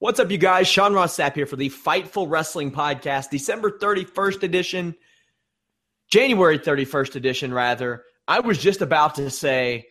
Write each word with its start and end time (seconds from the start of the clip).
What's 0.00 0.18
up, 0.18 0.30
you 0.30 0.38
guys? 0.38 0.66
Sean 0.66 0.94
Ross 0.94 1.18
Sapp 1.18 1.34
here 1.34 1.44
for 1.44 1.56
the 1.56 1.68
Fightful 1.68 2.26
Wrestling 2.26 2.72
Podcast, 2.72 3.28
December 3.28 3.70
31st 3.70 4.42
edition, 4.42 4.94
January 6.10 6.58
31st 6.58 7.16
edition, 7.16 7.52
rather. 7.52 8.04
I 8.26 8.40
was 8.40 8.56
just 8.56 8.80
about 8.80 9.16
to 9.16 9.28
say 9.28 9.88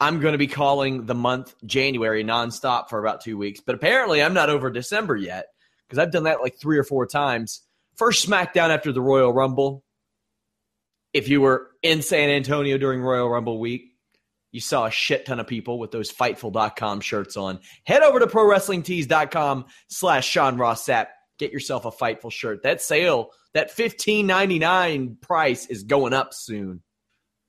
I'm 0.00 0.20
going 0.20 0.32
to 0.32 0.38
be 0.38 0.46
calling 0.46 1.04
the 1.04 1.14
month 1.14 1.54
January 1.66 2.24
nonstop 2.24 2.88
for 2.88 3.00
about 3.00 3.20
two 3.20 3.36
weeks, 3.36 3.60
but 3.60 3.74
apparently 3.74 4.22
I'm 4.22 4.32
not 4.32 4.48
over 4.48 4.70
December 4.70 5.14
yet 5.14 5.48
because 5.86 5.98
I've 5.98 6.10
done 6.10 6.24
that 6.24 6.40
like 6.40 6.56
three 6.56 6.78
or 6.78 6.84
four 6.84 7.06
times. 7.06 7.60
First 7.96 8.26
SmackDown 8.26 8.70
after 8.70 8.92
the 8.92 9.02
Royal 9.02 9.30
Rumble. 9.30 9.84
If 11.12 11.28
you 11.28 11.42
were 11.42 11.68
in 11.82 12.00
San 12.00 12.30
Antonio 12.30 12.78
during 12.78 13.02
Royal 13.02 13.28
Rumble 13.28 13.60
week, 13.60 13.91
you 14.52 14.60
saw 14.60 14.86
a 14.86 14.90
shit 14.90 15.24
ton 15.26 15.40
of 15.40 15.46
people 15.46 15.78
with 15.78 15.90
those 15.90 16.12
Fightful.com 16.12 17.00
shirts 17.00 17.36
on. 17.36 17.58
Head 17.84 18.02
over 18.02 18.20
to 18.20 18.26
ProWrestlingTees.com 18.26 19.64
slash 19.88 20.28
Sean 20.28 20.56
Ross. 20.58 20.86
Get 21.38 21.52
yourself 21.52 21.86
a 21.86 21.90
Fightful 21.90 22.30
shirt. 22.30 22.62
That 22.62 22.80
sale, 22.80 23.30
that 23.54 23.74
$15.99 23.74 25.20
price 25.20 25.66
is 25.66 25.82
going 25.82 26.12
up 26.12 26.34
soon. 26.34 26.82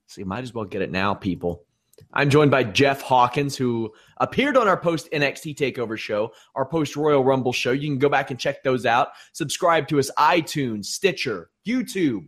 So 0.08 0.22
you 0.22 0.26
might 0.26 0.44
as 0.44 0.54
well 0.54 0.66
get 0.66 0.82
it 0.82 0.92
now, 0.92 1.14
people. 1.14 1.66
I'm 2.14 2.30
joined 2.30 2.52
by 2.52 2.64
Jeff 2.64 3.02
Hawkins, 3.02 3.56
who 3.56 3.92
appeared 4.18 4.58
on 4.58 4.68
our 4.68 4.78
post 4.78 5.10
NXT 5.12 5.56
TakeOver 5.56 5.98
show, 5.98 6.32
our 6.56 6.66
post 6.66 6.96
Royal 6.96 7.24
Rumble 7.24 7.54
show. 7.54 7.72
You 7.72 7.90
can 7.90 8.00
go 8.00 8.10
back 8.10 8.32
and 8.32 8.40
check 8.40 8.64
those 8.64 8.86
out. 8.86 9.10
Subscribe 9.34 9.88
to 9.90 10.00
us, 10.00 10.10
iTunes, 10.18 10.86
Stitcher, 10.86 11.50
YouTube. 11.68 12.28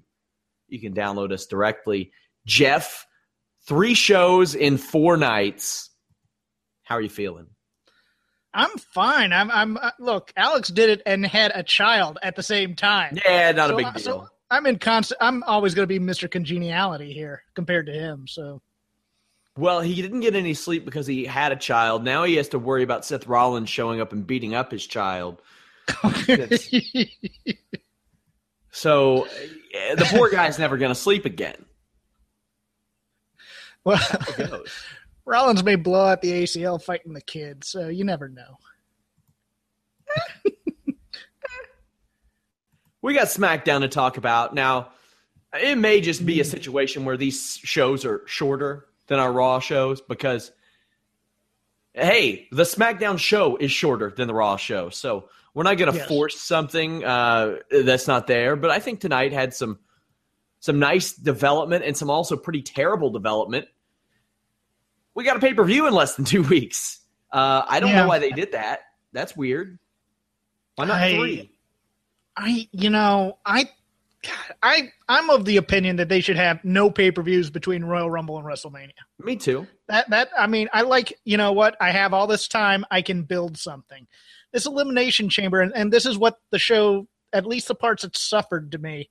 You 0.67 0.79
can 0.79 0.93
download 0.93 1.31
us 1.31 1.45
directly. 1.45 2.11
Jeff, 2.45 3.05
three 3.67 3.93
shows 3.93 4.55
in 4.55 4.77
four 4.77 5.17
nights. 5.17 5.89
How 6.83 6.95
are 6.95 7.01
you 7.01 7.09
feeling? 7.09 7.47
I'm 8.53 8.77
fine. 8.77 9.33
I'm. 9.33 9.51
I'm. 9.51 9.77
Uh, 9.77 9.91
look, 9.99 10.31
Alex 10.37 10.69
did 10.69 10.89
it 10.89 11.01
and 11.05 11.25
had 11.25 11.51
a 11.53 11.61
child 11.61 12.17
at 12.23 12.35
the 12.35 12.43
same 12.43 12.75
time. 12.75 13.17
Yeah, 13.25 13.51
not 13.51 13.69
so, 13.69 13.73
a 13.73 13.77
big 13.77 13.93
deal. 13.93 14.01
So 14.01 14.27
I'm 14.49 14.65
in 14.65 14.79
constant. 14.79 15.17
I'm 15.21 15.43
always 15.43 15.75
going 15.75 15.87
to 15.87 15.99
be 15.99 15.99
Mr. 15.99 16.31
Congeniality 16.31 17.11
here 17.11 17.43
compared 17.53 17.87
to 17.87 17.93
him. 17.93 18.27
So. 18.27 18.61
Well, 19.57 19.79
he 19.79 20.01
didn't 20.01 20.19
get 20.19 20.35
any 20.35 20.53
sleep 20.53 20.83
because 20.83 21.07
he 21.07 21.25
had 21.25 21.53
a 21.53 21.55
child. 21.55 22.03
Now 22.03 22.23
he 22.25 22.35
has 22.35 22.49
to 22.49 22.59
worry 22.59 22.83
about 22.83 23.05
Seth 23.05 23.25
Rollins 23.25 23.69
showing 23.69 24.01
up 24.01 24.11
and 24.11 24.27
beating 24.27 24.53
up 24.53 24.69
his 24.69 24.85
child. 24.85 25.41
so 28.71 29.27
the 29.71 30.07
poor 30.09 30.29
guy's 30.29 30.59
never 30.59 30.77
going 30.77 30.91
to 30.91 30.95
sleep 30.95 31.23
again. 31.23 31.55
Well, 33.85 34.63
Rollins 35.25 35.63
may 35.63 35.75
blow 35.75 36.05
out 36.05 36.21
the 36.21 36.43
ACL 36.43 36.81
fighting 36.81 37.13
the 37.13 37.21
kid, 37.21 37.63
so 37.63 37.87
you 37.87 38.03
never 38.03 38.27
know. 38.27 38.57
we 43.01 43.13
got 43.13 43.27
SmackDown 43.27 43.81
to 43.81 43.87
talk 43.87 44.17
about. 44.17 44.53
Now, 44.53 44.89
it 45.53 45.77
may 45.77 46.01
just 46.01 46.25
be 46.25 46.41
a 46.41 46.45
situation 46.45 47.05
where 47.05 47.17
these 47.17 47.57
shows 47.63 48.05
are 48.05 48.21
shorter 48.25 48.87
than 49.07 49.19
our 49.19 49.31
Raw 49.31 49.59
shows 49.59 50.01
because, 50.01 50.51
hey, 51.93 52.47
the 52.51 52.63
SmackDown 52.63 53.17
show 53.17 53.55
is 53.57 53.71
shorter 53.71 54.11
than 54.15 54.27
the 54.27 54.33
Raw 54.33 54.57
show. 54.57 54.89
So 54.89 55.29
we're 55.53 55.63
not 55.63 55.77
going 55.77 55.91
to 55.91 55.97
yes. 55.97 56.07
force 56.07 56.39
something 56.39 57.03
uh, 57.03 57.57
that's 57.69 58.07
not 58.07 58.27
there. 58.27 58.55
But 58.55 58.71
I 58.71 58.79
think 58.79 58.99
tonight 58.99 59.31
had 59.31 59.53
some 59.53 59.79
some 60.59 60.79
nice 60.79 61.13
development 61.13 61.83
and 61.85 61.95
some 61.95 62.09
also 62.09 62.35
pretty 62.35 62.63
terrible 62.63 63.11
development. 63.11 63.67
We 65.15 65.23
got 65.23 65.37
a 65.37 65.39
pay 65.39 65.53
per 65.53 65.63
view 65.63 65.87
in 65.87 65.93
less 65.93 66.15
than 66.15 66.25
two 66.25 66.43
weeks. 66.49 66.99
Uh, 67.31 67.63
I 67.67 67.79
don't 67.79 67.89
yeah. 67.89 68.01
know 68.01 68.07
why 68.07 68.19
they 68.19 68.31
did 68.31 68.51
that. 68.51 68.81
That's 69.11 69.35
weird. 69.35 69.79
Why 70.75 70.85
not 70.85 71.01
I, 71.01 71.15
three? 71.15 71.51
I, 72.37 72.67
you 72.71 72.89
know, 72.89 73.37
I 73.45 73.69
I 74.61 74.91
I'm 75.07 75.29
of 75.29 75.45
the 75.45 75.57
opinion 75.57 75.97
that 75.97 76.09
they 76.09 76.21
should 76.21 76.37
have 76.37 76.63
no 76.63 76.89
pay 76.89 77.11
per 77.11 77.21
views 77.21 77.49
between 77.49 77.83
Royal 77.83 78.09
Rumble 78.09 78.37
and 78.37 78.45
WrestleMania. 78.45 78.91
Me 79.19 79.35
too. 79.35 79.67
That 79.87 80.09
that 80.09 80.29
I 80.37 80.47
mean 80.47 80.69
I 80.73 80.81
like 80.81 81.17
you 81.23 81.37
know 81.37 81.51
what 81.51 81.75
I 81.79 81.91
have 81.91 82.13
all 82.13 82.27
this 82.27 82.47
time 82.47 82.85
I 82.91 83.01
can 83.01 83.23
build 83.23 83.57
something. 83.57 84.07
This 84.51 84.65
elimination 84.65 85.29
chamber 85.29 85.61
and, 85.61 85.73
and 85.75 85.91
this 85.91 86.05
is 86.05 86.17
what 86.17 86.39
the 86.51 86.59
show 86.59 87.07
at 87.33 87.45
least 87.45 87.67
the 87.67 87.75
parts 87.75 88.03
that 88.03 88.17
suffered 88.17 88.71
to 88.71 88.77
me. 88.77 89.09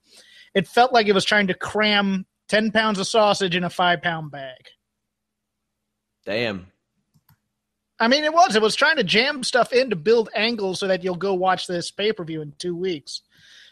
It 0.55 0.69
felt 0.69 0.93
like 0.93 1.07
it 1.07 1.15
was 1.15 1.25
trying 1.25 1.49
to 1.49 1.55
cram 1.55 2.27
ten 2.49 2.71
pounds 2.71 2.99
of 2.99 3.07
sausage 3.07 3.57
in 3.57 3.65
a 3.65 3.71
five 3.71 4.03
pound 4.03 4.31
bag. 4.31 4.69
Damn. 6.25 6.67
I 7.99 8.09
mean, 8.09 8.25
it 8.25 8.33
was. 8.33 8.57
It 8.57 8.63
was 8.63 8.75
trying 8.75 8.97
to 8.97 9.05
jam 9.05 9.45
stuff 9.45 9.73
in 9.73 9.91
to 9.91 9.97
build 9.97 10.29
angles 10.35 10.81
so 10.81 10.89
that 10.89 11.05
you'll 11.05 11.15
go 11.15 11.35
watch 11.35 11.67
this 11.67 11.91
pay 11.91 12.13
per 12.13 12.25
view 12.25 12.43
in 12.43 12.53
two 12.59 12.75
weeks 12.75 13.23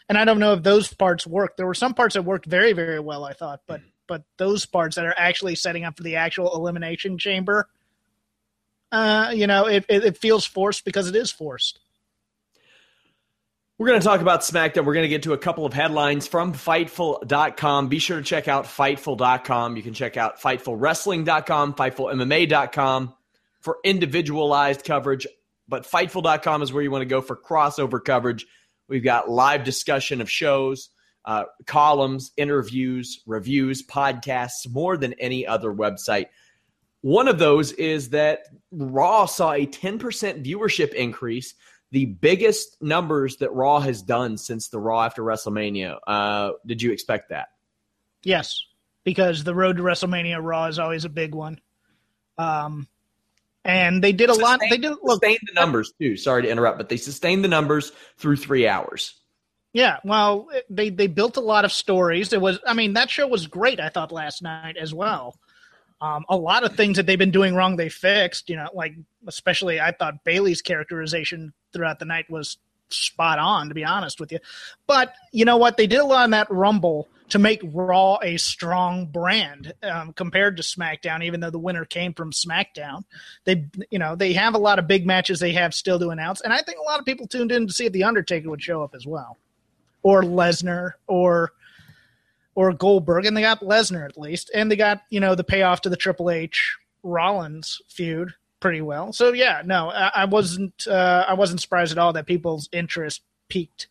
and 0.09 0.17
I 0.17 0.25
don't 0.25 0.39
know 0.39 0.53
if 0.53 0.63
those 0.63 0.93
parts 0.93 1.25
worked. 1.25 1.57
There 1.57 1.65
were 1.65 1.73
some 1.73 1.93
parts 1.93 2.15
that 2.15 2.23
worked 2.23 2.45
very, 2.45 2.73
very 2.73 2.99
well, 2.99 3.23
I 3.23 3.33
thought, 3.33 3.61
but 3.67 3.81
but 4.05 4.23
those 4.37 4.65
parts 4.65 4.97
that 4.97 5.05
are 5.05 5.15
actually 5.17 5.55
setting 5.55 5.85
up 5.85 5.95
for 5.95 6.03
the 6.03 6.17
actual 6.17 6.53
elimination 6.53 7.17
chamber, 7.17 7.69
uh, 8.91 9.31
you 9.33 9.47
know, 9.47 9.65
it, 9.65 9.85
it, 9.87 10.03
it 10.03 10.17
feels 10.17 10.45
forced 10.45 10.83
because 10.83 11.07
it 11.07 11.15
is 11.15 11.31
forced. 11.31 11.79
We're 13.83 13.89
going 13.89 13.99
to 13.99 14.07
talk 14.07 14.21
about 14.21 14.43
SmackDown. 14.43 14.85
We're 14.85 14.93
going 14.93 15.03
to 15.03 15.09
get 15.09 15.23
to 15.23 15.33
a 15.33 15.37
couple 15.37 15.65
of 15.65 15.73
headlines 15.73 16.25
from 16.25 16.53
Fightful.com. 16.53 17.89
Be 17.89 17.99
sure 17.99 18.15
to 18.15 18.23
check 18.23 18.47
out 18.47 18.63
Fightful.com. 18.63 19.75
You 19.75 19.83
can 19.83 19.93
check 19.93 20.15
out 20.15 20.39
FightfulWrestling.com, 20.39 21.73
FightfulMMA.com 21.73 23.13
for 23.59 23.79
individualized 23.83 24.85
coverage. 24.85 25.27
But 25.67 25.83
Fightful.com 25.83 26.61
is 26.61 26.71
where 26.71 26.81
you 26.81 26.91
want 26.91 27.01
to 27.01 27.05
go 27.05 27.19
for 27.19 27.35
crossover 27.35 28.01
coverage 28.01 28.45
We've 28.87 29.03
got 29.03 29.29
live 29.29 29.65
discussion 29.65 30.21
of 30.21 30.31
shows, 30.31 30.87
uh, 31.25 31.43
columns, 31.65 32.31
interviews, 32.37 33.21
reviews, 33.25 33.85
podcasts, 33.85 34.65
more 34.71 34.95
than 34.95 35.11
any 35.19 35.45
other 35.45 35.73
website. 35.73 36.27
One 37.01 37.27
of 37.27 37.37
those 37.37 37.73
is 37.73 38.11
that 38.11 38.45
Raw 38.71 39.25
saw 39.25 39.51
a 39.51 39.67
10% 39.67 39.99
viewership 40.45 40.93
increase, 40.93 41.53
the 41.93 42.05
biggest 42.05 42.81
numbers 42.81 43.37
that 43.37 43.53
Raw 43.53 43.79
has 43.79 44.01
done 44.01 44.39
since 44.39 44.69
the 44.69 44.79
Raw 44.79 45.03
after 45.03 45.21
WrestleMania. 45.21 45.99
Uh, 46.07 46.53
did 46.65 46.81
you 46.81 46.91
expect 46.91 47.29
that? 47.29 47.49
Yes, 48.23 48.65
because 49.03 49.43
the 49.43 49.53
road 49.53 49.77
to 49.77 49.83
WrestleMania 49.83 50.39
Raw 50.41 50.65
is 50.65 50.79
always 50.79 51.05
a 51.05 51.09
big 51.09 51.35
one. 51.35 51.61
Um, 52.39 52.87
and 53.63 54.03
they 54.03 54.11
did 54.11 54.31
a 54.31 54.33
lot. 54.33 54.59
They 54.67 54.79
did 54.79 54.95
look. 55.03 55.23
sustained 55.23 55.41
the 55.45 55.53
numbers 55.53 55.93
too. 56.01 56.17
Sorry 56.17 56.41
to 56.41 56.49
interrupt, 56.49 56.79
but 56.79 56.89
they 56.89 56.97
sustained 56.97 57.43
the 57.43 57.47
numbers 57.47 57.91
through 58.17 58.37
three 58.37 58.67
hours. 58.67 59.13
Yeah, 59.71 59.97
well, 60.03 60.47
they 60.71 60.89
they 60.89 61.05
built 61.05 61.37
a 61.37 61.41
lot 61.41 61.63
of 61.63 61.71
stories. 61.71 62.33
It 62.33 62.41
was, 62.41 62.59
I 62.65 62.73
mean, 62.73 62.93
that 62.93 63.11
show 63.11 63.27
was 63.27 63.45
great. 63.45 63.79
I 63.79 63.89
thought 63.89 64.11
last 64.11 64.41
night 64.41 64.77
as 64.77 64.95
well. 64.95 65.37
Um, 66.03 66.25
a 66.27 66.35
lot 66.35 66.65
of 66.65 66.75
things 66.75 66.97
that 66.97 67.05
they've 67.05 67.17
been 67.17 67.31
doing 67.31 67.55
wrong, 67.55 67.77
they 67.77 67.87
fixed. 67.87 68.49
You 68.49 68.57
know, 68.57 68.67
like 68.73 68.93
especially 69.25 69.79
I 69.79 69.93
thought 69.93 70.25
Bayley's 70.25 70.61
characterization 70.61 71.53
throughout 71.71 71.99
the 71.99 72.05
night 72.05 72.29
was 72.29 72.57
spot 72.89 73.39
on. 73.39 73.69
To 73.69 73.73
be 73.73 73.85
honest 73.85 74.19
with 74.19 74.33
you, 74.33 74.39
but 74.85 75.13
you 75.31 75.45
know 75.45 75.55
what? 75.55 75.77
They 75.77 75.87
did 75.87 76.01
a 76.01 76.05
lot 76.05 76.25
in 76.25 76.31
that 76.31 76.51
Rumble 76.51 77.07
to 77.29 77.39
make 77.39 77.61
Raw 77.63 78.17
a 78.21 78.35
strong 78.35 79.05
brand 79.05 79.71
um, 79.81 80.11
compared 80.11 80.57
to 80.57 80.63
SmackDown. 80.63 81.23
Even 81.23 81.39
though 81.39 81.49
the 81.49 81.57
winner 81.57 81.85
came 81.85 82.13
from 82.13 82.33
SmackDown, 82.33 83.05
they 83.45 83.67
you 83.89 83.97
know 83.97 84.17
they 84.17 84.33
have 84.33 84.55
a 84.55 84.59
lot 84.59 84.79
of 84.79 84.87
big 84.87 85.05
matches 85.05 85.39
they 85.39 85.53
have 85.53 85.73
still 85.73 85.99
to 85.99 86.09
announce, 86.09 86.41
and 86.41 86.51
I 86.51 86.61
think 86.63 86.79
a 86.79 86.83
lot 86.83 86.99
of 86.99 87.05
people 87.05 87.27
tuned 87.27 87.53
in 87.53 87.65
to 87.67 87.73
see 87.73 87.85
if 87.85 87.93
the 87.93 88.03
Undertaker 88.03 88.49
would 88.49 88.61
show 88.61 88.83
up 88.83 88.93
as 88.93 89.07
well 89.07 89.37
or 90.03 90.21
Lesnar 90.21 90.91
or 91.07 91.53
or 92.55 92.73
Goldberg, 92.73 93.25
and 93.25 93.35
they 93.35 93.41
got 93.41 93.61
Lesnar 93.61 94.05
at 94.05 94.17
least, 94.17 94.51
and 94.53 94.69
they 94.71 94.75
got 94.75 95.01
you 95.09 95.19
know 95.19 95.35
the 95.35 95.43
payoff 95.43 95.81
to 95.81 95.89
the 95.89 95.97
Triple 95.97 96.29
H 96.29 96.77
Rollins 97.03 97.81
feud 97.87 98.33
pretty 98.59 98.81
well. 98.81 99.11
So 99.13 99.33
yeah, 99.33 99.61
no, 99.65 99.89
I, 99.89 100.11
I 100.15 100.25
wasn't 100.25 100.87
uh, 100.87 101.25
I 101.27 101.33
wasn't 101.33 101.61
surprised 101.61 101.91
at 101.91 101.97
all 101.97 102.13
that 102.13 102.25
people's 102.25 102.69
interest 102.71 103.21
peaked. 103.49 103.87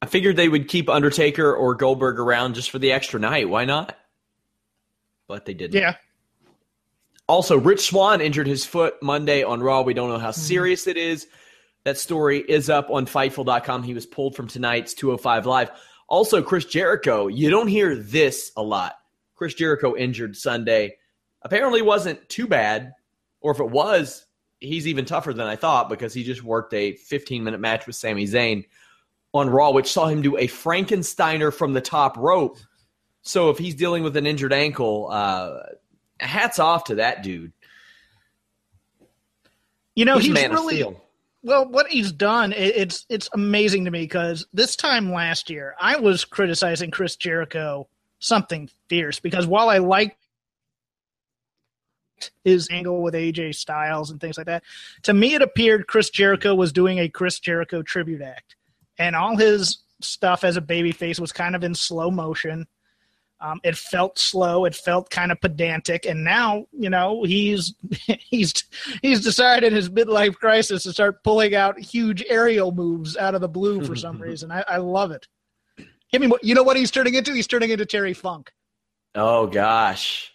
I 0.00 0.06
figured 0.06 0.36
they 0.36 0.48
would 0.48 0.68
keep 0.68 0.88
Undertaker 0.88 1.52
or 1.52 1.74
Goldberg 1.74 2.20
around 2.20 2.54
just 2.54 2.70
for 2.70 2.78
the 2.78 2.92
extra 2.92 3.18
night. 3.18 3.48
Why 3.48 3.64
not? 3.64 3.96
But 5.26 5.44
they 5.44 5.54
didn't. 5.54 5.74
Yeah, 5.74 5.96
Also, 7.28 7.58
Rich 7.58 7.88
Swann 7.88 8.20
injured 8.20 8.46
his 8.46 8.64
foot 8.64 8.94
Monday 9.02 9.42
on 9.42 9.60
Raw. 9.60 9.82
We 9.82 9.94
don't 9.94 10.08
know 10.08 10.18
how 10.18 10.30
serious 10.30 10.86
it 10.86 10.96
is. 10.96 11.26
That 11.84 11.98
story 11.98 12.38
is 12.38 12.70
up 12.70 12.90
on 12.90 13.06
Fightful.com. 13.06 13.82
He 13.82 13.92
was 13.92 14.06
pulled 14.06 14.36
from 14.36 14.46
tonight's 14.46 14.94
205 14.94 15.46
Live. 15.46 15.70
Also, 16.08 16.42
Chris 16.42 16.64
Jericho. 16.64 17.28
You 17.28 17.50
don't 17.50 17.68
hear 17.68 17.94
this 17.94 18.50
a 18.56 18.62
lot. 18.62 18.94
Chris 19.34 19.54
Jericho 19.54 19.94
injured 19.94 20.36
Sunday. 20.36 20.96
Apparently 21.42 21.82
wasn't 21.82 22.28
too 22.28 22.46
bad. 22.46 22.92
Or 23.40 23.52
if 23.52 23.60
it 23.60 23.70
was, 23.70 24.26
he's 24.58 24.88
even 24.88 25.04
tougher 25.04 25.32
than 25.32 25.46
I 25.46 25.54
thought 25.56 25.88
because 25.88 26.12
he 26.12 26.24
just 26.24 26.42
worked 26.42 26.74
a 26.74 26.92
15 26.92 27.44
minute 27.44 27.60
match 27.60 27.86
with 27.86 27.94
Sami 27.94 28.26
Zayn 28.26 28.64
on 29.32 29.48
Raw, 29.48 29.70
which 29.70 29.92
saw 29.92 30.06
him 30.06 30.22
do 30.22 30.36
a 30.36 30.48
Frankensteiner 30.48 31.52
from 31.52 31.72
the 31.72 31.80
top 31.80 32.16
rope. 32.16 32.58
So 33.22 33.50
if 33.50 33.58
he's 33.58 33.74
dealing 33.74 34.02
with 34.02 34.16
an 34.16 34.26
injured 34.26 34.52
ankle, 34.52 35.08
uh, 35.10 35.60
hats 36.18 36.58
off 36.58 36.84
to 36.84 36.96
that 36.96 37.22
dude. 37.22 37.52
you 39.94 40.04
know 40.04 40.16
He's 40.16 40.26
he's, 40.26 40.34
man 40.34 40.46
of 40.46 40.58
really 40.58 40.76
steel. 40.76 41.04
Well. 41.42 41.68
What 41.68 41.88
he's 41.88 42.12
done, 42.12 42.52
it's 42.52 43.06
it's 43.08 43.28
amazing 43.32 43.84
to 43.84 43.90
me 43.90 44.00
because 44.00 44.46
this 44.52 44.76
time 44.76 45.12
last 45.12 45.50
year 45.50 45.74
I 45.80 45.96
was 45.96 46.24
criticizing 46.24 46.90
Chris 46.90 47.16
Jericho 47.16 47.88
something 48.18 48.68
fierce 48.88 49.20
because 49.20 49.46
while 49.46 49.68
I 49.68 49.78
liked 49.78 50.16
his 52.44 52.68
angle 52.70 53.02
with 53.02 53.14
AJ 53.14 53.54
Styles 53.54 54.10
and 54.10 54.20
things 54.20 54.36
like 54.36 54.46
that. 54.46 54.64
To 55.04 55.14
me, 55.14 55.34
it 55.34 55.42
appeared 55.42 55.86
Chris 55.86 56.10
Jericho 56.10 56.54
was 56.54 56.72
doing 56.72 56.98
a 56.98 57.08
Chris 57.08 57.38
Jericho 57.38 57.82
tribute 57.82 58.22
act, 58.22 58.56
and 58.98 59.14
all 59.14 59.36
his 59.36 59.78
stuff 60.00 60.44
as 60.44 60.56
a 60.56 60.62
babyface 60.62 61.18
was 61.18 61.32
kind 61.32 61.56
of 61.56 61.64
in 61.64 61.74
slow 61.74 62.10
motion. 62.10 62.66
Um, 63.40 63.60
it 63.62 63.76
felt 63.76 64.18
slow. 64.18 64.64
It 64.64 64.74
felt 64.74 65.10
kind 65.10 65.30
of 65.30 65.40
pedantic, 65.40 66.06
and 66.06 66.24
now 66.24 66.66
you 66.72 66.90
know 66.90 67.22
he's 67.22 67.74
he's 68.18 68.64
he's 69.00 69.22
decided 69.22 69.72
his 69.72 69.88
midlife 69.90 70.34
crisis 70.34 70.82
to 70.82 70.92
start 70.92 71.22
pulling 71.22 71.54
out 71.54 71.78
huge 71.78 72.24
aerial 72.28 72.72
moves 72.72 73.16
out 73.16 73.34
of 73.34 73.40
the 73.40 73.48
blue 73.48 73.84
for 73.84 73.94
some 73.94 74.20
reason. 74.22 74.50
I, 74.50 74.64
I 74.66 74.76
love 74.78 75.12
it. 75.12 75.28
Give 76.10 76.22
me, 76.22 76.30
you 76.42 76.54
know 76.54 76.62
what 76.62 76.76
he's 76.76 76.90
turning 76.90 77.14
into? 77.14 77.32
He's 77.34 77.46
turning 77.46 77.70
into 77.70 77.84
Terry 77.84 78.14
Funk. 78.14 78.50
Oh 79.14 79.46
gosh, 79.46 80.32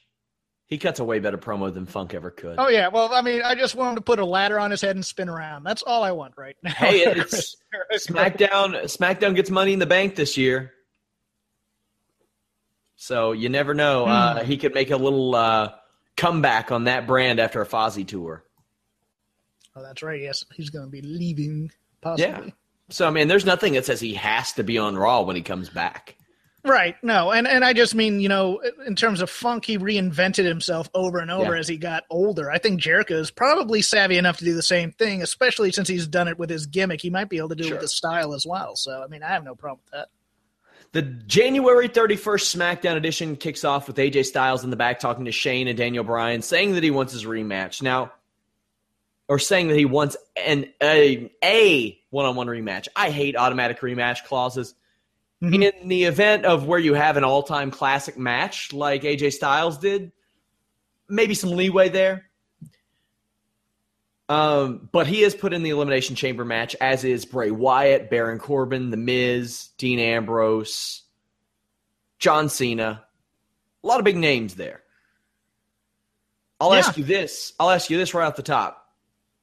he 0.67 0.77
cuts 0.77 0.99
a 0.99 1.03
way 1.03 1.19
better 1.19 1.37
promo 1.37 1.73
than 1.73 1.85
Funk 1.85 2.13
ever 2.13 2.31
could. 2.31 2.55
Oh 2.57 2.69
yeah, 2.69 2.87
well, 2.87 3.13
I 3.13 3.21
mean, 3.21 3.41
I 3.43 3.53
just 3.55 3.75
want 3.75 3.89
him 3.89 3.95
to 3.95 4.01
put 4.01 4.19
a 4.19 4.25
ladder 4.25 4.59
on 4.59 4.71
his 4.71 4.81
head 4.81 4.95
and 4.95 5.05
spin 5.05 5.29
around. 5.29 5.63
That's 5.63 5.81
all 5.83 6.03
I 6.03 6.11
want 6.11 6.35
right 6.37 6.55
now. 6.63 6.71
Hey, 6.71 7.01
it's 7.01 7.57
SmackDown. 8.07 8.81
SmackDown 8.83 9.35
gets 9.35 9.49
Money 9.49 9.73
in 9.73 9.79
the 9.79 9.85
Bank 9.85 10.15
this 10.15 10.37
year, 10.37 10.71
so 13.03 13.33
you 13.33 13.49
never 13.49 13.73
know. 13.73 14.05
Uh, 14.05 14.43
he 14.45 14.55
could 14.55 14.73
make 14.73 14.89
a 14.91 14.95
little 14.97 15.35
uh, 15.35 15.73
comeback 16.15 16.71
on 16.71 16.85
that 16.85 17.05
brand 17.05 17.39
after 17.41 17.61
a 17.61 17.65
Fozzy 17.65 18.07
tour. 18.07 18.45
Oh, 19.75 19.83
that's 19.83 20.01
right. 20.01 20.21
Yes, 20.21 20.45
he's 20.53 20.69
going 20.69 20.85
to 20.85 20.91
be 20.91 21.01
leaving 21.01 21.69
possibly. 22.01 22.31
Yeah. 22.31 22.49
So 22.89 23.05
I 23.07 23.11
mean, 23.11 23.27
there's 23.27 23.45
nothing 23.45 23.73
that 23.73 23.85
says 23.85 23.99
he 23.99 24.13
has 24.13 24.53
to 24.53 24.63
be 24.63 24.77
on 24.77 24.95
Raw 24.95 25.21
when 25.23 25.35
he 25.35 25.41
comes 25.41 25.69
back. 25.69 26.15
Right. 26.65 26.95
No, 27.03 27.31
and 27.31 27.45
and 27.45 27.65
I 27.65 27.73
just 27.73 27.93
mean, 27.93 28.21
you 28.21 28.29
know, 28.29 28.61
in 28.87 28.95
terms 28.95 29.21
of 29.21 29.29
funk, 29.29 29.65
he 29.65 29.77
reinvented 29.77 30.45
himself 30.45 30.89
over 30.93 31.17
and 31.19 31.29
over 31.29 31.55
Yeah. 31.55 31.59
as 31.59 31.67
he 31.67 31.75
got 31.75 32.05
older. 32.09 32.49
I 32.49 32.57
think 32.57 32.79
Jericho 32.79 33.15
is 33.15 33.31
probably 33.31 33.81
savvy 33.81 34.17
enough 34.17 34.37
to 34.37 34.45
do 34.45 34.53
the 34.53 34.61
same 34.61 34.93
thing, 34.93 35.21
especially 35.21 35.73
since 35.73 35.89
he's 35.89 36.07
done 36.07 36.29
it 36.29 36.39
with 36.39 36.49
his 36.49 36.67
gimmick. 36.67 37.01
He 37.01 37.09
might 37.09 37.27
be 37.27 37.37
able 37.37 37.49
to 37.49 37.55
do 37.55 37.67
it 37.67 37.71
with 37.73 37.81
his 37.81 37.93
style 37.93 38.33
as 38.33 38.45
well. 38.45 38.77
So, 38.77 39.03
I 39.03 39.07
mean, 39.07 39.23
I 39.23 39.27
have 39.29 39.43
no 39.43 39.55
problem 39.55 39.81
with 39.83 39.91
that. 39.91 40.07
The 40.93 41.01
January 41.01 41.89
31st 41.89 42.55
SmackDown 42.55 42.95
edition 42.95 43.35
kicks 43.35 43.63
off 43.63 43.87
with 43.87 43.97
AJ 43.97 44.25
Styles 44.25 44.63
in 44.63 44.69
the 44.69 44.75
back 44.75 44.99
talking 44.99 45.25
to 45.25 45.31
Shane 45.31 45.67
and 45.67 45.75
Daniel 45.75 46.03
Bryan, 46.03 46.43
saying 46.43 46.73
that 46.73 46.83
he 46.83 46.91
wants 46.91 47.11
his 47.11 47.25
rematch. 47.25 47.81
Now, 47.81 48.11
or 49.27 49.39
saying 49.39 49.69
that 49.69 49.77
he 49.77 49.85
wants 49.85 50.15
an 50.37 50.71
a 50.81 51.31
a 51.43 51.99
one-on-one 52.11 52.45
rematch. 52.45 52.87
I 52.95 53.09
hate 53.09 53.35
automatic 53.35 53.79
rematch 53.79 54.23
clauses. 54.25 54.75
Mhm. 55.41 55.73
In 55.81 55.87
the 55.87 56.03
event 56.03 56.45
of 56.45 56.67
where 56.67 56.79
you 56.79 56.93
have 56.93 57.17
an 57.17 57.23
all-time 57.23 57.71
classic 57.71 58.15
match 58.15 58.71
like 58.71 59.03
AJ 59.03 59.31
Styles 59.31 59.79
did, 59.79 60.11
maybe 61.09 61.33
some 61.33 61.51
leeway 61.51 61.89
there. 61.89 62.29
Um, 64.29 64.87
but 64.91 65.05
he 65.05 65.21
is 65.23 65.35
put 65.35 65.53
in 65.53 65.63
the 65.63 65.69
Elimination 65.71 66.15
Chamber 66.15 66.45
match, 66.45 66.75
as 66.79 67.03
is 67.03 67.25
Bray 67.25 67.51
Wyatt, 67.51 68.09
Baron 68.09 68.39
Corbin, 68.39 68.89
The 68.89 68.97
Miz, 68.97 69.69
Dean 69.77 69.99
Ambrose, 69.99 71.01
John 72.19 72.49
Cena. 72.49 73.03
A 73.83 73.87
lot 73.87 73.99
of 73.99 74.05
big 74.05 74.15
names 74.17 74.55
there. 74.55 74.81
I'll 76.59 76.71
Yeah. 76.71 76.79
ask 76.79 76.97
you 76.97 77.03
this. 77.03 77.53
I'll 77.59 77.69
ask 77.69 77.89
you 77.89 77.97
this 77.97 78.13
right 78.13 78.25
off 78.25 78.37
the 78.37 78.43
top. 78.43 78.87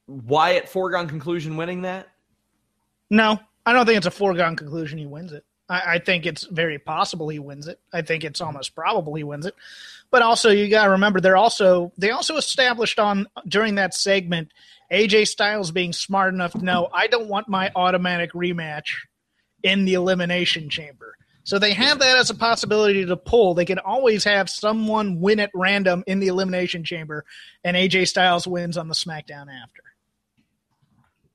Wyatt 0.07 0.67
foregone 0.67 1.07
conclusion 1.07 1.57
winning 1.57 1.83
that? 1.83 2.09
No, 3.09 3.39
I 3.65 3.73
don't 3.73 3.85
think 3.85 3.97
it's 3.97 4.07
a 4.07 4.11
foregone 4.11 4.55
conclusion 4.55 4.97
he 4.97 5.05
wins 5.05 5.31
it. 5.31 5.45
I, 5.69 5.95
I 5.95 5.99
think 5.99 6.25
it's 6.25 6.45
very 6.45 6.79
possible 6.79 7.29
he 7.29 7.37
wins 7.39 7.67
it. 7.67 7.79
I 7.93 8.01
think 8.01 8.23
it's 8.23 8.41
almost 8.41 8.73
probable 8.73 9.13
he 9.13 9.23
wins 9.23 9.45
it. 9.45 9.53
But 10.11 10.21
also, 10.21 10.49
you 10.49 10.69
got 10.69 10.85
to 10.85 10.91
remember 10.91 11.21
they're 11.21 11.37
also 11.37 11.93
they 11.97 12.11
also 12.11 12.35
established 12.35 12.99
on 12.99 13.27
during 13.47 13.75
that 13.75 13.93
segment 13.93 14.51
AJ 14.91 15.27
Styles 15.27 15.71
being 15.71 15.93
smart 15.93 16.33
enough 16.33 16.51
to 16.51 16.63
know 16.63 16.89
I 16.93 17.07
don't 17.07 17.29
want 17.29 17.47
my 17.47 17.71
automatic 17.75 18.33
rematch 18.33 18.93
in 19.63 19.85
the 19.85 19.93
elimination 19.93 20.69
chamber. 20.69 21.15
So 21.43 21.57
they 21.57 21.73
have 21.73 21.99
that 21.99 22.17
as 22.17 22.29
a 22.29 22.35
possibility 22.35 23.05
to 23.05 23.17
pull. 23.17 23.53
They 23.53 23.65
can 23.65 23.79
always 23.79 24.23
have 24.25 24.49
someone 24.49 25.19
win 25.19 25.39
at 25.39 25.49
random 25.55 26.03
in 26.05 26.19
the 26.19 26.27
elimination 26.27 26.83
chamber, 26.83 27.25
and 27.63 27.75
AJ 27.75 28.09
Styles 28.09 28.45
wins 28.45 28.77
on 28.77 28.87
the 28.87 28.93
SmackDown 28.93 29.47
after. 29.47 29.81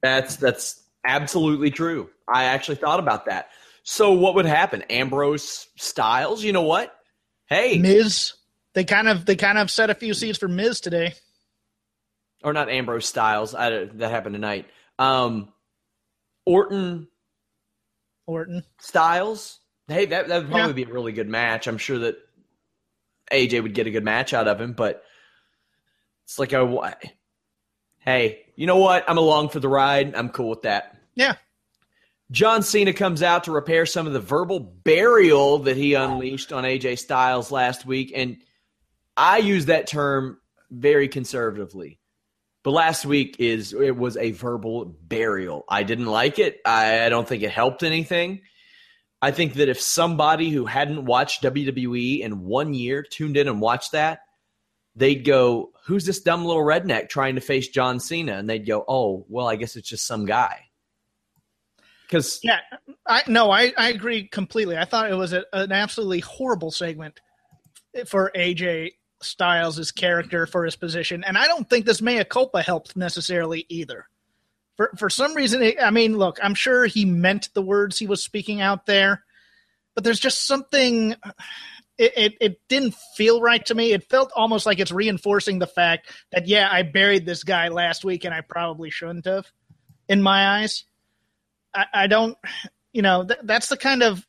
That's 0.03 0.37
that's 0.37 0.83
absolutely 1.05 1.71
true. 1.71 2.11
I 2.29 2.45
actually 2.45 2.77
thought 2.77 3.01
about 3.01 3.27
that. 3.27 3.49
So 3.83 4.13
what 4.13 4.35
would 4.35 4.47
happen? 4.47 4.83
Ambrose 4.83 5.69
Styles, 5.77 6.45
you 6.45 6.53
know 6.53 6.63
what? 6.63 6.93
Hey, 7.47 7.79
Miz, 7.79 8.35
they 8.77 8.85
kind 8.85 9.09
of 9.09 9.25
they 9.25 9.37
kind 9.37 9.57
of 9.57 9.71
set 9.71 9.89
a 9.89 9.95
few 9.95 10.13
seeds 10.13 10.37
for 10.37 10.49
Miz 10.49 10.81
today. 10.81 11.15
or 12.45 12.53
not 12.53 12.69
Ambrose 12.69 13.09
Styles. 13.09 13.55
I, 13.55 13.87
that 13.87 14.11
happened 14.11 14.35
tonight. 14.35 14.67
Um, 14.99 15.49
Orton 16.45 17.09
Orton. 18.27 18.63
Styles. 18.79 19.59
Hey, 19.89 20.05
that 20.07 20.29
that 20.29 20.43
would 20.43 20.51
probably 20.51 20.81
Yeah. 20.83 20.85
be 20.87 20.91
a 20.91 20.95
really 20.95 21.13
good 21.13 21.29
match. 21.29 21.67
I'm 21.67 21.79
sure 21.79 22.01
that 22.01 22.17
AJ 23.33 23.63
would 23.63 23.73
get 23.75 23.87
a 23.87 23.91
good 23.91 24.05
match 24.05 24.35
out 24.35 24.47
of 24.47 24.61
him, 24.61 24.75
but 24.75 25.03
it's 26.25 26.39
like 26.39 26.53
a 26.53 26.97
hey, 28.01 28.45
you 28.57 28.67
know 28.67 28.77
what? 28.77 29.09
I'm 29.09 29.17
along 29.19 29.49
for 29.49 29.59
the 29.61 29.69
ride. 29.69 30.15
I'm 30.15 30.29
cool 30.29 30.51
with 30.51 30.63
that. 30.63 30.99
Yeah. 31.15 31.37
John 32.31 32.63
Cena 32.63 32.93
comes 32.93 33.23
out 33.23 33.45
to 33.45 33.53
repair 33.53 33.87
some 33.87 34.07
of 34.07 34.13
the 34.13 34.21
verbal 34.21 34.61
burial 34.61 35.61
that 35.61 35.77
he 35.79 35.95
unleashed 35.95 36.53
on 36.53 36.65
AJ 36.65 36.99
Styles 36.99 37.51
last 37.51 37.87
week, 37.87 38.13
and 38.15 38.37
I 39.17 39.39
use 39.39 39.67
that 39.67 39.87
term 39.87 40.41
very 40.71 41.09
conservatively. 41.09 41.99
But 42.63 42.73
last 42.73 43.07
week 43.07 43.37
is 43.39 43.73
it 43.73 43.97
was 43.97 44.17
a 44.17 44.33
verbal 44.33 44.87
burial. 44.87 45.65
I 45.69 45.85
didn't 45.85 46.07
like 46.07 46.41
it. 46.41 46.61
I, 46.65 47.05
I 47.05 47.09
don't 47.09 47.27
think 47.27 47.45
it 47.45 47.51
helped 47.51 47.85
anything. 47.85 48.43
I 49.23 49.31
think 49.31 49.55
that 49.55 49.69
if 49.69 49.81
somebody 49.81 50.51
who 50.51 50.67
hadn't 50.67 51.05
watched 51.05 51.43
WWE 51.43 52.21
in 52.21 52.45
one 52.45 52.75
year 52.75 53.03
tuned 53.03 53.37
in 53.37 53.49
and 53.49 53.61
watched 53.61 53.93
that, 53.93 54.21
they'd 54.97 55.25
go, 55.25 55.71
"Who's 55.85 56.05
this 56.05 56.21
dumb 56.21 56.45
little 56.45 56.63
redneck 56.63 57.09
trying 57.09 57.37
to 57.37 57.41
face 57.41 57.69
John 57.69 58.01
Cena?" 58.01 58.35
And 58.35 58.51
they'd 58.51 58.67
go, 58.67 58.85
"Oh, 58.87 59.25
well, 59.29 59.47
I 59.47 59.57
guess 59.57 59.77
it's 59.77 59.89
just 59.89 60.07
some 60.07 60.27
guy." 60.27 60.65
Because 62.07 62.41
yeah, 62.43 62.59
I 63.07 63.23
no, 63.29 63.51
I, 63.51 63.73
I 63.79 63.91
agree 63.91 64.29
completely. 64.29 64.77
I 64.77 64.85
thought 64.85 65.11
it 65.11 65.15
was 65.15 65.33
a, 65.33 65.45
an 65.53 65.73
absolutely 65.73 66.21
horrible 66.21 66.71
segment 66.71 67.21
for 68.07 68.31
AJ 68.35 68.91
Styles' 69.27 69.91
character 69.93 70.47
for 70.47 70.65
his 70.65 70.77
position, 70.77 71.25
and 71.25 71.37
I 71.37 71.47
don't 71.47 71.69
think 71.69 71.85
this 71.85 72.03
mea 72.03 72.25
culpa 72.25 72.63
helped 72.63 72.97
necessarily 72.97 73.67
either. 73.69 74.07
For 74.77 74.93
for 74.97 75.11
some 75.11 75.35
reason, 75.35 75.63
it, 75.63 75.77
I 75.83 75.91
mean, 75.91 76.17
look, 76.19 76.39
I'm 76.43 76.55
sure 76.55 76.87
he 76.87 77.05
meant 77.05 77.49
the 77.55 77.63
words 77.63 77.99
he 77.99 78.07
was 78.07 78.23
speaking 78.23 78.61
out 78.61 78.87
there, 78.87 79.25
but 79.95 80.05
there's 80.05 80.21
just 80.21 80.47
something. 80.47 81.15
It, 81.99 82.13
it, 82.15 82.35
it 82.43 82.61
didn't 82.69 82.95
feel 83.17 83.41
right 83.41 83.65
to 83.65 83.75
me. 83.75 83.93
It 83.93 84.11
felt 84.11 84.31
almost 84.37 84.67
like 84.67 84.79
it's 84.81 84.93
reinforcing 84.93 85.59
the 85.59 85.67
fact 85.67 86.13
that 86.31 86.47
yeah, 86.47 86.69
I 86.71 86.83
buried 86.83 87.25
this 87.25 87.43
guy 87.43 87.69
last 87.69 88.05
week 88.05 88.25
and 88.25 88.35
I 88.35 88.43
probably 88.43 88.91
shouldn't 88.91 89.25
have. 89.25 89.51
In 90.07 90.21
my 90.21 90.61
eyes, 90.61 90.85
I, 91.75 91.87
I 91.95 92.07
don't. 92.07 92.37
You 92.93 93.01
know, 93.03 93.25
th- 93.25 93.41
that's 93.45 93.69
the 93.69 93.79
kind 93.79 94.03
of 94.03 94.27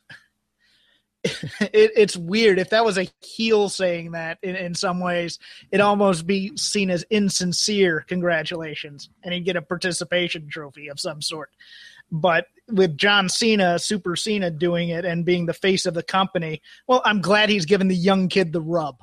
it, 1.62 1.92
it's 1.96 2.18
weird. 2.18 2.60
If 2.60 2.72
that 2.72 2.86
was 2.86 2.98
a 2.98 3.10
heel 3.22 3.70
saying 3.70 4.12
that 4.12 4.38
in, 4.42 4.56
in 4.56 4.76
some 4.76 5.00
ways, 5.00 5.40
it 5.72 5.82
almost 5.82 6.28
be 6.28 6.56
seen 6.58 6.90
as 6.90 7.06
insincere 7.10 8.02
congratulations, 8.08 9.10
and 9.24 9.34
he'd 9.34 9.46
get 9.46 9.56
a 9.56 9.62
participation 9.62 10.50
trophy 10.50 10.88
of 10.88 11.00
some 11.00 11.22
sort. 11.22 11.50
But 12.12 12.46
with 12.70 12.98
John 12.98 13.30
Cena, 13.30 13.80
Super 13.80 14.16
Cena 14.16 14.50
doing 14.50 14.90
it 14.90 15.06
and 15.06 15.26
being 15.26 15.46
the 15.46 15.54
face 15.54 15.86
of 15.86 15.94
the 15.94 16.04
company, 16.04 16.62
well, 16.88 17.02
I'm 17.04 17.22
glad 17.22 17.50
he's 17.50 17.66
giving 17.66 17.90
the 17.90 17.96
young 17.96 18.30
kid 18.30 18.54
the 18.54 18.62
rub 18.62 18.98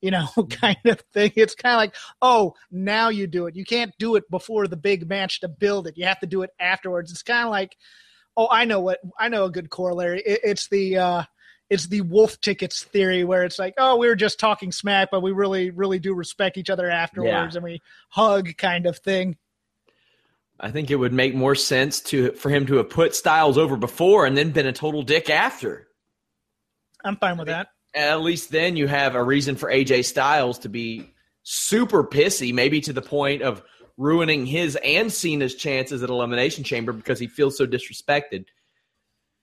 you 0.00 0.10
know, 0.10 0.26
kind 0.50 0.78
of 0.86 1.00
thing. 1.12 1.32
It's 1.36 1.54
kind 1.54 1.74
of 1.74 1.78
like, 1.78 1.96
oh, 2.22 2.54
now 2.70 3.08
you 3.08 3.26
do 3.26 3.46
it. 3.46 3.56
You 3.56 3.64
can't 3.64 3.92
do 3.98 4.16
it 4.16 4.30
before 4.30 4.66
the 4.66 4.76
big 4.76 5.08
match 5.08 5.40
to 5.40 5.48
build 5.48 5.86
it. 5.86 5.96
You 5.96 6.06
have 6.06 6.20
to 6.20 6.26
do 6.26 6.42
it 6.42 6.50
afterwards. 6.60 7.10
It's 7.10 7.22
kind 7.22 7.44
of 7.44 7.50
like, 7.50 7.76
oh, 8.36 8.48
I 8.50 8.64
know 8.64 8.80
what 8.80 9.00
I 9.18 9.28
know 9.28 9.44
a 9.44 9.50
good 9.50 9.70
corollary. 9.70 10.22
It, 10.24 10.40
it's 10.44 10.68
the 10.68 10.96
uh, 10.98 11.22
it's 11.70 11.86
the 11.86 12.00
wolf 12.02 12.40
tickets 12.40 12.84
theory 12.84 13.24
where 13.24 13.44
it's 13.44 13.58
like, 13.58 13.74
oh, 13.78 13.96
we 13.96 14.08
were 14.08 14.16
just 14.16 14.38
talking 14.38 14.72
smack, 14.72 15.08
but 15.10 15.20
we 15.20 15.32
really, 15.32 15.70
really 15.70 15.98
do 15.98 16.14
respect 16.14 16.56
each 16.56 16.70
other 16.70 16.88
afterwards 16.90 17.54
yeah. 17.54 17.58
and 17.58 17.62
we 17.64 17.82
hug 18.08 18.56
kind 18.56 18.86
of 18.86 18.98
thing. 18.98 19.36
I 20.60 20.70
think 20.70 20.90
it 20.90 20.96
would 20.96 21.12
make 21.12 21.34
more 21.34 21.54
sense 21.54 22.00
to 22.02 22.32
for 22.32 22.50
him 22.50 22.66
to 22.66 22.76
have 22.76 22.90
put 22.90 23.14
Styles 23.14 23.58
over 23.58 23.76
before 23.76 24.26
and 24.26 24.36
then 24.36 24.50
been 24.50 24.66
a 24.66 24.72
total 24.72 25.02
dick 25.02 25.30
after. 25.30 25.86
I'm 27.04 27.16
fine 27.16 27.38
with 27.38 27.46
that. 27.46 27.68
At 27.94 28.22
least 28.22 28.50
then 28.50 28.76
you 28.76 28.88
have 28.88 29.14
a 29.14 29.22
reason 29.22 29.56
for 29.56 29.70
AJ 29.70 30.06
Styles 30.06 30.58
to 30.60 30.68
be 30.68 31.14
super 31.42 32.02
pissy, 32.02 32.52
maybe 32.52 32.80
to 32.82 32.92
the 32.92 33.02
point 33.02 33.42
of 33.42 33.62
ruining 33.96 34.46
his 34.46 34.76
and 34.76 35.12
Cena's 35.12 35.54
chances 35.54 36.02
at 36.02 36.10
Elimination 36.10 36.64
Chamber 36.64 36.92
because 36.92 37.18
he 37.18 37.26
feels 37.26 37.56
so 37.56 37.66
disrespected. 37.66 38.46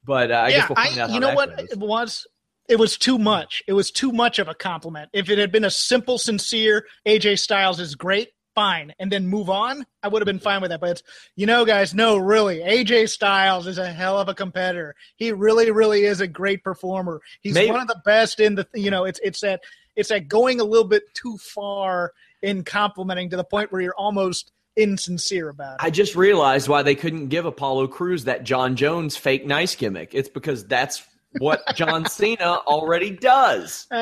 But 0.06 0.32
uh, 0.32 0.36
I 0.36 0.48
yeah, 0.50 0.58
guess 0.60 0.70
we'll 0.70 0.76
find 0.76 1.00
I, 1.00 1.04
out. 1.04 1.10
you 1.12 1.20
know 1.20 1.34
what 1.34 1.58
goes. 1.58 1.72
it 1.72 1.80
was? 1.80 2.28
It 2.68 2.80
was 2.80 2.98
too 2.98 3.20
much. 3.20 3.64
It 3.68 3.74
was 3.74 3.92
too 3.92 4.12
much 4.12 4.40
of 4.40 4.48
a 4.48 4.56
compliment. 4.56 5.10
If 5.14 5.30
it 5.30 5.38
had 5.38 5.52
been 5.52 5.66
a 5.66 5.72
simple, 5.72 6.18
sincere 6.18 6.86
AJ 7.06 7.40
Styles 7.40 7.80
is 7.80 7.94
great, 7.94 8.30
fine, 8.56 8.94
and 8.98 9.12
then 9.12 9.28
move 9.28 9.50
on, 9.50 9.86
I 10.02 10.08
would 10.08 10.22
have 10.22 10.26
been 10.26 10.40
fine 10.40 10.62
with 10.62 10.72
that. 10.72 10.80
But 10.80 10.92
it's, 10.92 11.04
you 11.36 11.46
know, 11.46 11.64
guys, 11.64 11.94
no, 11.94 12.18
really, 12.18 12.60
AJ 12.60 13.10
Styles 13.10 13.68
is 13.68 13.78
a 13.78 13.92
hell 13.92 14.18
of 14.18 14.30
a 14.30 14.34
competitor. 14.34 14.96
He 15.18 15.32
really, 15.32 15.70
really 15.70 16.06
is 16.06 16.22
a 16.22 16.28
great 16.28 16.64
performer. 16.64 17.22
He's 17.42 17.54
Maybe. 17.54 17.72
one 17.72 17.82
of 17.82 17.88
the 17.88 18.02
best 18.04 18.40
in 18.40 18.56
the, 18.56 18.68
you 18.74 18.90
know, 18.90 19.06
it's 19.06 19.20
it's 19.24 19.42
that 19.42 19.62
it's 19.96 20.10
that 20.10 20.28
going 20.28 20.60
a 20.60 20.64
little 20.64 20.88
bit 20.88 21.04
too 21.14 21.38
far 21.38 22.14
in 22.42 22.64
complimenting 22.64 23.30
to 23.30 23.38
the 23.38 23.44
point 23.44 23.72
where 23.72 23.82
you're 23.82 23.96
almost 23.96 24.52
insincere 24.76 25.50
about 25.50 25.76
it. 25.76 25.86
I 25.86 25.90
just 25.90 26.16
realized 26.16 26.68
why 26.68 26.84
they 26.84 26.96
couldn't 26.96 27.28
give 27.28 27.46
Apollo 27.46 27.88
Crews 27.88 28.26
that 28.26 28.44
Jon 28.44 28.76
Jones 28.76 29.16
fake 29.16 29.46
nice 29.46 29.76
gimmick. 29.76 30.14
It's 30.14 30.30
because 30.30 30.66
that's 30.66 31.04
what 31.40 31.62
John 31.76 32.06
Cena 32.06 32.60
already 32.68 33.12
does. 33.12 33.88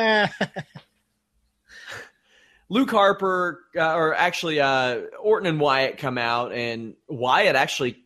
Luke 2.69 2.89
Harper, 2.89 3.59
uh, 3.75 3.93
or 3.93 4.15
actually 4.15 4.59
uh, 4.59 5.01
Orton 5.21 5.47
and 5.47 5.59
Wyatt 5.59 5.97
come 5.97 6.17
out, 6.17 6.53
and 6.53 6.95
Wyatt 7.07 7.55
actually, 7.55 7.97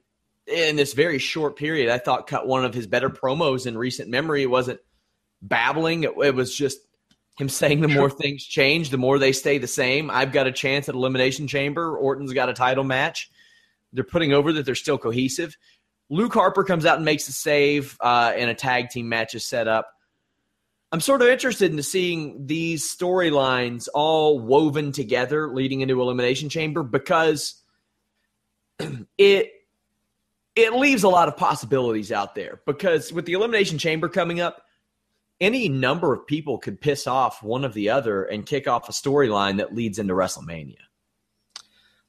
in 0.45 0.75
this 0.75 0.93
very 0.93 1.19
short 1.19 1.55
period, 1.55 1.89
I 1.89 1.99
thought 1.99 2.27
cut 2.27 2.47
one 2.47 2.65
of 2.65 2.73
his 2.73 2.87
better 2.87 3.09
promos 3.09 3.65
in 3.65 3.77
recent 3.77 4.09
memory. 4.09 4.43
It 4.43 4.49
wasn't 4.49 4.81
babbling; 5.41 6.03
it, 6.03 6.11
it 6.21 6.35
was 6.35 6.53
just 6.53 6.79
him 7.37 7.49
saying 7.49 7.81
the 7.81 7.87
more 7.87 8.09
things 8.09 8.43
change, 8.43 8.89
the 8.89 8.97
more 8.97 9.19
they 9.19 9.31
stay 9.31 9.59
the 9.59 9.67
same. 9.67 10.09
I've 10.09 10.31
got 10.31 10.47
a 10.47 10.51
chance 10.51 10.89
at 10.89 10.95
Elimination 10.95 11.47
Chamber. 11.47 11.95
Orton's 11.95 12.33
got 12.33 12.49
a 12.49 12.53
title 12.53 12.83
match. 12.83 13.29
They're 13.93 14.03
putting 14.03 14.33
over 14.33 14.51
that 14.53 14.65
they're 14.65 14.75
still 14.75 14.97
cohesive. 14.97 15.55
Luke 16.09 16.33
Harper 16.33 16.63
comes 16.63 16.85
out 16.85 16.95
and 16.95 17.05
makes 17.05 17.27
a 17.27 17.33
save, 17.33 17.97
uh, 18.01 18.33
and 18.35 18.49
a 18.49 18.55
tag 18.55 18.89
team 18.89 19.07
match 19.07 19.35
is 19.35 19.45
set 19.45 19.67
up. 19.67 19.93
I'm 20.91 21.01
sort 21.01 21.21
of 21.21 21.27
interested 21.27 21.71
in 21.71 21.83
seeing 21.83 22.47
these 22.47 22.83
storylines 22.83 23.87
all 23.93 24.39
woven 24.39 24.91
together 24.93 25.49
leading 25.49 25.81
into 25.81 26.01
Elimination 26.01 26.49
Chamber 26.49 26.81
because 26.81 27.61
it 29.17 29.51
it 30.55 30.73
leaves 30.73 31.03
a 31.03 31.09
lot 31.09 31.27
of 31.27 31.37
possibilities 31.37 32.11
out 32.11 32.33
there. 32.35 32.61
Because 32.65 33.13
with 33.13 33.25
the 33.25 33.33
Elimination 33.33 33.77
Chamber 33.77 34.09
coming 34.09 34.39
up, 34.39 34.63
any 35.39 35.69
number 35.69 36.13
of 36.13 36.25
people 36.25 36.57
could 36.57 36.81
piss 36.81 37.07
off 37.07 37.43
one 37.43 37.63
of 37.63 37.73
the 37.73 37.89
other 37.89 38.23
and 38.23 38.45
kick 38.45 38.67
off 38.67 38.89
a 38.89 38.91
storyline 38.91 39.57
that 39.57 39.75
leads 39.75 39.99
into 39.99 40.13
WrestleMania. 40.13 40.77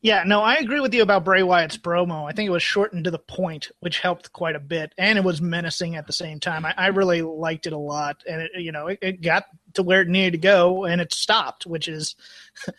Yeah, 0.00 0.22
no, 0.24 0.42
I 0.42 0.54
agree 0.54 0.78
with 0.78 0.94
you 0.94 1.02
about 1.02 1.24
Bray 1.24 1.42
Wyatt's 1.42 1.76
promo. 1.76 2.28
I 2.28 2.32
think 2.32 2.46
it 2.46 2.52
was 2.52 2.62
shortened 2.62 3.04
to 3.04 3.10
the 3.10 3.18
point, 3.18 3.72
which 3.80 3.98
helped 3.98 4.32
quite 4.32 4.54
a 4.54 4.60
bit, 4.60 4.94
and 4.96 5.18
it 5.18 5.24
was 5.24 5.42
menacing 5.42 5.96
at 5.96 6.06
the 6.06 6.12
same 6.12 6.38
time. 6.38 6.64
I, 6.64 6.72
I 6.76 6.86
really 6.88 7.20
liked 7.20 7.66
it 7.66 7.72
a 7.72 7.78
lot, 7.78 8.22
and 8.28 8.42
it, 8.42 8.52
you 8.58 8.70
know, 8.70 8.86
it, 8.86 9.00
it, 9.02 9.20
got 9.20 9.46
to 9.74 9.82
where 9.82 10.02
it 10.02 10.08
needed 10.08 10.30
to 10.30 10.38
go, 10.38 10.84
and 10.84 11.00
it 11.00 11.12
stopped, 11.12 11.66
which 11.66 11.88
is 11.88 12.14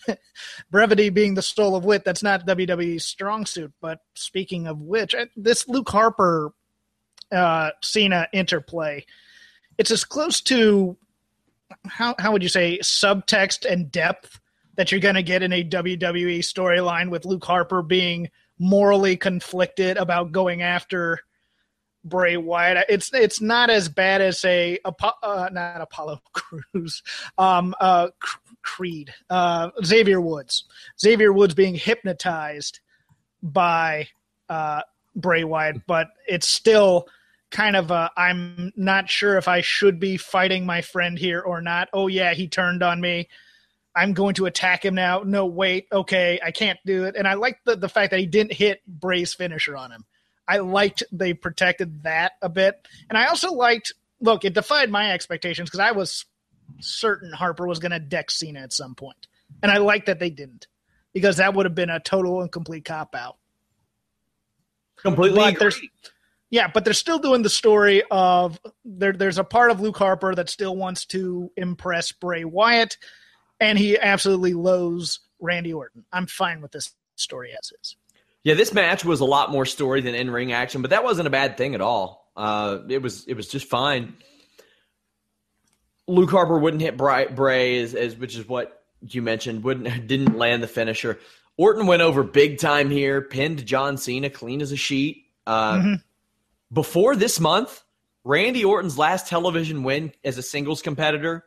brevity 0.71 1.09
being 1.09 1.33
the 1.33 1.41
soul 1.41 1.75
of 1.75 1.83
wit. 1.83 2.05
That's 2.05 2.23
not 2.23 2.47
WWE's 2.47 3.03
strong 3.03 3.45
suit. 3.45 3.73
But 3.81 3.99
speaking 4.15 4.67
of 4.67 4.79
which, 4.79 5.13
this 5.35 5.67
Luke 5.67 5.89
Harper 5.89 6.53
uh, 7.33 7.71
Cena 7.81 8.29
interplay 8.31 9.05
it's 9.79 9.91
as 9.91 10.03
close 10.03 10.41
to 10.41 10.95
how 11.87 12.13
how 12.19 12.31
would 12.31 12.43
you 12.43 12.49
say 12.49 12.77
subtext 12.79 13.65
and 13.65 13.91
depth 13.91 14.39
that 14.75 14.91
you're 14.91 15.01
going 15.01 15.15
to 15.15 15.23
get 15.23 15.41
in 15.41 15.51
a 15.51 15.63
WWE 15.63 16.39
storyline 16.39 17.09
with 17.09 17.25
Luke 17.25 17.43
Harper 17.43 17.81
being 17.81 18.29
morally 18.59 19.17
conflicted 19.17 19.97
about 19.97 20.31
going 20.31 20.61
after 20.61 21.19
Bray 22.03 22.37
Wyatt. 22.37 22.85
It's 22.89 23.13
it's 23.13 23.41
not 23.41 23.69
as 23.69 23.89
bad 23.89 24.21
as 24.21 24.43
a 24.45 24.79
uh, 24.85 25.49
not 25.51 25.81
Apollo 25.81 26.21
Crews, 26.33 27.01
um, 27.37 27.73
uh, 27.79 28.09
Creed, 28.61 29.13
uh, 29.29 29.69
Xavier 29.83 30.21
Woods. 30.21 30.65
Xavier 30.99 31.33
Woods 31.33 31.53
being 31.53 31.75
hypnotized 31.75 32.79
by 33.41 34.07
uh, 34.49 34.81
Bray 35.15 35.43
Wyatt, 35.43 35.85
but 35.87 36.07
it's 36.27 36.47
still 36.47 37.07
kind 37.51 37.75
of 37.75 37.91
a 37.91 38.11
I'm 38.15 38.71
not 38.75 39.09
sure 39.09 39.37
if 39.37 39.47
I 39.47 39.61
should 39.61 39.99
be 39.99 40.17
fighting 40.17 40.65
my 40.65 40.81
friend 40.81 41.17
here 41.17 41.41
or 41.41 41.61
not. 41.61 41.89
Oh 41.93 42.07
yeah, 42.07 42.33
he 42.33 42.47
turned 42.47 42.83
on 42.83 43.01
me. 43.01 43.27
I'm 43.95 44.13
going 44.13 44.35
to 44.35 44.45
attack 44.45 44.85
him 44.85 44.95
now. 44.95 45.23
No, 45.25 45.45
wait, 45.45 45.87
okay, 45.91 46.39
I 46.43 46.51
can't 46.51 46.79
do 46.85 47.05
it. 47.05 47.15
And 47.17 47.27
I 47.27 47.33
like 47.33 47.59
the 47.65 47.75
the 47.75 47.89
fact 47.89 48.11
that 48.11 48.19
he 48.19 48.25
didn't 48.25 48.53
hit 48.53 48.81
Bray's 48.87 49.33
finisher 49.33 49.75
on 49.75 49.91
him. 49.91 50.05
I 50.47 50.59
liked 50.59 51.03
they 51.11 51.33
protected 51.33 52.03
that 52.03 52.33
a 52.41 52.49
bit. 52.49 52.87
And 53.09 53.17
I 53.17 53.25
also 53.25 53.53
liked 53.53 53.93
look, 54.21 54.45
it 54.45 54.53
defied 54.53 54.89
my 54.89 55.11
expectations 55.11 55.69
because 55.69 55.79
I 55.79 55.91
was 55.91 56.25
certain 56.79 57.31
Harper 57.31 57.67
was 57.67 57.79
gonna 57.79 57.99
deck 57.99 58.29
Cena 58.31 58.59
at 58.59 58.73
some 58.73 58.95
point. 58.95 59.27
And 59.63 59.71
I 59.71 59.77
like 59.77 60.05
that 60.05 60.19
they 60.19 60.29
didn't. 60.29 60.67
Because 61.11 61.37
that 61.37 61.55
would 61.55 61.65
have 61.65 61.73
been 61.73 61.89
a 61.89 61.99
total 61.99 62.41
and 62.41 62.51
complete 62.51 62.85
cop 62.85 63.15
out. 63.15 63.37
Completely 64.97 65.43
agree 65.43 65.89
yeah, 66.49 66.67
but 66.67 66.83
they're 66.83 66.93
still 66.93 67.19
doing 67.19 67.43
the 67.43 67.49
story 67.49 68.03
of 68.09 68.59
there. 68.83 69.13
There's 69.13 69.37
a 69.37 69.43
part 69.43 69.71
of 69.71 69.79
Luke 69.79 69.97
Harper 69.97 70.33
that 70.33 70.49
still 70.49 70.75
wants 70.75 71.05
to 71.07 71.51
impress 71.55 72.11
Bray 72.11 72.43
Wyatt, 72.43 72.97
and 73.59 73.77
he 73.77 73.97
absolutely 73.99 74.53
loathes 74.53 75.19
Randy 75.39 75.73
Orton. 75.73 76.05
I'm 76.11 76.27
fine 76.27 76.61
with 76.61 76.71
this 76.71 76.93
story 77.15 77.51
as 77.51 77.71
is. 77.81 77.95
Yeah, 78.43 78.55
this 78.55 78.73
match 78.73 79.05
was 79.05 79.19
a 79.19 79.25
lot 79.25 79.51
more 79.51 79.65
story 79.65 80.01
than 80.01 80.15
in 80.15 80.31
ring 80.31 80.51
action, 80.51 80.81
but 80.81 80.91
that 80.91 81.03
wasn't 81.03 81.27
a 81.27 81.31
bad 81.31 81.57
thing 81.57 81.75
at 81.75 81.81
all. 81.81 82.31
Uh, 82.35 82.79
it 82.89 83.01
was 83.01 83.25
it 83.27 83.35
was 83.35 83.47
just 83.47 83.67
fine. 83.67 84.15
Luke 86.07 86.31
Harper 86.31 86.57
wouldn't 86.57 86.81
hit 86.81 86.97
Bray, 86.97 87.27
Bray 87.27 87.79
as, 87.79 87.93
as 87.93 88.15
which 88.15 88.35
is 88.35 88.47
what 88.47 88.81
you 89.01 89.21
mentioned. 89.21 89.63
Wouldn't 89.63 90.07
didn't 90.07 90.37
land 90.37 90.63
the 90.63 90.67
finisher. 90.67 91.19
Orton 91.57 91.85
went 91.85 92.01
over 92.01 92.23
big 92.23 92.57
time 92.57 92.89
here, 92.89 93.21
pinned 93.21 93.65
John 93.65 93.97
Cena 93.97 94.29
clean 94.29 94.61
as 94.61 94.71
a 94.71 94.77
sheet. 94.77 95.25
Uh, 95.45 95.73
mm-hmm. 95.73 95.93
Before 96.71 97.15
this 97.15 97.39
month, 97.39 97.83
Randy 98.23 98.63
Orton's 98.63 98.97
last 98.97 99.27
television 99.27 99.83
win 99.83 100.11
as 100.23 100.37
a 100.37 100.43
singles 100.43 100.81
competitor 100.81 101.43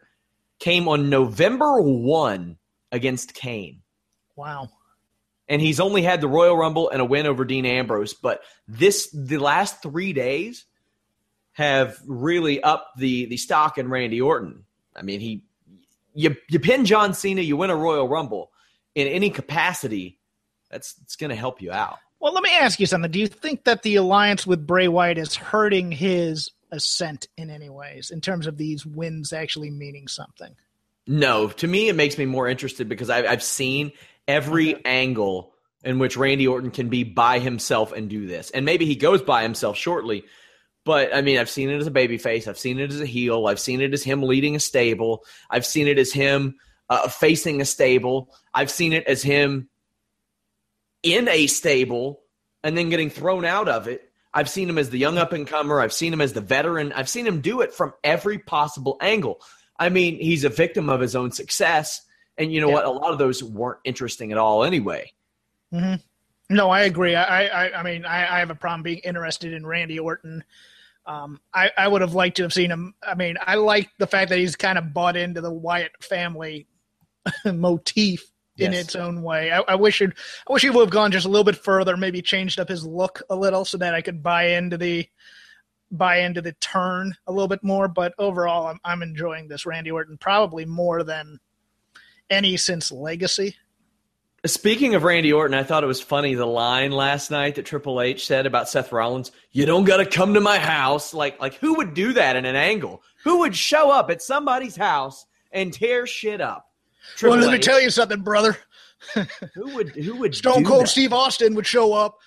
came 0.59 0.89
on 0.89 1.11
November 1.11 1.81
1 1.81 2.57
against 2.91 3.35
Kane. 3.35 3.83
Wow. 4.37 4.69
And 5.49 5.61
he's 5.61 5.81
only 5.81 6.03
had 6.03 6.21
the 6.21 6.29
Royal 6.29 6.57
Rumble 6.57 6.89
and 6.91 7.01
a 7.01 7.05
win 7.05 7.27
over 7.27 7.45
Dean 7.45 7.67
Ambrose, 7.67 8.15
but 8.15 8.43
this 8.67 9.11
the 9.11 9.39
last 9.39 9.83
three 9.83 10.13
days 10.13 10.65
have 11.53 11.99
really 12.07 12.63
upped 12.63 12.97
the 12.99 13.27
the 13.27 13.37
stock 13.37 13.77
in 13.77 13.89
Randy 13.89 14.21
Orton. 14.21 14.65
I 14.97 15.03
mean, 15.03 15.21
he 15.21 15.45
you 16.15 16.37
you 16.49 16.59
pin 16.59 16.87
John 16.87 17.13
Cena, 17.13 17.43
you 17.43 17.57
win 17.57 17.71
a 17.71 17.77
Royal 17.77 18.09
Rumble 18.09 18.51
in 18.95 19.09
any 19.09 19.31
capacity. 19.31 20.19
That's 20.71 20.95
it's 21.03 21.17
going 21.17 21.31
to 21.31 21.37
help 21.37 21.61
you 21.61 21.73
out. 21.73 21.99
Well, 22.23 22.35
let 22.35 22.45
me 22.45 22.57
ask 22.57 22.79
you 22.79 22.87
something. 22.87 23.11
Do 23.11 23.19
you 23.19 23.27
think 23.27 23.65
that 23.65 23.83
the 23.83 23.97
alliance 23.97 24.47
with 24.47 24.65
Bray 24.65 24.87
Wyatt 24.87 25.19
is 25.19 25.35
hurting 25.35 25.91
his 25.91 26.53
ascent 26.71 27.27
in 27.37 27.51
any 27.51 27.69
ways 27.69 28.13
in 28.13 28.21
terms 28.21 28.47
of 28.47 28.57
these 28.57 28.87
wins 28.87 29.33
actually 29.33 29.71
meaning 29.71 30.07
something? 30.07 30.55
No, 31.05 31.49
to 31.49 31.67
me, 31.67 31.89
it 31.89 31.97
makes 31.97 32.17
me 32.17 32.27
more 32.27 32.47
interested 32.47 32.89
because 32.89 33.11
I've, 33.11 33.27
I've 33.27 33.43
seen 33.43 33.91
every 34.29 34.77
okay. 34.77 34.83
angle 34.85 35.53
in 35.83 35.99
which 35.99 36.17
Randy 36.17 36.47
Orton 36.47 36.71
can 36.71 36.89
be 36.89 37.03
by 37.03 37.41
himself 37.41 37.91
and 37.91 38.09
do 38.09 38.29
this. 38.29 38.51
And 38.53 38.65
maybe 38.65 38.87
he 38.87 38.95
goes 38.95 39.21
by 39.21 39.43
himself 39.43 39.77
shortly, 39.77 40.23
but 40.85 41.13
I 41.13 41.23
mean, 41.23 41.39
I've 41.39 41.51
seen 41.51 41.71
it 41.71 41.81
as 41.81 41.89
a 41.89 41.91
babyface. 41.91 42.47
I've 42.47 42.57
seen 42.57 42.79
it 42.79 42.93
as 42.93 43.01
a 43.01 43.07
heel. 43.07 43.49
I've 43.49 43.59
seen 43.59 43.81
it 43.81 43.93
as 43.93 44.05
him 44.05 44.23
leading 44.23 44.55
a 44.55 44.61
stable. 44.61 45.25
I've 45.51 45.67
seen 45.67 45.89
it 45.89 45.99
as 45.99 46.13
him 46.13 46.55
uh, 46.89 47.09
facing 47.09 47.61
a 47.61 47.65
stable. 47.65 48.33
I've 48.55 48.71
seen 48.71 48.93
it 48.93 49.09
as 49.09 49.25
him 49.25 49.69
in 51.03 51.29
a 51.29 51.47
stable 51.47 52.21
and 52.63 52.77
then 52.77 52.91
getting 52.91 53.11
thrown 53.11 53.45
out 53.45 53.69
of 53.69 53.89
it. 53.89 54.03
I've 54.35 54.49
seen 54.49 54.69
him 54.69 54.79
as 54.79 54.91
the 54.91 54.99
young 54.99 55.19
up 55.19 55.33
and 55.33 55.47
comer. 55.47 55.81
I've 55.81 55.93
seen 55.93 56.13
him 56.13 56.21
as 56.21 56.33
the 56.33 56.41
veteran. 56.41 56.93
I've 56.93 57.09
seen 57.09 57.27
him 57.27 57.41
do 57.41 57.61
it 57.61 57.75
from 57.75 57.93
every 58.03 58.39
possible 58.39 58.97
angle. 59.01 59.41
I 59.79 59.89
mean, 59.89 60.19
he's 60.19 60.45
a 60.45 60.49
victim 60.49 60.89
of 60.89 61.01
his 61.01 61.15
own 61.15 61.33
success. 61.33 62.01
And 62.39 62.53
you 62.53 62.61
know 62.61 62.69
yeah. 62.69 62.75
what? 62.75 62.85
A 62.87 62.91
lot 62.91 63.13
of 63.13 63.19
those 63.19 63.43
weren't 63.43 63.81
interesting 63.85 64.33
at 64.33 64.39
all 64.39 64.65
anyway. 64.65 65.13
Mm-hmm. 65.73 66.55
No, 66.55 66.71
I 66.71 66.83
agree. 66.83 67.15
I, 67.15 67.47
I, 67.47 67.81
I 67.81 67.83
mean, 67.83 68.05
I, 68.05 68.37
I, 68.37 68.39
have 68.39 68.51
a 68.51 68.55
problem 68.55 68.83
being 68.83 68.99
interested 68.99 69.53
in 69.53 69.67
Randy 69.67 69.99
Orton. 69.99 70.45
Um, 71.07 71.41
I, 71.55 71.71
I 71.77 71.89
would 71.89 72.03
have 72.03 72.15
liked 72.15 72.37
to 72.39 72.43
have 72.43 72.53
seen 72.53 72.71
him. 72.71 72.95
I 73.03 73.15
mean, 73.15 73.37
I 73.41 73.55
like 73.57 73.91
the 73.99 74.07
fact 74.07 74.31
that 74.31 74.39
he's 74.39 74.57
kind 74.57 74.79
of 74.79 74.93
bought 74.93 75.17
into 75.17 75.41
the 75.41 75.53
Wyatt 75.53 75.93
family 76.03 76.67
motif 77.45 78.32
in 78.59 78.73
yes. 78.73 78.85
its 78.85 78.97
own 78.97 79.23
way. 79.23 79.51
I, 79.51 79.61
I 79.61 79.75
wish 79.75 80.01
it, 80.03 80.13
I 80.49 80.53
wish 80.53 80.63
he 80.63 80.71
would 80.71 80.83
have 80.83 80.91
gone 80.91 81.13
just 81.13 81.27
a 81.27 81.29
little 81.29 81.45
bit 81.45 81.57
further, 81.57 81.97
maybe 81.97 82.23
changed 82.23 82.61
up 82.61 82.69
his 82.69 82.85
look 82.87 83.23
a 83.31 83.37
little 83.37 83.65
so 83.65 83.79
that 83.79 83.95
I 83.95 84.03
could 84.03 84.23
buy 84.23 84.49
into 84.49 84.77
the 84.77 85.09
buy 85.91 86.21
into 86.21 86.41
the 86.41 86.53
turn 86.53 87.15
a 87.27 87.33
little 87.33 87.49
bit 87.49 87.63
more. 87.63 87.89
But 87.89 88.15
overall, 88.19 88.67
I'm 88.67 88.81
I'm 88.85 89.03
enjoying 89.03 89.49
this 89.49 89.67
Randy 89.67 89.91
Orton 89.91 90.19
probably 90.19 90.65
more 90.65 91.03
than 91.03 91.39
any 92.31 92.57
since 92.57 92.93
Legacy. 92.93 93.57
Speaking 94.45 94.97
of 94.97 95.05
Randy 95.05 95.33
Orton, 95.33 95.55
I 95.55 95.63
thought 95.63 95.85
it 95.85 95.87
was 95.89 96.01
funny 96.01 96.35
the 96.35 96.47
line 96.47 96.91
last 96.91 97.31
night 97.31 97.55
that 97.55 97.67
Triple 97.67 98.01
H 98.01 98.27
said 98.27 98.45
about 98.45 98.69
Seth 98.69 98.91
Rollins. 98.91 99.31
You 99.53 99.67
don't 99.67 99.85
got 99.85 99.99
to 99.99 100.07
come 100.07 100.35
to 100.35 100.41
my 100.41 100.59
house. 100.59 101.15
Like, 101.15 101.41
like 101.41 101.55
who 101.55 101.75
would 101.75 101.95
do 101.95 102.15
that 102.15 102.35
in 102.35 102.45
an 102.45 102.57
angle? 102.57 103.05
Who 103.23 103.41
would 103.41 103.55
show 103.55 103.93
up 103.93 104.11
at 104.11 104.21
somebody's 104.21 104.75
house 104.75 105.27
and 105.53 105.73
tear 105.73 106.09
shit 106.09 106.41
up? 106.41 106.72
Triple 107.17 107.39
well, 107.39 107.47
let 107.47 107.55
H. 107.55 107.61
me 107.61 107.63
tell 107.65 107.81
you 107.81 107.91
something, 107.91 108.21
brother. 108.21 108.57
who 109.55 109.75
would 109.75 109.91
who 109.91 110.17
would 110.17 110.35
Stone 110.35 110.65
Cold 110.65 110.85
that? 110.85 110.89
Steve 110.89 111.13
Austin 111.13 111.55
would 111.55 111.67
show 111.67 111.93
up, 111.93 112.19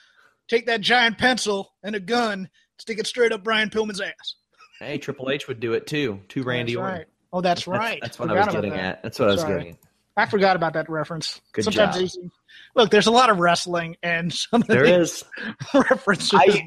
take 0.48 0.66
that 0.66 0.82
giant 0.82 1.18
pencil 1.18 1.74
and 1.84 1.96
a 1.96 2.00
gun, 2.00 2.50
stick 2.78 3.00
it 3.00 3.08
straight 3.08 3.32
up 3.32 3.44
Brian 3.44 3.70
Pillman's 3.70 4.02
ass. 4.02 4.36
Hey, 4.80 4.98
Triple 4.98 5.30
H 5.30 5.48
would 5.48 5.60
do 5.60 5.74
it 5.74 5.88
too. 5.88 6.22
To 6.30 6.44
Randy 6.44 6.76
Orton. 6.76 6.98
Right. 6.98 7.06
Oh, 7.32 7.42
that's 7.42 7.68
right. 7.68 8.00
That's, 8.02 8.18
that's 8.18 8.20
what 8.20 8.38
I 8.38 8.46
was 8.46 8.54
getting 8.54 8.74
at. 8.74 9.04
That's 9.04 9.20
what 9.20 9.26
Sorry. 9.26 9.32
I 9.32 9.36
was 9.36 9.44
getting. 9.64 9.74
At. 9.74 9.80
I 10.18 10.26
forgot 10.26 10.56
about 10.56 10.74
that 10.74 10.90
reference. 10.90 11.42
Good 11.52 11.66
Sometimes 11.66 12.16
job. 12.16 12.32
Look, 12.76 12.90
there's 12.90 13.08
a 13.08 13.12
lot 13.12 13.30
of 13.30 13.40
wrestling, 13.40 13.98
and 14.02 14.34
some 14.34 14.62
of 14.62 14.68
there 14.68 14.86
is 14.86 15.24
references. 15.74 16.34
I, 16.34 16.66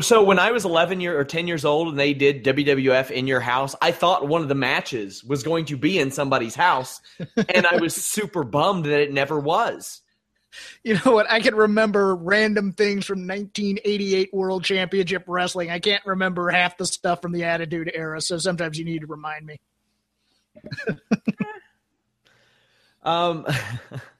so 0.00 0.24
when 0.24 0.38
I 0.38 0.52
was 0.52 0.64
11 0.64 1.00
year 1.00 1.18
or 1.18 1.24
10 1.24 1.46
years 1.46 1.64
old 1.64 1.88
and 1.88 1.98
they 1.98 2.14
did 2.14 2.44
WWF 2.44 3.10
in 3.10 3.26
your 3.26 3.40
house, 3.40 3.74
I 3.82 3.92
thought 3.92 4.26
one 4.26 4.42
of 4.42 4.48
the 4.48 4.54
matches 4.54 5.22
was 5.22 5.42
going 5.42 5.66
to 5.66 5.76
be 5.76 5.98
in 5.98 6.10
somebody's 6.10 6.54
house, 6.54 7.00
and 7.48 7.66
I 7.66 7.76
was 7.76 7.94
super 8.04 8.44
bummed 8.44 8.86
that 8.86 9.00
it 9.00 9.12
never 9.12 9.38
was. 9.38 10.00
You 10.82 10.98
know 11.04 11.12
what? 11.12 11.30
I 11.30 11.40
can 11.40 11.54
remember 11.54 12.14
random 12.14 12.72
things 12.72 13.06
from 13.06 13.26
1988 13.26 14.30
World 14.32 14.64
Championship 14.64 15.24
Wrestling. 15.26 15.70
I 15.70 15.78
can't 15.78 16.04
remember 16.04 16.50
half 16.50 16.76
the 16.76 16.86
stuff 16.86 17.22
from 17.22 17.32
the 17.32 17.44
Attitude 17.44 17.90
Era, 17.94 18.20
so 18.20 18.38
sometimes 18.38 18.78
you 18.78 18.84
need 18.84 19.00
to 19.00 19.06
remind 19.06 19.46
me. 19.46 19.60
um, 23.02 23.46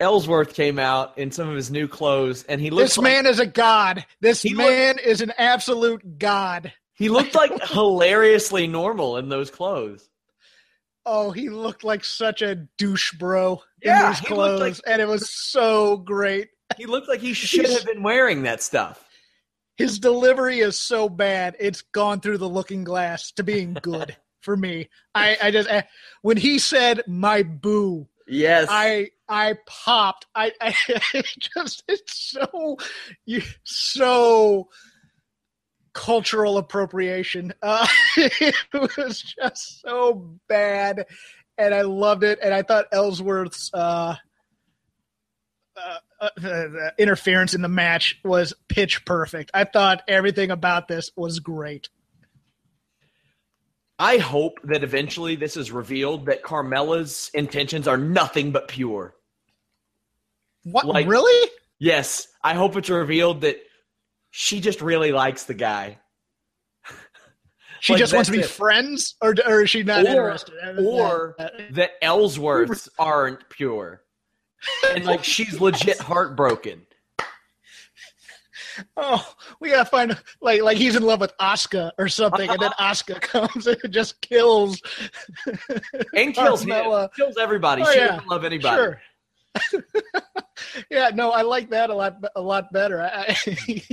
Ellsworth 0.00 0.54
came 0.54 0.78
out 0.78 1.16
in 1.18 1.30
some 1.30 1.48
of 1.48 1.54
his 1.54 1.70
new 1.70 1.86
clothes, 1.86 2.42
and 2.44 2.60
he 2.60 2.70
looked. 2.70 2.88
This 2.88 2.98
like, 2.98 3.04
man 3.04 3.26
is 3.26 3.38
a 3.38 3.46
god. 3.46 4.04
This 4.20 4.44
man 4.50 4.96
looked, 4.96 5.06
is 5.06 5.20
an 5.20 5.32
absolute 5.36 6.18
god. 6.18 6.72
He 6.94 7.08
looked 7.08 7.34
like 7.34 7.52
hilariously 7.68 8.66
normal 8.66 9.18
in 9.18 9.28
those 9.28 9.50
clothes. 9.50 10.08
Oh, 11.06 11.30
he 11.30 11.48
looked 11.48 11.84
like 11.84 12.04
such 12.04 12.42
a 12.42 12.54
douche 12.54 13.14
bro 13.14 13.62
in 13.80 13.90
yeah, 13.90 14.10
these 14.10 14.20
clothes, 14.20 14.60
like, 14.60 14.76
and 14.86 15.00
it 15.00 15.08
was 15.08 15.30
so 15.30 15.96
great. 15.96 16.48
He 16.76 16.86
looked 16.86 17.08
like 17.08 17.20
he 17.20 17.32
should 17.34 17.68
have 17.68 17.84
been 17.84 18.02
wearing 18.02 18.42
that 18.42 18.62
stuff. 18.62 19.02
His 19.76 19.98
delivery 19.98 20.60
is 20.60 20.78
so 20.78 21.08
bad; 21.08 21.56
it's 21.58 21.82
gone 21.82 22.20
through 22.20 22.38
the 22.38 22.48
looking 22.48 22.84
glass 22.84 23.32
to 23.32 23.42
being 23.42 23.74
good 23.80 24.16
for 24.40 24.56
me. 24.56 24.88
I, 25.14 25.38
I 25.42 25.50
just 25.50 25.70
I, 25.70 25.88
when 26.22 26.36
he 26.36 26.58
said 26.58 27.02
"my 27.06 27.42
boo," 27.42 28.06
yes, 28.30 28.68
I 28.70 29.10
I 29.28 29.56
popped. 29.66 30.26
I, 30.34 30.52
I 30.60 30.72
just 31.38 31.84
it's 31.88 32.36
so 32.38 32.78
you 33.26 33.42
so 33.64 34.68
cultural 35.92 36.58
appropriation. 36.58 37.52
Uh, 37.62 37.86
it 38.16 38.54
was 38.72 39.22
just 39.22 39.82
so 39.82 40.38
bad, 40.48 41.06
and 41.58 41.74
I 41.74 41.82
loved 41.82 42.24
it. 42.24 42.38
And 42.42 42.52
I 42.52 42.62
thought 42.62 42.86
Ellsworth's 42.92 43.70
uh, 43.72 44.16
uh, 45.76 46.28
uh, 46.42 46.90
interference 46.98 47.54
in 47.54 47.62
the 47.62 47.68
match 47.68 48.18
was 48.24 48.52
pitch 48.68 49.04
perfect. 49.04 49.50
I 49.54 49.64
thought 49.64 50.02
everything 50.08 50.50
about 50.50 50.88
this 50.88 51.10
was 51.16 51.38
great. 51.38 51.88
I 54.00 54.16
hope 54.16 54.58
that 54.64 54.82
eventually 54.82 55.36
this 55.36 55.58
is 55.58 55.70
revealed 55.70 56.24
that 56.26 56.42
Carmella's 56.42 57.30
intentions 57.34 57.86
are 57.86 57.98
nothing 57.98 58.50
but 58.50 58.66
pure. 58.66 59.14
What 60.64 60.86
like, 60.86 61.06
really? 61.06 61.50
Yes. 61.78 62.26
I 62.42 62.54
hope 62.54 62.76
it's 62.76 62.88
revealed 62.88 63.42
that 63.42 63.58
she 64.30 64.60
just 64.60 64.80
really 64.80 65.12
likes 65.12 65.44
the 65.44 65.54
guy. 65.54 65.98
She 67.80 67.94
like, 67.94 68.00
just 68.00 68.14
wants 68.14 68.28
to 68.28 68.36
be 68.36 68.42
it. 68.42 68.46
friends, 68.46 69.16
or, 69.22 69.34
or 69.46 69.62
is 69.62 69.70
she 69.70 69.82
not 69.82 70.04
or, 70.04 70.08
interested? 70.08 70.54
Uh, 70.62 70.80
uh, 70.80 70.84
or 70.84 71.34
uh, 71.38 71.48
that 71.72 71.92
Ellsworths 72.02 72.88
aren't 72.98 73.48
pure, 73.48 74.02
and 74.94 75.06
like 75.06 75.24
she's 75.24 75.60
legit 75.62 75.98
heartbroken. 75.98 76.82
Oh, 78.96 79.34
we 79.60 79.70
gotta 79.70 79.88
find 79.88 80.16
like 80.40 80.62
like 80.62 80.76
he's 80.76 80.96
in 80.96 81.02
love 81.02 81.20
with 81.20 81.32
Oscar 81.38 81.92
or 81.98 82.08
something, 82.08 82.48
and 82.48 82.60
then 82.60 82.72
Oscar 82.78 83.14
comes 83.14 83.66
and 83.66 83.78
just 83.90 84.20
kills 84.20 84.80
and 86.14 86.34
kills 86.34 86.64
him, 86.64 87.08
kills 87.16 87.36
everybody. 87.38 87.82
Oh, 87.82 87.92
she 87.92 87.98
yeah. 87.98 88.08
doesn't 88.08 88.28
love 88.28 88.44
anybody. 88.44 88.76
Sure. 88.76 89.00
yeah, 90.90 91.10
no, 91.12 91.30
I 91.30 91.42
like 91.42 91.70
that 91.70 91.90
a 91.90 91.94
lot, 91.94 92.22
a 92.36 92.40
lot 92.40 92.72
better. 92.72 93.02
I, 93.02 93.36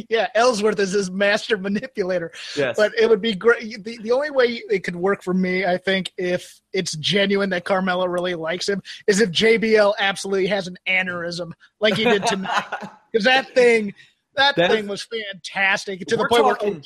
yeah, 0.10 0.28
Ellsworth 0.36 0.80
is 0.80 0.92
his 0.92 1.10
master 1.10 1.58
manipulator. 1.58 2.32
Yes, 2.56 2.78
but 2.78 2.94
it 2.98 3.10
would 3.10 3.22
be 3.22 3.34
great. 3.34 3.84
The, 3.84 3.98
the 3.98 4.12
only 4.12 4.30
way 4.30 4.62
it 4.70 4.84
could 4.84 4.96
work 4.96 5.24
for 5.24 5.34
me, 5.34 5.66
I 5.66 5.78
think, 5.78 6.12
if 6.18 6.60
it's 6.74 6.96
genuine 6.98 7.50
that 7.52 7.66
Carmella 7.66 8.12
really 8.12 8.36
likes 8.36 8.70
him, 8.70 8.82
is 9.08 9.20
if 9.20 9.32
JBL 9.32 9.94
absolutely 10.00 10.48
has 10.48 10.68
an 10.68 10.78
aneurysm 10.88 11.52
like 11.80 11.96
he 11.96 12.04
did 12.04 12.26
tonight. 12.26 12.66
Because 13.12 13.26
that 13.26 13.54
thing, 13.56 13.94
that, 14.38 14.56
that 14.56 14.72
thing 14.72 14.86
is, 14.86 14.90
was 14.90 15.08
fantastic 15.34 16.06
to 16.08 16.16
the 16.16 16.28
point 16.28 16.44
talking, 16.44 16.74
where 16.74 16.82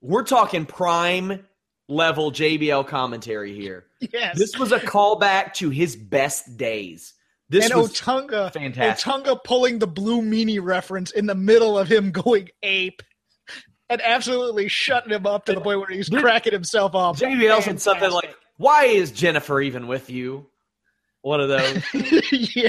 we're 0.00 0.24
talking 0.24 0.66
prime 0.66 1.46
level 1.88 2.30
JBL 2.30 2.86
commentary 2.86 3.54
here. 3.54 3.86
Yes, 4.12 4.38
this 4.38 4.58
was 4.58 4.72
a 4.72 4.78
callback 4.78 5.54
to 5.54 5.70
his 5.70 5.96
best 5.96 6.56
days 6.56 7.14
this 7.48 7.70
and 7.70 7.80
was 7.80 7.92
Otunga, 7.92 8.52
fantastic. 8.52 9.10
Otunga 9.10 9.42
pulling 9.42 9.78
the 9.78 9.86
Blue 9.86 10.20
Meanie 10.20 10.60
reference 10.62 11.10
in 11.10 11.26
the 11.26 11.34
middle 11.34 11.78
of 11.78 11.90
him 11.90 12.10
going 12.12 12.50
ape 12.62 13.02
and 13.88 14.02
absolutely 14.02 14.68
shutting 14.68 15.12
him 15.12 15.26
up 15.26 15.46
to 15.46 15.54
the 15.54 15.60
point 15.60 15.80
where 15.80 15.88
he's 15.88 16.08
cracking 16.10 16.52
himself 16.52 16.94
off. 16.94 17.18
JBL 17.18 17.62
said 17.62 17.80
something 17.80 18.10
like, 18.10 18.34
"Why 18.58 18.84
is 18.84 19.10
Jennifer 19.10 19.60
even 19.60 19.86
with 19.86 20.10
you?" 20.10 20.50
One 21.22 21.40
of 21.40 21.48
those. 21.48 21.82
yeah. 22.54 22.68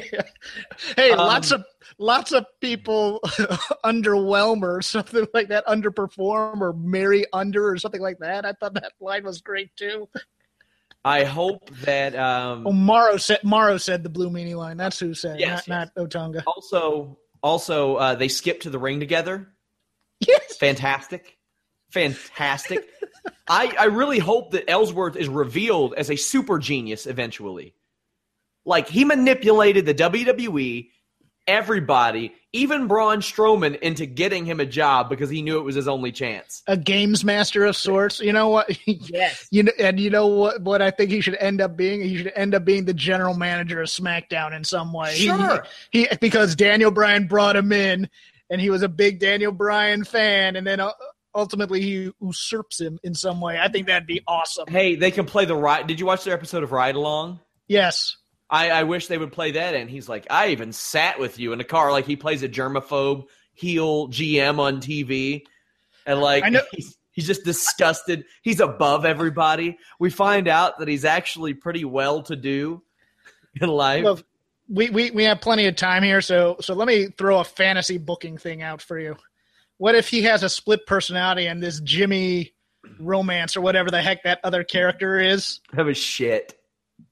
Hey, 0.95 1.11
um, 1.11 1.19
lots 1.19 1.51
of 1.51 1.63
lots 1.99 2.31
of 2.31 2.45
people 2.61 3.19
underwhelm 3.85 4.63
or 4.63 4.81
something 4.81 5.27
like 5.33 5.49
that, 5.49 5.65
underperform 5.67 6.61
or 6.61 6.73
marry 6.73 7.25
under 7.31 7.69
or 7.69 7.77
something 7.77 8.01
like 8.01 8.17
that. 8.19 8.45
I 8.45 8.53
thought 8.53 8.73
that 8.73 8.93
line 8.99 9.23
was 9.23 9.41
great 9.41 9.75
too. 9.75 10.09
I 11.05 11.23
hope 11.23 11.69
that 11.85 12.15
um, 12.15 12.67
Oh, 12.67 12.71
Mauro 12.73 13.17
said 13.17 13.39
Mauro 13.43 13.77
said 13.77 14.03
the 14.03 14.09
Blue 14.09 14.29
Meanie 14.29 14.55
line. 14.55 14.77
That's 14.77 14.99
who 14.99 15.13
said, 15.13 15.39
Yes, 15.39 15.67
not, 15.67 15.91
not 15.95 16.09
Otunga. 16.09 16.43
also 16.45 17.17
also 17.41 17.95
uh, 17.95 18.15
they 18.15 18.27
skip 18.27 18.61
to 18.61 18.69
the 18.69 18.79
ring 18.79 18.99
together. 18.99 19.47
Yes. 20.27 20.57
Fantastic, 20.57 21.37
fantastic. 21.91 22.89
I 23.47 23.73
I 23.79 23.85
really 23.85 24.19
hope 24.19 24.51
that 24.51 24.69
Ellsworth 24.69 25.15
is 25.15 25.29
revealed 25.29 25.93
as 25.93 26.09
a 26.09 26.15
super 26.17 26.59
genius 26.59 27.07
eventually. 27.07 27.75
Like 28.65 28.87
he 28.89 29.05
manipulated 29.05 29.85
the 29.85 29.93
WWE, 29.95 30.89
everybody, 31.47 32.33
even 32.53 32.87
Braun 32.87 33.19
Strowman, 33.21 33.77
into 33.79 34.05
getting 34.05 34.45
him 34.45 34.59
a 34.59 34.65
job 34.65 35.09
because 35.09 35.29
he 35.29 35.41
knew 35.41 35.57
it 35.59 35.63
was 35.63 35.75
his 35.75 35.87
only 35.87 36.11
chance. 36.11 36.61
A 36.67 36.77
games 36.77 37.23
master 37.23 37.65
of 37.65 37.75
sorts. 37.75 38.19
You 38.19 38.33
know 38.33 38.49
what? 38.49 38.69
Yes. 38.85 39.47
You 39.51 39.63
know, 39.63 39.71
and 39.79 39.99
you 39.99 40.09
know 40.09 40.27
what? 40.27 40.61
What 40.61 40.81
I 40.81 40.91
think 40.91 41.09
he 41.09 41.21
should 41.21 41.35
end 41.35 41.61
up 41.61 41.75
being? 41.75 42.01
He 42.01 42.17
should 42.17 42.31
end 42.35 42.53
up 42.53 42.65
being 42.65 42.85
the 42.85 42.93
general 42.93 43.33
manager 43.35 43.81
of 43.81 43.87
SmackDown 43.87 44.55
in 44.55 44.63
some 44.63 44.93
way. 44.93 45.15
He- 45.15 45.25
Sure. 45.27 45.65
He, 45.91 46.07
because 46.21 46.55
Daniel 46.55 46.91
Bryan 46.91 47.27
brought 47.27 47.55
him 47.55 47.71
in, 47.71 48.09
and 48.49 48.59
he 48.61 48.69
was 48.69 48.81
a 48.83 48.89
big 48.89 49.19
Daniel 49.19 49.51
Bryan 49.51 50.03
fan, 50.03 50.55
and 50.55 50.65
then 50.67 50.79
uh, 50.79 50.91
ultimately 51.33 51.81
he 51.81 52.11
usurps 52.21 52.79
him 52.81 52.99
in 53.03 53.13
some 53.15 53.41
way. 53.41 53.59
I 53.59 53.67
think 53.69 53.87
that'd 53.87 54.07
be 54.07 54.21
awesome. 54.27 54.65
Hey, 54.67 54.95
they 54.95 55.11
can 55.11 55.25
play 55.25 55.45
the 55.45 55.55
ride. 55.55 55.87
Did 55.87 55.99
you 55.99 56.05
watch 56.05 56.23
their 56.23 56.33
episode 56.33 56.63
of 56.63 56.71
Ride 56.71 56.95
Along? 56.95 57.39
Yes. 57.67 58.17
I, 58.49 58.69
I 58.71 58.83
wish 58.83 59.07
they 59.07 59.17
would 59.17 59.31
play 59.31 59.51
that. 59.51 59.75
And 59.75 59.89
he's 59.89 60.09
like, 60.09 60.27
I 60.29 60.47
even 60.47 60.73
sat 60.73 61.19
with 61.19 61.39
you 61.39 61.53
in 61.53 61.59
a 61.59 61.63
car. 61.63 61.91
Like 61.91 62.05
he 62.05 62.15
plays 62.15 62.43
a 62.43 62.49
germaphobe 62.49 63.25
heel 63.53 64.07
GM 64.07 64.59
on 64.59 64.77
TV, 64.81 65.43
and 66.05 66.19
like 66.19 66.43
I 66.43 66.49
know- 66.49 66.61
he's 66.71 66.97
he's 67.11 67.27
just 67.27 67.43
disgusted. 67.43 68.25
He's 68.41 68.59
above 68.59 69.05
everybody. 69.05 69.77
We 69.99 70.09
find 70.09 70.47
out 70.47 70.79
that 70.79 70.87
he's 70.87 71.05
actually 71.05 71.53
pretty 71.53 71.85
well 71.85 72.23
to 72.23 72.35
do 72.35 72.81
in 73.59 73.69
life. 73.69 74.03
Well, 74.03 74.19
we, 74.69 74.89
we 74.89 75.11
we 75.11 75.23
have 75.25 75.41
plenty 75.41 75.65
of 75.65 75.75
time 75.75 76.03
here, 76.03 76.21
so 76.21 76.55
so 76.61 76.73
let 76.73 76.87
me 76.87 77.07
throw 77.17 77.39
a 77.39 77.43
fantasy 77.43 77.97
booking 77.97 78.37
thing 78.37 78.61
out 78.61 78.81
for 78.81 78.97
you. 78.99 79.17
What 79.77 79.95
if 79.95 80.07
he 80.07 80.23
has 80.23 80.43
a 80.43 80.49
split 80.49 80.85
personality 80.85 81.47
and 81.47 81.61
this 81.61 81.79
Jimmy 81.81 82.53
romance 82.99 83.55
or 83.57 83.61
whatever 83.61 83.89
the 83.89 84.01
heck 84.01 84.23
that 84.23 84.39
other 84.43 84.63
character 84.63 85.19
is? 85.19 85.59
that 85.73 85.85
was 85.85 85.97
shit. 85.97 86.55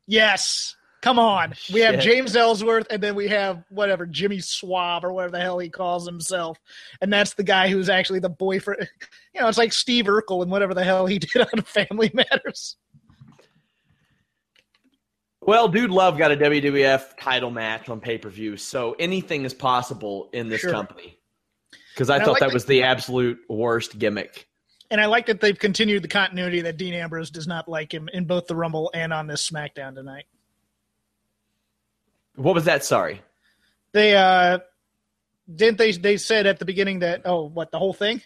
Yes. 0.06 0.76
Come 1.02 1.20
on. 1.20 1.54
We 1.74 1.82
have 1.82 1.96
Shit. 1.96 2.04
James 2.04 2.36
Ellsworth 2.36 2.88
and 2.90 3.02
then 3.02 3.14
we 3.16 3.28
have 3.28 3.64
whatever, 3.70 4.06
Jimmy 4.06 4.40
Swab 4.40 5.06
or 5.06 5.14
whatever 5.14 5.32
the 5.32 5.40
hell 5.42 5.60
he 5.60 5.70
calls 5.70 6.06
himself. 6.06 6.58
And 7.02 7.14
that's 7.14 7.34
the 7.36 7.44
guy 7.44 7.70
who's 7.70 7.88
actually 7.90 8.20
the 8.20 8.30
boyfriend. 8.30 8.88
You 9.36 9.42
know, 9.44 9.50
it's 9.50 9.58
like 9.60 9.72
Steve 9.72 10.06
Urkel 10.06 10.42
and 10.42 10.50
whatever 10.50 10.74
the 10.74 10.84
hell 10.84 11.06
he 11.06 11.20
did 11.20 11.42
on 11.54 11.62
Family 11.62 12.10
Matters. 12.12 12.76
Well, 15.42 15.68
Dude 15.68 15.92
Love 15.92 16.18
got 16.18 16.32
a 16.32 16.36
WWF 16.38 17.18
title 17.20 17.52
match 17.52 17.88
on 17.88 18.00
pay 18.00 18.18
per 18.18 18.30
view, 18.30 18.58
so 18.58 18.96
anything 19.00 19.46
is 19.46 19.54
possible 19.54 20.30
in 20.34 20.50
this 20.50 20.62
Sure. 20.62 20.72
company. 20.72 21.20
Because 21.94 22.10
I 22.10 22.16
And 22.16 22.24
I 22.24 22.26
thought 22.26 22.32
like 22.34 22.40
that 22.42 22.48
that- 22.48 22.54
was 22.54 22.66
the 22.66 22.84
absolute 22.84 23.40
worst 23.48 23.98
gimmick. 24.00 24.48
And 24.90 25.00
I 25.02 25.06
like 25.06 25.26
that 25.28 25.42
they've 25.42 25.58
continued 25.58 26.02
the 26.04 26.08
continuity 26.08 26.62
that 26.62 26.78
Dean 26.78 26.94
Ambrose 26.94 27.30
does 27.30 27.46
not 27.46 27.68
like 27.68 27.94
him 27.94 28.10
in 28.14 28.26
both 28.26 28.48
the 28.48 28.56
Rumble 28.56 28.90
and 28.94 29.14
on 29.14 29.28
this 29.28 29.48
SmackDown 29.50 29.94
tonight. 29.94 30.26
What 32.38 32.56
was 32.56 32.64
that? 32.66 32.84
Sorry. 32.86 33.22
They 33.94 34.16
uh 34.16 34.60
didn't 35.54 35.78
they 35.78 35.92
they 35.92 36.18
said 36.18 36.46
at 36.46 36.60
the 36.60 36.66
beginning 36.66 37.00
that 37.00 37.22
oh 37.26 37.44
what 37.48 37.72
the 37.72 37.80
whole 37.80 37.94
thing? 37.94 38.22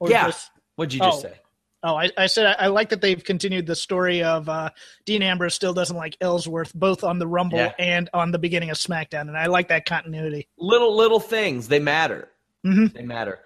Or 0.00 0.10
Yeah. 0.10 0.26
just- 0.26 0.50
What'd 0.76 0.92
you 0.92 1.00
just 1.00 1.18
Oh. 1.24 1.28
say? 1.28 1.34
oh 1.82 1.94
I, 1.96 2.10
I 2.16 2.26
said 2.26 2.46
I, 2.46 2.64
I 2.64 2.66
like 2.68 2.88
that 2.90 3.00
they've 3.00 3.22
continued 3.22 3.66
the 3.66 3.76
story 3.76 4.22
of 4.22 4.48
uh 4.48 4.70
Dean 5.06 5.22
Ambrose 5.22 5.54
still 5.54 5.72
doesn't 5.74 5.96
like 5.96 6.16
Ellsworth 6.20 6.72
both 6.74 7.04
on 7.04 7.18
the 7.18 7.26
Rumble 7.26 7.58
Yeah. 7.58 7.72
and 7.78 8.08
on 8.14 8.30
the 8.32 8.38
beginning 8.38 8.70
of 8.70 8.76
SmackDown, 8.76 9.22
and 9.22 9.36
I 9.36 9.46
like 9.46 9.68
that 9.68 9.86
continuity. 9.86 10.48
Little 10.58 10.96
little 10.96 11.20
things 11.20 11.68
they 11.68 11.78
matter. 11.80 12.28
Mhm. 12.66 12.92
They 12.92 13.02
matter. 13.02 13.40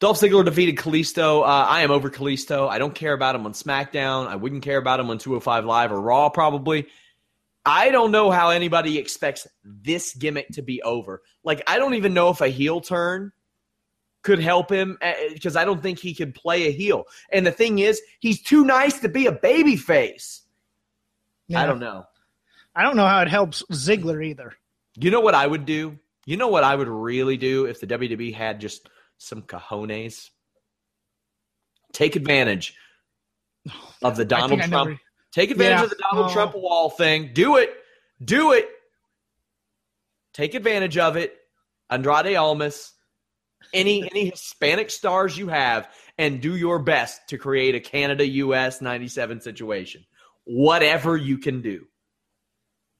Dolph 0.00 0.20
Ziggler 0.20 0.44
defeated 0.44 0.76
Kalisto. 0.76 1.40
Uh, 1.42 1.44
I 1.46 1.80
am 1.80 1.90
over 1.90 2.08
Kalisto. 2.10 2.68
I 2.68 2.78
don't 2.78 2.94
care 2.94 3.12
about 3.14 3.34
him 3.34 3.46
on 3.46 3.52
SmackDown. 3.52 4.28
I 4.28 4.36
wouldn't 4.36 4.62
care 4.62 4.78
about 4.78 5.00
him 5.00 5.10
on 5.10 5.18
205 5.18 5.64
Live 5.64 5.90
or 5.90 6.00
Raw, 6.00 6.28
probably. 6.28 6.86
I 7.64 7.90
don't 7.90 8.12
know 8.12 8.30
how 8.30 8.50
anybody 8.50 8.98
expects 8.98 9.46
this 9.64 10.14
gimmick 10.14 10.48
to 10.50 10.62
be 10.62 10.82
over. 10.82 11.22
Like, 11.44 11.62
I 11.66 11.78
don't 11.78 11.94
even 11.94 12.14
know 12.14 12.30
if 12.30 12.40
a 12.40 12.48
heel 12.48 12.80
turn 12.80 13.32
could 14.22 14.38
help 14.38 14.70
him 14.70 14.98
eh, 15.00 15.14
eh, 15.16 15.28
because 15.34 15.56
I 15.56 15.64
don't 15.64 15.82
think 15.82 15.98
he 15.98 16.14
could 16.14 16.34
play 16.34 16.66
a 16.66 16.70
heel. 16.70 17.04
And 17.32 17.46
the 17.46 17.52
thing 17.52 17.78
is, 17.78 18.00
he's 18.20 18.42
too 18.42 18.64
nice 18.64 19.00
to 19.00 19.08
be 19.08 19.26
a 19.26 19.32
baby 19.32 19.76
face. 19.76 20.42
Yeah. 21.46 21.62
I 21.62 21.66
don't 21.66 21.78
know. 21.78 22.04
I 22.74 22.82
don't 22.82 22.96
know 22.96 23.06
how 23.06 23.22
it 23.22 23.28
helps 23.28 23.62
Ziggler 23.72 24.24
either. 24.24 24.52
You 24.96 25.10
know 25.10 25.20
what 25.20 25.34
I 25.34 25.46
would 25.46 25.64
do? 25.64 25.98
You 26.26 26.36
know 26.36 26.48
what 26.48 26.64
I 26.64 26.74
would 26.74 26.88
really 26.88 27.36
do 27.36 27.66
if 27.66 27.80
the 27.80 27.86
WWE 27.86 28.34
had 28.34 28.60
just 28.60 28.88
some 29.18 29.42
cojones? 29.42 30.30
Take 31.92 32.16
advantage 32.16 32.74
of 34.02 34.16
the 34.16 34.24
Donald 34.24 34.60
Trump. 34.62 35.00
Take 35.38 35.52
advantage 35.52 35.78
Yeah. 35.78 35.84
of 35.84 35.90
the 35.90 35.96
Donald 36.10 36.30
Oh. 36.30 36.32
Trump 36.34 36.56
wall 36.56 36.90
thing. 36.90 37.30
Do 37.32 37.58
it. 37.58 37.72
Do 38.24 38.50
it. 38.54 38.68
Take 40.34 40.54
advantage 40.54 40.98
of 40.98 41.16
it. 41.16 41.36
Andrade 41.88 42.34
Almas, 42.34 42.92
any 43.72 44.02
any 44.10 44.30
Hispanic 44.30 44.90
stars 44.90 45.38
you 45.38 45.46
have, 45.46 45.94
and 46.18 46.40
do 46.40 46.56
your 46.56 46.80
best 46.80 47.28
to 47.28 47.38
create 47.38 47.76
a 47.76 47.80
Canada 47.80 48.26
US 48.26 48.80
97 48.80 49.40
situation. 49.40 50.04
Whatever 50.42 51.16
you 51.16 51.38
can 51.38 51.62
do. 51.62 51.86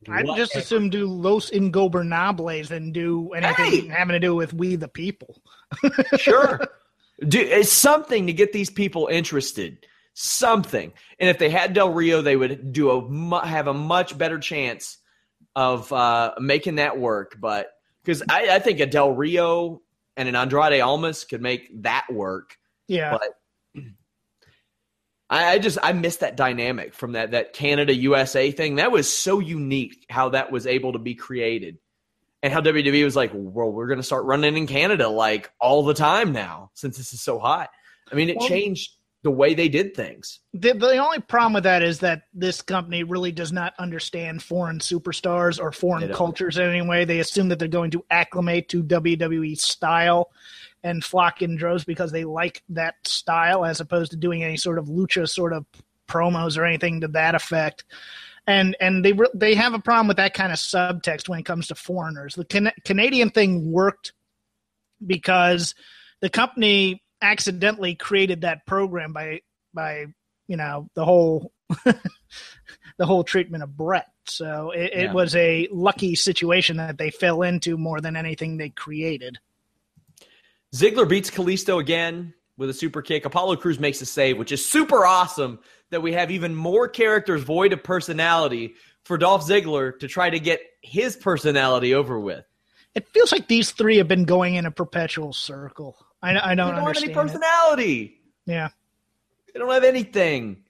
I'd 0.08 0.26
just 0.36 0.54
assume 0.54 0.90
do 0.90 1.06
Los 1.08 1.50
Ingobernables 1.50 2.68
than 2.68 2.92
do 2.92 3.32
anything 3.32 3.64
Hey! 3.64 3.86
having 3.88 4.12
to 4.12 4.20
do 4.20 4.36
with 4.36 4.54
We 4.54 4.76
the 4.76 4.86
People. 4.86 5.42
sure. 6.18 6.60
Do, 7.26 7.40
it's 7.40 7.72
something 7.72 8.28
to 8.28 8.32
get 8.32 8.52
these 8.52 8.70
people 8.70 9.08
interested. 9.08 9.84
Something. 10.20 10.92
And 11.20 11.30
if 11.30 11.38
they 11.38 11.48
had 11.48 11.74
Del 11.74 11.92
Rio, 11.92 12.22
they 12.22 12.34
would 12.34 12.72
do 12.72 12.90
a 12.90 13.46
have 13.46 13.68
a 13.68 13.72
much 13.72 14.18
better 14.18 14.40
chance 14.40 14.98
of 15.54 15.92
uh, 15.92 16.34
making 16.40 16.74
that 16.74 16.98
work. 16.98 17.36
But 17.38 17.70
because 18.02 18.24
I, 18.28 18.48
I 18.50 18.58
think 18.58 18.80
a 18.80 18.86
Del 18.86 19.12
Rio 19.12 19.80
and 20.16 20.28
an 20.28 20.34
Andrade 20.34 20.80
Almas 20.80 21.22
could 21.22 21.40
make 21.40 21.70
that 21.82 22.06
work. 22.10 22.56
Yeah. 22.88 23.12
But 23.12 23.84
I, 25.30 25.52
I 25.52 25.58
just 25.60 25.78
I 25.80 25.92
miss 25.92 26.16
that 26.16 26.36
dynamic 26.36 26.94
from 26.94 27.12
that 27.12 27.30
that 27.30 27.52
Canada 27.52 27.94
USA 27.94 28.50
thing. 28.50 28.74
That 28.74 28.90
was 28.90 29.12
so 29.12 29.38
unique 29.38 30.04
how 30.10 30.30
that 30.30 30.50
was 30.50 30.66
able 30.66 30.94
to 30.94 30.98
be 30.98 31.14
created. 31.14 31.78
And 32.42 32.52
how 32.52 32.60
WWE 32.60 33.04
was 33.04 33.14
like, 33.14 33.30
well, 33.34 33.70
we're 33.70 33.86
going 33.86 34.00
to 34.00 34.02
start 34.02 34.24
running 34.24 34.56
in 34.56 34.66
Canada 34.66 35.08
like 35.08 35.52
all 35.60 35.84
the 35.84 35.94
time 35.94 36.32
now 36.32 36.72
since 36.74 36.96
this 36.96 37.12
is 37.12 37.22
so 37.22 37.38
hot. 37.38 37.70
I 38.10 38.16
mean, 38.16 38.30
it 38.30 38.38
Well- 38.38 38.48
changed 38.48 38.97
the 39.22 39.30
way 39.30 39.54
they 39.54 39.68
did 39.68 39.94
things. 39.94 40.40
The, 40.54 40.74
the 40.74 40.96
only 40.98 41.20
problem 41.20 41.54
with 41.54 41.64
that 41.64 41.82
is 41.82 42.00
that 42.00 42.22
this 42.32 42.62
company 42.62 43.02
really 43.02 43.32
does 43.32 43.52
not 43.52 43.74
understand 43.78 44.42
foreign 44.42 44.78
superstars 44.78 45.60
or 45.60 45.72
foreign 45.72 46.12
cultures 46.12 46.56
in 46.56 46.68
any 46.68 46.82
way. 46.82 47.04
They 47.04 47.18
assume 47.18 47.48
that 47.48 47.58
they're 47.58 47.68
going 47.68 47.90
to 47.92 48.04
acclimate 48.10 48.68
to 48.70 48.82
WWE 48.82 49.58
style 49.58 50.30
and 50.84 51.04
flock 51.04 51.42
in 51.42 51.56
droves 51.56 51.84
because 51.84 52.12
they 52.12 52.24
like 52.24 52.62
that 52.68 52.94
style 53.04 53.64
as 53.64 53.80
opposed 53.80 54.12
to 54.12 54.16
doing 54.16 54.44
any 54.44 54.56
sort 54.56 54.78
of 54.78 54.86
lucha 54.86 55.28
sort 55.28 55.52
of 55.52 55.66
promos 56.06 56.56
or 56.56 56.64
anything 56.64 57.00
to 57.00 57.08
that 57.08 57.34
effect. 57.34 57.84
And 58.46 58.76
and 58.80 59.04
they 59.04 59.12
re- 59.12 59.28
they 59.34 59.54
have 59.56 59.74
a 59.74 59.78
problem 59.78 60.08
with 60.08 60.16
that 60.16 60.32
kind 60.32 60.52
of 60.52 60.58
subtext 60.58 61.28
when 61.28 61.40
it 61.40 61.44
comes 61.44 61.66
to 61.68 61.74
foreigners. 61.74 62.34
The 62.34 62.44
Can- 62.44 62.72
Canadian 62.84 63.30
thing 63.30 63.70
worked 63.70 64.12
because 65.04 65.74
the 66.20 66.30
company 66.30 67.02
accidentally 67.22 67.94
created 67.94 68.42
that 68.42 68.66
program 68.66 69.12
by 69.12 69.40
by 69.74 70.06
you 70.46 70.56
know 70.56 70.88
the 70.94 71.04
whole 71.04 71.52
the 71.84 73.06
whole 73.06 73.24
treatment 73.24 73.62
of 73.62 73.76
Brett. 73.76 74.08
So 74.26 74.70
it, 74.72 74.92
Yeah. 74.94 75.04
it 75.04 75.12
was 75.12 75.34
a 75.36 75.68
lucky 75.70 76.14
situation 76.14 76.76
that 76.78 76.98
they 76.98 77.10
fell 77.10 77.42
into 77.42 77.76
more 77.76 78.00
than 78.00 78.16
anything 78.16 78.56
they 78.56 78.70
created. 78.70 79.38
Ziggler 80.74 81.08
beats 81.08 81.30
Kalisto 81.30 81.80
again 81.80 82.34
with 82.58 82.68
a 82.68 82.74
super 82.74 83.00
kick. 83.00 83.24
Apollo 83.24 83.56
Crews 83.56 83.78
makes 83.78 84.00
a 84.02 84.06
save, 84.06 84.36
which 84.36 84.52
is 84.52 84.68
super 84.68 85.06
awesome 85.06 85.60
that 85.90 86.02
we 86.02 86.12
have 86.12 86.30
even 86.30 86.54
more 86.54 86.88
characters 86.88 87.42
void 87.42 87.72
of 87.72 87.82
personality 87.82 88.74
for 89.04 89.16
Dolph 89.16 89.46
Ziggler 89.46 89.98
to 90.00 90.08
try 90.08 90.28
to 90.28 90.38
get 90.38 90.60
his 90.82 91.16
personality 91.16 91.94
over 91.94 92.20
with. 92.20 92.44
It 92.94 93.08
feels 93.08 93.32
like 93.32 93.48
these 93.48 93.70
three 93.70 93.96
have 93.98 94.08
been 94.08 94.24
going 94.24 94.56
in 94.56 94.66
a 94.66 94.70
perpetual 94.70 95.32
circle. 95.32 95.96
I, 96.22 96.30
I 96.30 96.32
don't, 96.32 96.48
they 96.48 96.54
don't 96.56 96.74
have 96.74 96.76
any 96.76 96.86
understand. 96.86 97.10
it. 97.10 97.14
personality. 97.14 98.20
Yeah, 98.46 98.68
They 99.52 99.60
don't 99.60 99.70
have 99.70 99.84
anything. 99.84 100.64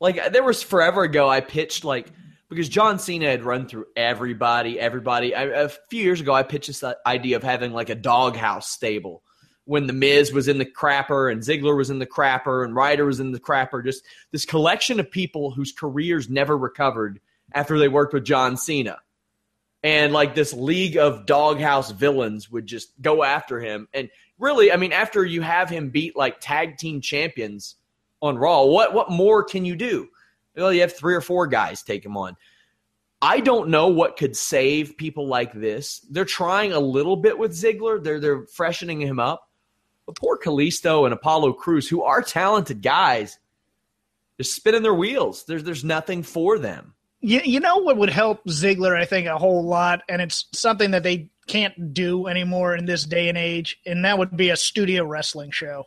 Like 0.00 0.32
there 0.32 0.42
was 0.42 0.62
forever 0.62 1.02
ago, 1.02 1.28
I 1.28 1.40
pitched 1.40 1.84
like 1.84 2.08
because 2.48 2.68
John 2.68 2.98
Cena 2.98 3.26
had 3.26 3.44
run 3.44 3.66
through 3.66 3.86
everybody, 3.96 4.78
everybody. 4.78 5.34
I, 5.34 5.44
a 5.44 5.68
few 5.68 6.02
years 6.02 6.20
ago, 6.20 6.34
I 6.34 6.42
pitched 6.42 6.66
this 6.66 6.82
uh, 6.82 6.94
idea 7.06 7.36
of 7.36 7.42
having 7.42 7.72
like 7.72 7.88
a 7.88 7.94
doghouse 7.94 8.68
stable 8.68 9.22
when 9.64 9.86
the 9.86 9.92
Miz 9.92 10.32
was 10.32 10.48
in 10.48 10.58
the 10.58 10.66
crapper 10.66 11.30
and 11.30 11.40
Ziggler 11.40 11.76
was 11.76 11.88
in 11.88 11.98
the 11.98 12.06
crapper 12.06 12.64
and 12.64 12.74
Ryder 12.74 13.06
was 13.06 13.20
in 13.20 13.32
the 13.32 13.40
crapper. 13.40 13.84
Just 13.84 14.04
this 14.32 14.44
collection 14.44 14.98
of 14.98 15.10
people 15.10 15.52
whose 15.52 15.72
careers 15.72 16.28
never 16.28 16.58
recovered 16.58 17.20
after 17.54 17.78
they 17.78 17.88
worked 17.88 18.12
with 18.12 18.24
John 18.24 18.56
Cena. 18.56 18.98
And 19.84 20.12
like 20.12 20.34
this 20.34 20.52
league 20.52 20.96
of 20.96 21.26
doghouse 21.26 21.90
villains 21.90 22.50
would 22.50 22.66
just 22.66 23.00
go 23.02 23.24
after 23.24 23.60
him. 23.60 23.88
And 23.92 24.08
really, 24.38 24.70
I 24.70 24.76
mean, 24.76 24.92
after 24.92 25.24
you 25.24 25.42
have 25.42 25.68
him 25.68 25.90
beat 25.90 26.16
like 26.16 26.40
tag 26.40 26.78
team 26.78 27.00
champions 27.00 27.76
on 28.20 28.38
Raw, 28.38 28.64
what 28.64 28.94
what 28.94 29.10
more 29.10 29.42
can 29.42 29.64
you 29.64 29.74
do? 29.74 30.08
Well, 30.56 30.72
you 30.72 30.82
have 30.82 30.94
three 30.94 31.14
or 31.14 31.20
four 31.20 31.46
guys 31.46 31.82
take 31.82 32.04
him 32.04 32.16
on. 32.16 32.36
I 33.20 33.38
don't 33.38 33.68
know 33.68 33.86
what 33.86 34.16
could 34.16 34.36
save 34.36 34.96
people 34.96 35.28
like 35.28 35.52
this. 35.52 36.00
They're 36.10 36.24
trying 36.24 36.72
a 36.72 36.80
little 36.80 37.16
bit 37.16 37.38
with 37.38 37.52
Ziggler. 37.52 38.02
They're 38.02 38.20
they're 38.20 38.46
freshening 38.46 39.00
him 39.00 39.20
up. 39.20 39.48
But 40.06 40.16
poor 40.16 40.36
Kalisto 40.36 41.04
and 41.04 41.14
Apollo 41.14 41.54
Crews, 41.54 41.88
who 41.88 42.02
are 42.02 42.20
talented 42.20 42.82
guys, 42.82 43.38
they're 44.36 44.44
spinning 44.44 44.82
their 44.82 44.94
wheels. 44.94 45.44
There's 45.44 45.62
there's 45.62 45.84
nothing 45.84 46.24
for 46.24 46.58
them. 46.58 46.94
You, 47.22 47.40
you 47.44 47.60
know 47.60 47.78
what 47.78 47.96
would 47.96 48.10
help 48.10 48.44
Ziggler, 48.46 48.94
I 48.98 49.04
think, 49.04 49.26
a 49.26 49.38
whole 49.38 49.64
lot, 49.64 50.02
and 50.08 50.20
it's 50.20 50.46
something 50.52 50.90
that 50.90 51.04
they 51.04 51.30
can't 51.46 51.94
do 51.94 52.26
anymore 52.26 52.76
in 52.76 52.84
this 52.84 53.04
day 53.04 53.28
and 53.28 53.38
age, 53.38 53.78
and 53.86 54.04
that 54.04 54.18
would 54.18 54.36
be 54.36 54.50
a 54.50 54.56
studio 54.56 55.04
wrestling 55.04 55.52
show. 55.52 55.84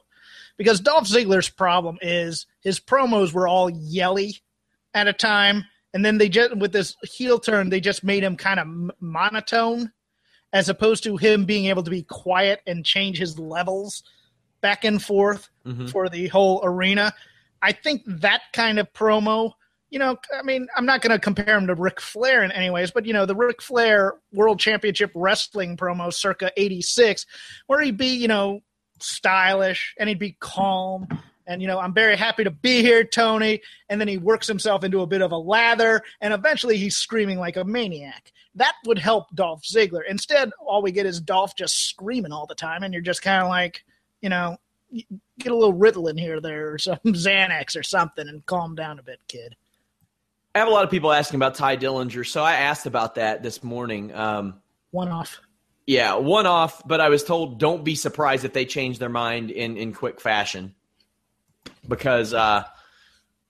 Because 0.57 0.79
Dolph 0.79 1.07
Ziggler's 1.07 1.49
problem 1.49 1.97
is 2.01 2.45
his 2.61 2.79
promos 2.79 3.33
were 3.33 3.47
all 3.47 3.69
yelly 3.69 4.41
at 4.93 5.07
a 5.07 5.13
time, 5.13 5.65
and 5.93 6.03
then 6.03 6.17
they 6.17 6.29
just 6.29 6.55
with 6.55 6.71
this 6.71 6.95
heel 7.03 7.37
turn, 7.37 7.69
they 7.69 7.81
just 7.81 8.03
made 8.03 8.23
him 8.23 8.37
kind 8.37 8.59
of 8.59 8.67
monotone 9.01 9.91
as 10.53 10.69
opposed 10.69 11.03
to 11.03 11.17
him 11.17 11.43
being 11.43 11.65
able 11.65 11.83
to 11.83 11.91
be 11.91 12.03
quiet 12.03 12.61
and 12.65 12.85
change 12.85 13.17
his 13.17 13.37
levels 13.37 14.03
back 14.61 14.85
and 14.85 15.03
forth 15.03 15.49
mm-hmm. 15.65 15.87
for 15.87 16.07
the 16.07 16.27
whole 16.27 16.61
arena. 16.63 17.13
I 17.61 17.73
think 17.73 18.03
that 18.07 18.41
kind 18.53 18.79
of 18.79 18.91
promo, 18.93 19.51
you 19.89 19.99
know, 19.99 20.17
I 20.37 20.41
mean, 20.43 20.67
I'm 20.75 20.85
not 20.85 21.01
going 21.01 21.11
to 21.11 21.19
compare 21.19 21.57
him 21.57 21.67
to 21.67 21.75
Ric 21.75 22.01
Flair 22.01 22.43
in 22.43 22.51
any 22.51 22.69
ways, 22.69 22.91
but 22.91 23.05
you 23.05 23.13
know, 23.13 23.25
the 23.25 23.35
Ric 23.35 23.61
Flair 23.61 24.15
World 24.33 24.59
Championship 24.59 25.11
Wrestling 25.15 25.77
promo 25.77 26.13
circa 26.13 26.51
86, 26.57 27.25
where 27.67 27.81
he'd 27.81 27.97
be, 27.97 28.15
you 28.15 28.27
know, 28.27 28.61
stylish 28.99 29.93
and 29.99 30.07
he'd 30.07 30.19
be 30.19 30.37
calm 30.39 31.05
and 31.47 31.61
you 31.61 31.67
know 31.67 31.77
i'm 31.77 31.93
very 31.93 32.15
happy 32.15 32.45
to 32.45 32.49
be 32.49 32.81
here 32.81 33.03
tony 33.03 33.61
and 33.89 33.99
then 33.99 34.07
he 34.07 34.17
works 34.17 34.47
himself 34.47 34.85
into 34.85 35.01
a 35.01 35.05
bit 35.05 35.21
of 35.21 35.33
a 35.33 35.37
lather 35.37 36.01
and 36.21 36.33
eventually 36.33 36.77
he's 36.77 36.95
screaming 36.95 37.37
like 37.37 37.57
a 37.57 37.63
maniac 37.65 38.31
that 38.55 38.75
would 38.85 38.97
help 38.97 39.27
Dolph 39.35 39.63
Ziggler. 39.63 40.01
Instead, 40.07 40.51
all 40.59 40.81
we 40.81 40.91
get 40.91 41.05
is 41.05 41.19
Dolph 41.19 41.55
just 41.55 41.87
screaming 41.87 42.31
all 42.31 42.45
the 42.45 42.55
time, 42.55 42.83
and 42.83 42.93
you're 42.93 43.03
just 43.03 43.21
kind 43.21 43.43
of 43.43 43.49
like, 43.49 43.83
you 44.21 44.29
know, 44.29 44.57
get 44.91 45.51
a 45.51 45.55
little 45.55 45.73
Ritalin 45.73 46.19
here, 46.19 46.39
there, 46.39 46.73
or 46.73 46.77
some 46.77 46.99
Xanax 47.05 47.77
or 47.77 47.83
something, 47.83 48.27
and 48.27 48.45
calm 48.45 48.75
down 48.75 48.97
a 48.97 49.03
bit, 49.03 49.19
kid. 49.27 49.55
I 50.55 50.59
have 50.59 50.69
a 50.69 50.71
lot 50.71 50.85
of 50.85 50.89
people 50.89 51.11
asking 51.11 51.35
about 51.35 51.55
Tye 51.55 51.75
Dillinger, 51.75 52.25
so 52.25 52.41
I 52.41 52.53
asked 52.53 52.85
about 52.85 53.15
that 53.15 53.43
this 53.43 53.61
morning. 53.61 54.15
Um, 54.15 54.61
one 54.91 55.09
off. 55.09 55.41
Yeah, 55.85 56.15
one 56.15 56.47
off, 56.47 56.81
but 56.87 57.01
I 57.01 57.09
was 57.09 57.25
told 57.25 57.59
don't 57.59 57.83
be 57.83 57.93
surprised 57.95 58.45
if 58.45 58.53
they 58.53 58.65
change 58.65 58.97
their 58.97 59.09
mind 59.09 59.51
in, 59.51 59.75
in 59.75 59.93
quick 59.93 60.21
fashion. 60.21 60.73
Because 61.85 62.33
uh, 62.33 62.63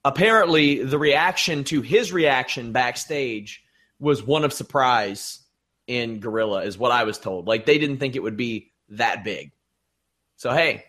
apparently 0.03 0.83
the 0.83 0.97
reaction 0.97 1.63
to 1.65 1.81
his 1.81 2.11
reaction 2.11 2.71
backstage 2.71 3.63
was 3.99 4.23
one 4.23 4.43
of 4.43 4.51
surprise 4.51 5.41
in 5.85 6.19
Gorilla, 6.19 6.63
is 6.63 6.75
what 6.75 6.91
I 6.91 7.03
was 7.03 7.19
told. 7.19 7.47
Like 7.47 7.67
they 7.67 7.77
didn't 7.77 7.99
think 7.99 8.15
it 8.15 8.23
would 8.23 8.35
be 8.35 8.71
that 8.89 9.23
big. 9.23 9.51
So 10.37 10.53
hey, 10.53 10.85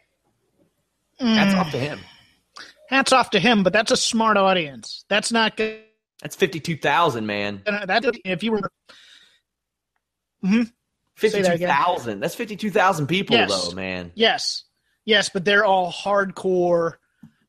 mm. 1.20 1.34
hats 1.34 1.54
off 1.54 1.70
to 1.72 1.78
him. 1.78 2.00
Hats 2.88 3.12
off 3.12 3.30
to 3.30 3.38
him, 3.38 3.62
but 3.62 3.74
that's 3.74 3.90
a 3.90 3.96
smart 3.98 4.38
audience. 4.38 5.04
That's 5.08 5.30
not 5.30 5.58
good. 5.58 5.82
That's 6.22 6.36
fifty 6.36 6.60
two 6.60 6.76
thousand, 6.76 7.26
man. 7.26 7.62
That 7.64 8.04
if 8.24 8.42
you 8.42 8.52
were 8.52 8.70
mm-hmm. 10.44 10.62
fifty 11.14 11.42
two 11.42 11.58
thousand. 11.58 12.20
That's 12.20 12.34
fifty 12.34 12.56
two 12.56 12.70
thousand 12.70 13.06
people, 13.06 13.36
yes. 13.36 13.50
though, 13.50 13.74
man. 13.74 14.12
Yes, 14.14 14.64
yes, 15.04 15.28
but 15.28 15.44
they're 15.44 15.64
all 15.64 15.92
hardcore 15.92 16.94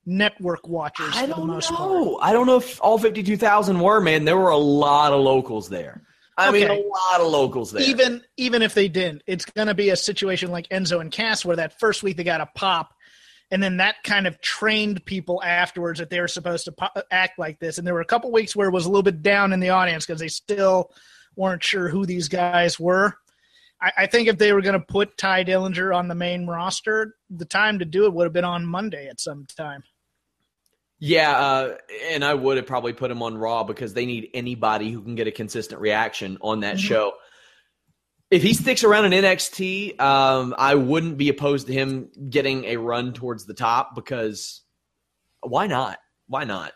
network 0.05 0.67
watchers. 0.67 1.13
I 1.13 1.25
don't 1.25 1.47
know. 1.47 1.59
Part. 1.59 2.19
I 2.21 2.31
don't 2.33 2.47
know 2.47 2.57
if 2.57 2.81
all 2.81 2.97
fifty-two 2.97 3.37
thousand 3.37 3.79
were. 3.79 4.01
Man, 4.01 4.25
there 4.25 4.37
were 4.37 4.49
a 4.49 4.57
lot 4.57 5.13
of 5.13 5.21
locals 5.21 5.69
there. 5.69 6.01
I 6.37 6.49
okay. 6.49 6.67
mean, 6.67 6.69
a 6.69 6.87
lot 6.87 7.21
of 7.21 7.27
locals 7.27 7.71
there. 7.71 7.81
Even 7.83 8.23
even 8.37 8.61
if 8.61 8.73
they 8.73 8.87
didn't, 8.87 9.23
it's 9.27 9.45
going 9.45 9.67
to 9.67 9.73
be 9.73 9.89
a 9.89 9.95
situation 9.95 10.51
like 10.51 10.67
Enzo 10.69 11.01
and 11.01 11.11
Cass, 11.11 11.43
where 11.43 11.55
that 11.55 11.79
first 11.79 12.03
week 12.03 12.17
they 12.17 12.23
got 12.23 12.41
a 12.41 12.45
pop, 12.55 12.93
and 13.51 13.63
then 13.63 13.77
that 13.77 14.03
kind 14.03 14.27
of 14.27 14.41
trained 14.41 15.05
people 15.05 15.41
afterwards 15.43 15.99
that 15.99 16.09
they 16.09 16.19
were 16.19 16.27
supposed 16.27 16.65
to 16.65 16.71
pop, 16.71 16.97
act 17.11 17.39
like 17.39 17.59
this. 17.59 17.77
And 17.77 17.87
there 17.87 17.93
were 17.93 18.01
a 18.01 18.05
couple 18.05 18.31
weeks 18.31 18.55
where 18.55 18.67
it 18.67 18.73
was 18.73 18.85
a 18.85 18.89
little 18.89 19.03
bit 19.03 19.21
down 19.21 19.53
in 19.53 19.59
the 19.59 19.69
audience 19.69 20.05
because 20.05 20.19
they 20.19 20.27
still 20.27 20.91
weren't 21.35 21.63
sure 21.63 21.87
who 21.87 22.05
these 22.05 22.27
guys 22.27 22.79
were. 22.79 23.15
I, 23.81 23.91
I 23.99 24.05
think 24.07 24.27
if 24.27 24.37
they 24.37 24.51
were 24.51 24.61
going 24.61 24.79
to 24.79 24.85
put 24.85 25.17
Tye 25.17 25.45
Dillinger 25.45 25.95
on 25.95 26.07
the 26.07 26.15
main 26.15 26.45
roster, 26.47 27.15
the 27.29 27.45
time 27.45 27.79
to 27.79 27.85
do 27.85 28.05
it 28.05 28.13
would 28.13 28.25
have 28.25 28.33
been 28.33 28.43
on 28.43 28.65
Monday 28.65 29.07
at 29.07 29.21
some 29.21 29.45
time. 29.45 29.83
Yeah, 30.99 31.31
uh, 31.31 31.77
and 32.09 32.25
I 32.25 32.33
would 32.33 32.57
have 32.57 32.65
probably 32.65 32.93
put 32.93 33.11
him 33.11 33.21
on 33.21 33.37
Raw 33.37 33.63
because 33.63 33.93
they 33.93 34.07
need 34.07 34.31
anybody 34.33 34.91
who 34.91 35.03
can 35.03 35.13
get 35.13 35.27
a 35.27 35.31
consistent 35.31 35.79
reaction 35.79 36.39
on 36.41 36.61
that 36.61 36.77
mm-hmm. 36.77 36.87
show. 36.87 37.13
If 38.29 38.43
he 38.43 38.53
sticks 38.53 38.83
around 38.83 39.11
in 39.11 39.23
NXT, 39.23 39.99
um, 40.01 40.53
I 40.57 40.75
wouldn't 40.75 41.17
be 41.17 41.29
opposed 41.29 41.67
to 41.67 41.73
him 41.73 42.09
getting 42.29 42.65
a 42.65 42.77
run 42.77 43.13
towards 43.13 43.45
the 43.45 43.53
top 43.53 43.95
because 43.95 44.61
why 45.41 45.67
not? 45.67 45.99
Why 46.27 46.43
not? 46.43 46.73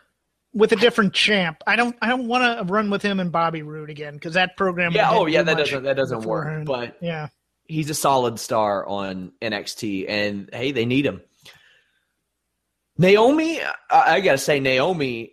With 0.54 0.72
a 0.72 0.76
different 0.76 1.14
champ, 1.14 1.62
I 1.66 1.76
don't. 1.76 1.96
I 2.02 2.08
don't 2.08 2.26
want 2.26 2.58
to 2.58 2.72
run 2.72 2.90
with 2.90 3.02
him 3.02 3.20
and 3.20 3.32
Bobby 3.32 3.62
Roode 3.62 3.88
again 3.88 4.14
because 4.14 4.34
that 4.34 4.56
program. 4.56 4.92
Yeah. 4.92 5.10
Oh, 5.10 5.24
yeah. 5.26 5.42
That 5.42 5.56
doesn't. 5.56 5.82
That 5.82 5.96
doesn't 5.96 6.22
work. 6.22 6.66
But 6.66 6.98
yeah, 7.00 7.28
he's 7.66 7.88
a 7.88 7.94
solid 7.94 8.38
star 8.38 8.86
on 8.86 9.32
NXT, 9.40 10.06
and 10.08 10.50
hey, 10.52 10.72
they 10.72 10.84
need 10.84 11.06
him. 11.06 11.22
Naomi, 12.98 13.60
I 13.90 14.20
gotta 14.20 14.38
say, 14.38 14.60
Naomi, 14.60 15.32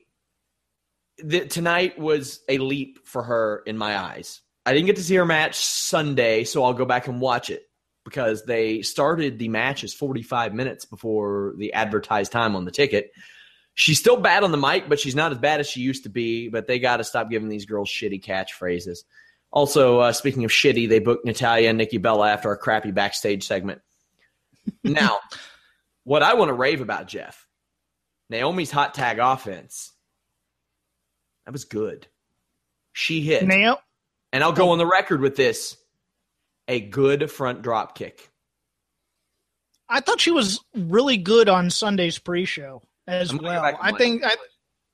the, 1.17 1.45
tonight 1.45 1.99
was 1.99 2.39
a 2.47 2.57
leap 2.57 3.05
for 3.05 3.23
her 3.23 3.61
in 3.65 3.77
my 3.77 3.97
eyes. 3.97 4.41
I 4.69 4.73
didn't 4.73 4.85
get 4.85 4.97
to 4.97 5.03
see 5.03 5.15
her 5.15 5.25
match 5.25 5.55
Sunday, 5.55 6.43
so 6.43 6.63
I'll 6.63 6.75
go 6.75 6.85
back 6.85 7.07
and 7.07 7.19
watch 7.19 7.49
it 7.49 7.63
because 8.05 8.45
they 8.45 8.83
started 8.83 9.39
the 9.39 9.49
match 9.49 9.81
matches 9.81 9.95
45 9.95 10.53
minutes 10.53 10.85
before 10.85 11.55
the 11.57 11.73
advertised 11.73 12.31
time 12.31 12.55
on 12.55 12.65
the 12.65 12.71
ticket. 12.71 13.09
She's 13.73 13.97
still 13.97 14.17
bad 14.17 14.43
on 14.43 14.51
the 14.51 14.59
mic, 14.59 14.87
but 14.87 14.99
she's 14.99 15.15
not 15.15 15.31
as 15.31 15.39
bad 15.39 15.59
as 15.59 15.67
she 15.67 15.81
used 15.81 16.03
to 16.03 16.09
be. 16.09 16.49
But 16.49 16.67
they 16.67 16.77
got 16.77 16.97
to 16.97 17.03
stop 17.03 17.31
giving 17.31 17.49
these 17.49 17.65
girls 17.65 17.89
shitty 17.89 18.23
catchphrases. 18.23 18.99
Also, 19.51 20.01
uh, 20.01 20.11
speaking 20.11 20.45
of 20.45 20.51
shitty, 20.51 20.87
they 20.87 20.99
booked 20.99 21.25
Natalya 21.25 21.69
and 21.69 21.77
Nikki 21.79 21.97
Bella 21.97 22.29
after 22.29 22.51
a 22.51 22.57
crappy 22.57 22.91
backstage 22.91 23.47
segment. 23.47 23.81
now, 24.83 25.17
what 26.03 26.21
I 26.21 26.35
want 26.35 26.49
to 26.49 26.53
rave 26.53 26.81
about, 26.81 27.07
Jeff, 27.07 27.47
Naomi's 28.29 28.69
hot 28.69 28.93
tag 28.93 29.17
offense. 29.17 29.93
That 31.47 31.53
was 31.53 31.65
good. 31.65 32.05
She 32.93 33.21
hit. 33.21 33.47
Nail. 33.47 33.79
And 34.31 34.43
I'll 34.43 34.53
go 34.53 34.69
oh. 34.69 34.71
on 34.71 34.77
the 34.77 34.85
record 34.85 35.21
with 35.21 35.35
this 35.35 35.77
a 36.67 36.79
good 36.79 37.31
front 37.31 37.61
drop 37.61 37.97
kick. 37.97 38.29
I 39.89 40.01
thought 40.01 40.21
she 40.21 40.31
was 40.31 40.59
really 40.75 41.17
good 41.17 41.49
on 41.49 41.71
Sunday's 41.71 42.19
pre-show 42.19 42.83
as 43.07 43.33
well. 43.33 43.75
I 43.81 43.91
think 43.93 44.23
I, 44.23 44.35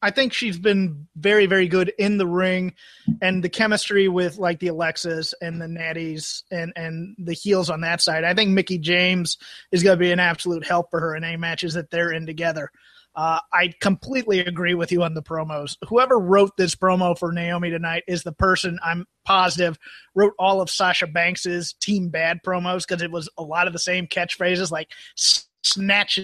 I 0.02 0.12
think 0.12 0.32
she's 0.32 0.58
been 0.58 1.08
very 1.18 1.48
very 1.48 1.68
good 1.68 1.92
in 2.00 2.18
the 2.18 2.28
ring, 2.28 2.76
and 3.22 3.44
the 3.44 3.50
chemistry 3.50 4.08
with 4.08 4.38
like 4.38 4.60
the 4.60 4.68
Alexas 4.68 5.34
and 5.42 5.62
the 5.62 5.66
Natties 5.66 6.44
and 6.50 6.72
and 6.78 7.16
the 7.20 7.34
heels 7.34 7.70
on 7.70 7.82
that 7.82 8.02
side. 8.02 8.24
I 8.24 8.34
think 8.34 8.52
Mickie 8.52 8.78
James 8.78 9.38
is 9.72 9.84
going 9.84 9.98
to 9.98 10.00
be 10.00 10.12
an 10.12 10.20
absolute 10.20 10.66
help 10.66 10.90
for 10.92 11.02
her 11.02 11.16
in 11.16 11.26
any 11.26 11.38
matches 11.38 11.74
that 11.74 11.92
they're 11.92 12.12
in 12.12 12.26
together. 12.26 12.72
Uh, 13.16 13.40
I 13.54 13.74
completely 13.80 14.40
agree 14.40 14.74
with 14.74 14.92
you 14.92 15.04
on 15.04 15.14
the 15.14 15.24
promos. 15.24 15.78
Whoever 15.88 16.20
wrote 16.20 16.58
this 16.58 16.76
promo 16.76 17.18
for 17.18 17.32
Naomi 17.32 17.70
tonight 17.70 18.04
is 18.08 18.24
the 18.24 18.34
person 18.34 18.78
I'm 18.84 19.06
positive 19.24 19.80
wrote 20.16 20.34
all 20.38 20.60
of 20.62 20.70
Sasha 20.70 21.08
Banks's 21.08 21.74
Team 21.74 22.10
Bad 22.10 22.42
promos 22.46 22.86
because 22.86 23.02
it 23.02 23.12
was 23.12 23.30
a 23.38 23.44
lot 23.44 23.68
of 23.68 23.74
the 23.74 23.80
same 23.80 24.08
catchphrases 24.08 24.70
like 24.70 24.90
snatch. 25.16 26.20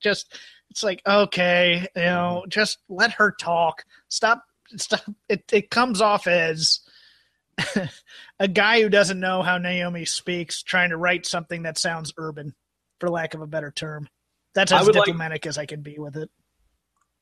Just 0.00 0.36
it's 0.70 0.82
like 0.82 1.00
okay, 1.06 1.86
you 1.96 2.02
know, 2.02 2.44
just 2.48 2.78
let 2.90 3.12
her 3.12 3.32
talk. 3.32 3.84
Stop. 4.08 4.44
Stop. 4.76 5.00
It 5.28 5.44
it 5.52 5.70
comes 5.70 6.00
off 6.00 6.26
as. 6.26 6.80
a 8.40 8.48
guy 8.48 8.82
who 8.82 8.88
doesn't 8.88 9.20
know 9.20 9.40
how 9.40 9.58
Naomi 9.58 10.04
speaks 10.04 10.60
trying 10.60 10.90
to 10.90 10.96
write 10.96 11.24
something 11.24 11.62
that 11.62 11.78
sounds 11.78 12.12
urban, 12.16 12.52
for 12.98 13.08
lack 13.08 13.34
of 13.34 13.40
a 13.40 13.46
better 13.46 13.70
term. 13.70 14.08
That's 14.54 14.72
as 14.72 14.86
diplomatic 14.88 15.44
like, 15.44 15.46
as 15.46 15.58
I 15.58 15.66
can 15.66 15.82
be 15.82 15.98
with 15.98 16.16
it. 16.16 16.30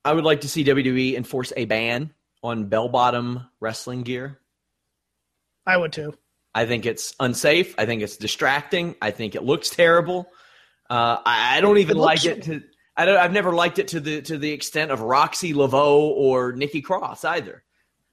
I 0.05 0.12
would 0.12 0.25
like 0.25 0.42
to 0.42 0.49
see 0.49 0.64
WWE 0.64 1.14
enforce 1.16 1.53
a 1.57 1.64
ban 1.64 2.12
on 2.42 2.66
bell 2.66 2.88
bottom 2.88 3.49
wrestling 3.61 4.03
gear. 4.03 4.38
I 5.66 5.77
would 5.77 5.92
too. 5.92 6.14
I 6.55 6.66
think 6.66 6.87
it's 6.87 7.14
unsafe. 7.18 7.75
I 7.79 7.87
think 7.87 8.03
it's 8.03 8.16
distracting. 8.16 8.97
I 9.01 9.11
think 9.11 9.35
it 9.35 9.42
looks 9.42 9.71
terrible. 9.71 10.29
Uh, 10.90 11.18
I, 11.25 11.57
I, 11.57 11.61
don't 11.61 11.79
even 11.79 11.97
it 11.97 12.01
like 12.01 12.25
it 12.27 12.42
to. 12.42 12.62
I 12.97 13.07
don't. 13.07 13.16
I've 13.16 13.33
never 13.33 13.55
liked 13.55 13.79
it 13.79 13.88
to 13.88 14.01
the 14.01 14.21
to 14.23 14.37
the 14.37 14.53
extent 14.53 14.90
of 14.90 15.01
Roxy 15.01 15.55
Laveaux 15.55 16.09
or 16.09 16.53
Nikki 16.53 16.83
Cross 16.83 17.25
either. 17.25 17.62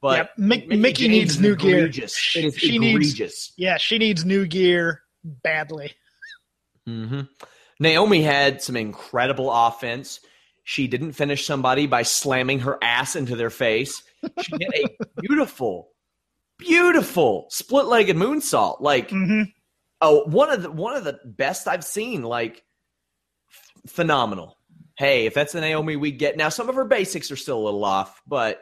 But 0.02 0.18
yeah, 0.18 0.28
Mickie, 0.46 0.78
Mickie 0.78 1.08
needs 1.10 1.42
new 1.42 1.54
egregious. 1.54 2.32
gear. 2.34 2.44
It 2.44 2.48
is 2.48 2.58
she 2.58 2.76
egregious. 2.76 3.20
Needs, 3.20 3.54
yeah, 3.58 3.78
she 3.78 3.98
needs 3.98 4.24
new 4.24 4.48
gear 4.48 5.02
badly. 5.26 5.92
Mm-hmm. 6.88 7.22
Naomi 7.80 8.22
had 8.22 8.62
some 8.62 8.76
incredible 8.76 9.52
offense. 9.52 10.20
She 10.64 10.88
didn't 10.88 11.14
finish 11.14 11.46
somebody 11.46 11.88
by 11.88 12.04
slamming 12.04 12.60
her 12.60 12.78
ass 12.82 13.16
into 13.16 13.36
their 13.36 13.50
face. 13.50 14.04
She 14.42 14.58
did 14.58 14.70
a 14.76 15.06
beautiful, 15.22 15.90
beautiful 16.58 17.48
split-legged 17.50 18.16
moonsault. 18.16 18.82
Like, 18.82 19.10
mm-hmm. 19.10 19.44
oh, 20.02 20.26
one 20.26 20.50
of 20.52 20.62
the 20.62 20.72
one 20.72 20.96
of 20.96 21.06
the 21.06 21.20
best 21.26 21.68
I've 21.68 21.86
seen. 21.86 22.24
Like, 22.24 22.64
f- 23.50 23.92
phenomenal. 23.92 24.58
Hey, 24.98 25.26
if 25.26 25.34
that's 25.34 25.54
the 25.54 25.62
Naomi 25.62 25.96
we 25.96 26.12
get 26.12 26.36
now, 26.36 26.50
some 26.50 26.68
of 26.68 26.76
her 26.76 26.86
basics 26.86 27.32
are 27.32 27.38
still 27.38 27.58
a 27.58 27.64
little 27.64 27.86
off, 27.86 28.22
but 28.28 28.62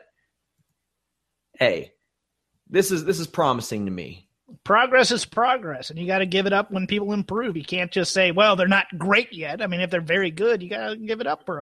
hey, 1.57 1.93
this 2.69 2.91
is 2.91 3.03
this 3.05 3.19
is 3.19 3.27
promising 3.27 3.85
to 3.85 3.91
me. 3.91 4.26
Progress 4.63 5.11
is 5.11 5.25
progress, 5.25 5.89
and 5.89 5.99
you 5.99 6.07
got 6.07 6.19
to 6.19 6.25
give 6.25 6.45
it 6.45 6.53
up 6.53 6.71
when 6.71 6.87
people 6.87 7.11
improve. 7.13 7.57
You 7.57 7.65
can't 7.65 7.91
just 7.91 8.13
say, 8.13 8.31
"Well, 8.31 8.55
they're 8.55 8.67
not 8.67 8.85
great 8.97 9.33
yet." 9.33 9.61
I 9.61 9.67
mean, 9.67 9.81
if 9.81 9.89
they're 9.89 10.01
very 10.01 10.31
good, 10.31 10.63
you 10.63 10.69
got 10.69 10.89
to 10.89 10.95
give 10.95 11.19
it 11.19 11.27
up 11.27 11.45
for. 11.45 11.61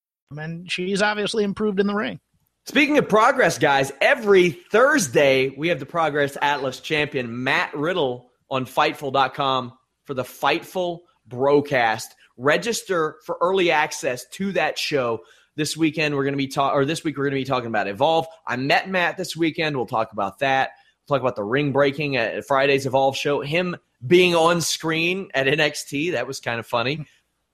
and 0.37 0.71
she's 0.71 1.01
obviously 1.01 1.43
improved 1.43 1.79
in 1.79 1.87
the 1.87 1.95
ring. 1.95 2.19
Speaking 2.65 2.97
of 2.99 3.09
progress, 3.09 3.57
guys, 3.57 3.91
every 4.01 4.51
Thursday 4.51 5.49
we 5.57 5.69
have 5.69 5.79
the 5.79 5.85
Progress 5.85 6.37
Atlas 6.41 6.79
champion 6.79 7.43
Matt 7.43 7.75
Riddle 7.75 8.29
on 8.51 8.65
Fightful.com 8.65 9.73
for 10.05 10.13
the 10.13 10.23
Fightful 10.23 10.99
broadcast. 11.25 12.13
Register 12.37 13.17
for 13.25 13.37
early 13.41 13.71
access 13.71 14.25
to 14.33 14.51
that 14.53 14.77
show. 14.77 15.21
This 15.55 15.75
weekend 15.75 16.15
we're 16.15 16.23
going 16.23 16.33
to 16.33 16.37
be 16.37 16.47
talking, 16.47 16.77
or 16.77 16.85
this 16.85 17.03
week 17.03 17.17
we're 17.17 17.25
going 17.25 17.33
to 17.33 17.41
be 17.41 17.45
talking 17.45 17.67
about 17.67 17.87
Evolve. 17.87 18.27
I 18.47 18.55
met 18.55 18.89
Matt 18.89 19.17
this 19.17 19.35
weekend. 19.35 19.75
We'll 19.75 19.85
talk 19.85 20.11
about 20.11 20.39
that. 20.39 20.71
We'll 21.07 21.17
talk 21.17 21.23
about 21.23 21.35
the 21.35 21.43
ring 21.43 21.71
breaking 21.71 22.15
at 22.15 22.45
Friday's 22.45 22.85
Evolve 22.85 23.17
show. 23.17 23.41
Him 23.41 23.75
being 24.05 24.35
on 24.35 24.61
screen 24.61 25.29
at 25.33 25.47
NXT 25.47 26.13
that 26.13 26.27
was 26.27 26.39
kind 26.39 26.59
of 26.59 26.67
funny. 26.67 27.05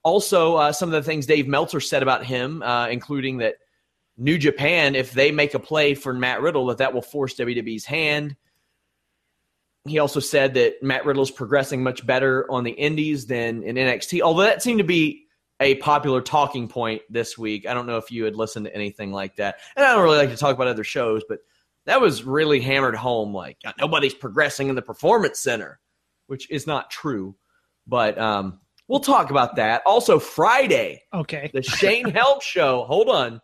Also, 0.07 0.55
uh, 0.55 0.71
some 0.71 0.87
of 0.87 0.93
the 0.93 1.03
things 1.03 1.25
Dave 1.25 1.49
Meltzer 1.49 1.81
said 1.81 2.01
about 2.01 2.25
him, 2.25 2.63
uh, 2.63 2.87
including 2.87 3.39
that 3.39 3.55
New 4.15 4.37
Japan, 4.37 4.95
if 4.95 5.11
they 5.11 5.31
make 5.31 5.53
a 5.53 5.59
play 5.59 5.95
for 5.95 6.13
Matt 6.13 6.39
Riddle, 6.41 6.67
that 6.67 6.77
that 6.77 6.93
will 6.93 7.01
force 7.01 7.35
WWE's 7.35 7.83
hand. 7.83 8.37
He 9.85 9.99
also 9.99 10.21
said 10.21 10.53
that 10.53 10.81
Matt 10.81 11.05
Riddle 11.05 11.23
is 11.23 11.29
progressing 11.29 11.83
much 11.83 12.05
better 12.05 12.49
on 12.49 12.63
the 12.63 12.71
Indies 12.71 13.25
than 13.25 13.63
in 13.63 13.75
NXT, 13.75 14.21
although 14.21 14.43
that 14.43 14.63
seemed 14.63 14.77
to 14.77 14.85
be 14.85 15.25
a 15.59 15.75
popular 15.75 16.21
talking 16.21 16.69
point 16.69 17.01
this 17.09 17.37
week. 17.37 17.67
I 17.67 17.73
don't 17.73 17.85
know 17.85 17.97
if 17.97 18.09
you 18.09 18.23
had 18.23 18.37
listened 18.37 18.65
to 18.67 18.73
anything 18.73 19.11
like 19.11 19.35
that. 19.35 19.57
And 19.75 19.85
I 19.85 19.93
don't 19.93 20.05
really 20.05 20.19
like 20.19 20.29
to 20.29 20.37
talk 20.37 20.55
about 20.55 20.67
other 20.67 20.85
shows, 20.85 21.23
but 21.27 21.39
that 21.83 21.99
was 21.99 22.23
really 22.23 22.61
hammered 22.61 22.95
home 22.95 23.33
like 23.33 23.57
nobody's 23.77 24.13
progressing 24.13 24.69
in 24.69 24.75
the 24.75 24.81
performance 24.81 25.37
center, 25.37 25.81
which 26.27 26.49
is 26.49 26.65
not 26.65 26.89
true. 26.89 27.35
But 27.85 28.17
um, 28.17 28.61
We'll 28.87 28.99
talk 29.01 29.31
about 29.31 29.57
that. 29.57 29.81
Also, 29.85 30.17
Friday. 30.19 31.03
Okay. 31.13 31.51
The 31.53 31.61
Shane 31.61 32.09
Helm 32.09 32.39
show. 32.41 32.85
Hold 32.85 33.09
on. 33.09 33.41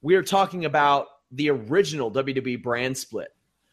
We 0.00 0.14
are 0.14 0.22
talking 0.22 0.64
about 0.64 1.06
the 1.30 1.50
original 1.50 2.10
WWE 2.10 2.62
brand 2.62 2.96
split. 2.96 3.28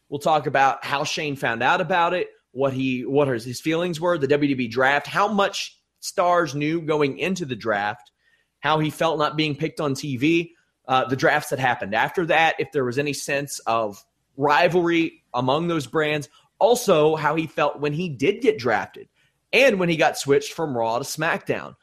We'll 0.09 0.19
talk 0.19 0.47
about 0.47 0.83
how 0.83 1.03
Shane 1.03 1.35
found 1.35 1.63
out 1.63 1.81
about 1.81 2.13
it, 2.13 2.29
what 2.51 2.73
he 2.73 3.05
what 3.05 3.27
his 3.27 3.61
feelings 3.61 4.01
were, 4.01 4.17
the 4.17 4.27
WWE 4.27 4.69
draft, 4.69 5.07
how 5.07 5.27
much 5.27 5.77
stars 5.99 6.55
knew 6.55 6.81
going 6.81 7.17
into 7.19 7.45
the 7.45 7.55
draft, 7.55 8.11
how 8.59 8.79
he 8.79 8.89
felt 8.89 9.19
not 9.19 9.37
being 9.37 9.55
picked 9.55 9.79
on 9.79 9.93
TV, 9.93 10.51
uh, 10.87 11.05
the 11.05 11.15
drafts 11.15 11.51
that 11.51 11.59
happened 11.59 11.93
after 11.93 12.25
that, 12.25 12.55
if 12.59 12.71
there 12.71 12.85
was 12.85 12.97
any 12.97 13.13
sense 13.13 13.59
of 13.59 14.03
rivalry 14.35 15.23
among 15.33 15.67
those 15.67 15.85
brands, 15.85 16.27
also 16.57 17.15
how 17.15 17.35
he 17.35 17.45
felt 17.45 17.79
when 17.79 17.93
he 17.93 18.09
did 18.09 18.41
get 18.41 18.57
drafted 18.57 19.07
and 19.51 19.79
when 19.79 19.89
he 19.89 19.97
got 19.97 20.17
switched 20.17 20.53
from 20.53 20.77
Raw 20.77 20.99
to 20.99 21.03
SmackDown. 21.03 21.75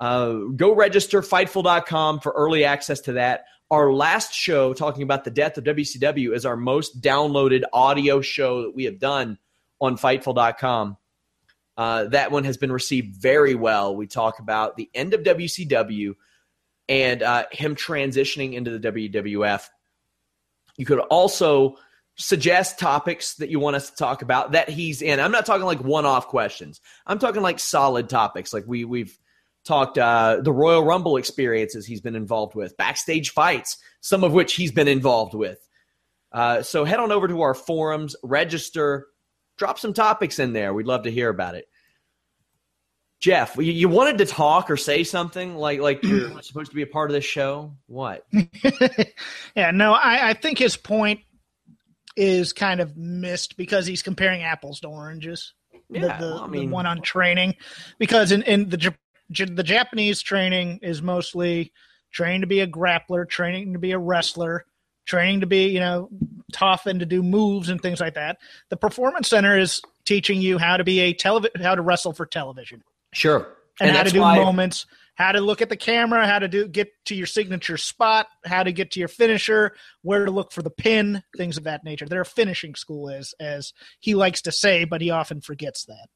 Uh, 0.00 0.32
go 0.56 0.74
register 0.74 1.22
Fightful.com 1.22 2.20
for 2.20 2.32
early 2.32 2.64
access 2.64 3.00
to 3.02 3.12
that. 3.12 3.44
Our 3.70 3.92
last 3.92 4.34
show 4.34 4.74
talking 4.74 5.02
about 5.02 5.24
the 5.24 5.30
death 5.30 5.56
of 5.56 5.64
WCW 5.64 6.34
is 6.34 6.44
our 6.44 6.56
most 6.56 7.00
downloaded 7.00 7.62
audio 7.72 8.20
show 8.20 8.62
that 8.62 8.74
we 8.74 8.84
have 8.84 8.98
done 8.98 9.38
on 9.80 9.96
Fightful.com. 9.96 10.96
Uh, 11.76 12.04
that 12.04 12.30
one 12.30 12.44
has 12.44 12.56
been 12.56 12.72
received 12.72 13.16
very 13.16 13.54
well. 13.54 13.96
We 13.96 14.06
talk 14.06 14.40
about 14.40 14.76
the 14.76 14.90
end 14.94 15.14
of 15.14 15.22
WCW 15.22 16.14
and 16.88 17.22
uh, 17.22 17.44
him 17.50 17.74
transitioning 17.74 18.54
into 18.54 18.76
the 18.76 18.90
WWF. 18.90 19.68
You 20.76 20.84
could 20.84 20.98
also 20.98 21.76
suggest 22.16 22.78
topics 22.78 23.36
that 23.36 23.48
you 23.50 23.58
want 23.58 23.76
us 23.76 23.90
to 23.90 23.96
talk 23.96 24.22
about 24.22 24.52
that 24.52 24.68
he's 24.68 25.02
in. 25.02 25.18
I'm 25.18 25.32
not 25.32 25.46
talking 25.46 25.64
like 25.64 25.82
one-off 25.82 26.28
questions. 26.28 26.80
I'm 27.06 27.18
talking 27.18 27.42
like 27.42 27.58
solid 27.58 28.08
topics. 28.08 28.52
Like 28.52 28.64
we 28.66 28.84
we've 28.84 29.18
talked 29.64 29.98
uh, 29.98 30.38
the 30.42 30.52
Royal 30.52 30.84
Rumble 30.84 31.16
experiences 31.16 31.86
he's 31.86 32.00
been 32.00 32.16
involved 32.16 32.54
with, 32.54 32.76
backstage 32.76 33.30
fights, 33.30 33.78
some 34.00 34.24
of 34.24 34.32
which 34.32 34.54
he's 34.54 34.72
been 34.72 34.88
involved 34.88 35.34
with. 35.34 35.58
Uh, 36.32 36.62
so 36.62 36.84
head 36.84 36.98
on 36.98 37.12
over 37.12 37.28
to 37.28 37.42
our 37.42 37.54
forums, 37.54 38.16
register, 38.22 39.06
drop 39.58 39.78
some 39.78 39.92
topics 39.92 40.38
in 40.38 40.52
there. 40.52 40.74
We'd 40.74 40.86
love 40.86 41.04
to 41.04 41.10
hear 41.10 41.28
about 41.28 41.54
it. 41.54 41.66
Jeff, 43.20 43.56
you, 43.56 43.64
you 43.64 43.88
wanted 43.88 44.18
to 44.18 44.26
talk 44.26 44.68
or 44.68 44.76
say 44.76 45.04
something 45.04 45.54
like 45.54 45.80
like 45.80 46.02
you're 46.02 46.42
supposed 46.42 46.70
to 46.70 46.76
be 46.76 46.82
a 46.82 46.86
part 46.86 47.10
of 47.10 47.14
this 47.14 47.24
show. 47.24 47.76
What? 47.86 48.26
yeah, 49.54 49.70
no, 49.70 49.92
I, 49.92 50.30
I 50.30 50.34
think 50.34 50.58
his 50.58 50.76
point 50.76 51.20
is 52.16 52.52
kind 52.52 52.80
of 52.80 52.96
missed 52.96 53.56
because 53.56 53.86
he's 53.86 54.02
comparing 54.02 54.42
apples 54.42 54.80
to 54.80 54.88
oranges. 54.88 55.52
Yeah, 55.88 56.00
the, 56.18 56.26
the, 56.26 56.34
well, 56.34 56.38
I 56.40 56.46
mean, 56.46 56.68
the 56.68 56.74
one 56.74 56.86
on 56.86 57.02
training, 57.02 57.56
because 57.98 58.32
in, 58.32 58.42
in 58.42 58.68
the 58.68 58.94
the 59.28 59.62
Japanese 59.62 60.20
training 60.22 60.80
is 60.82 61.02
mostly 61.02 61.72
training 62.10 62.42
to 62.42 62.46
be 62.46 62.60
a 62.60 62.66
grappler, 62.66 63.28
training 63.28 63.72
to 63.72 63.78
be 63.78 63.92
a 63.92 63.98
wrestler, 63.98 64.66
training 65.04 65.40
to 65.40 65.46
be 65.46 65.66
you 65.68 65.80
know 65.80 66.08
tough 66.52 66.86
and 66.86 67.00
to 67.00 67.06
do 67.06 67.22
moves 67.22 67.68
and 67.68 67.80
things 67.80 68.00
like 68.00 68.14
that. 68.14 68.38
The 68.68 68.76
performance 68.76 69.28
center 69.28 69.58
is 69.58 69.80
teaching 70.04 70.40
you 70.40 70.58
how 70.58 70.76
to 70.76 70.84
be 70.84 71.00
a 71.00 71.12
television, 71.12 71.60
how 71.60 71.74
to 71.74 71.82
wrestle 71.82 72.12
for 72.12 72.26
television. 72.26 72.82
Sure, 73.12 73.48
and, 73.80 73.88
and 73.88 73.96
how 73.96 74.02
to 74.02 74.10
do 74.10 74.20
why- 74.20 74.36
moments 74.36 74.86
how 75.14 75.32
to 75.32 75.40
look 75.40 75.62
at 75.62 75.68
the 75.68 75.76
camera, 75.76 76.26
how 76.26 76.38
to 76.38 76.48
do 76.48 76.66
get 76.68 76.88
to 77.06 77.14
your 77.14 77.26
signature 77.26 77.76
spot, 77.76 78.26
how 78.44 78.62
to 78.62 78.72
get 78.72 78.92
to 78.92 79.00
your 79.00 79.08
finisher, 79.08 79.74
where 80.02 80.24
to 80.24 80.30
look 80.30 80.52
for 80.52 80.62
the 80.62 80.70
pin, 80.70 81.22
things 81.36 81.56
of 81.56 81.64
that 81.64 81.84
nature. 81.84 82.06
They're 82.06 82.22
a 82.22 82.26
finishing 82.26 82.74
school, 82.74 83.10
as 83.10 83.34
as 83.38 83.72
he 84.00 84.14
likes 84.14 84.42
to 84.42 84.52
say, 84.52 84.84
but 84.84 85.00
he 85.00 85.10
often 85.10 85.40
forgets 85.40 85.84
that. 85.86 86.06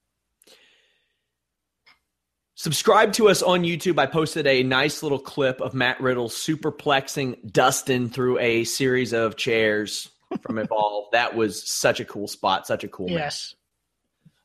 Subscribe 2.58 3.12
to 3.14 3.28
us 3.28 3.42
on 3.42 3.64
YouTube. 3.64 3.98
I 3.98 4.06
posted 4.06 4.46
a 4.46 4.62
nice 4.62 5.02
little 5.02 5.18
clip 5.18 5.60
of 5.60 5.74
Matt 5.74 6.00
Riddle 6.00 6.30
superplexing 6.30 7.52
Dustin 7.52 8.08
through 8.08 8.38
a 8.38 8.64
series 8.64 9.12
of 9.12 9.36
chairs 9.36 10.08
from 10.40 10.58
Evolve. 10.58 11.08
that 11.12 11.36
was 11.36 11.68
such 11.68 12.00
a 12.00 12.04
cool 12.06 12.26
spot, 12.26 12.66
such 12.66 12.82
a 12.82 12.88
cool 12.88 13.10
yes. 13.10 13.54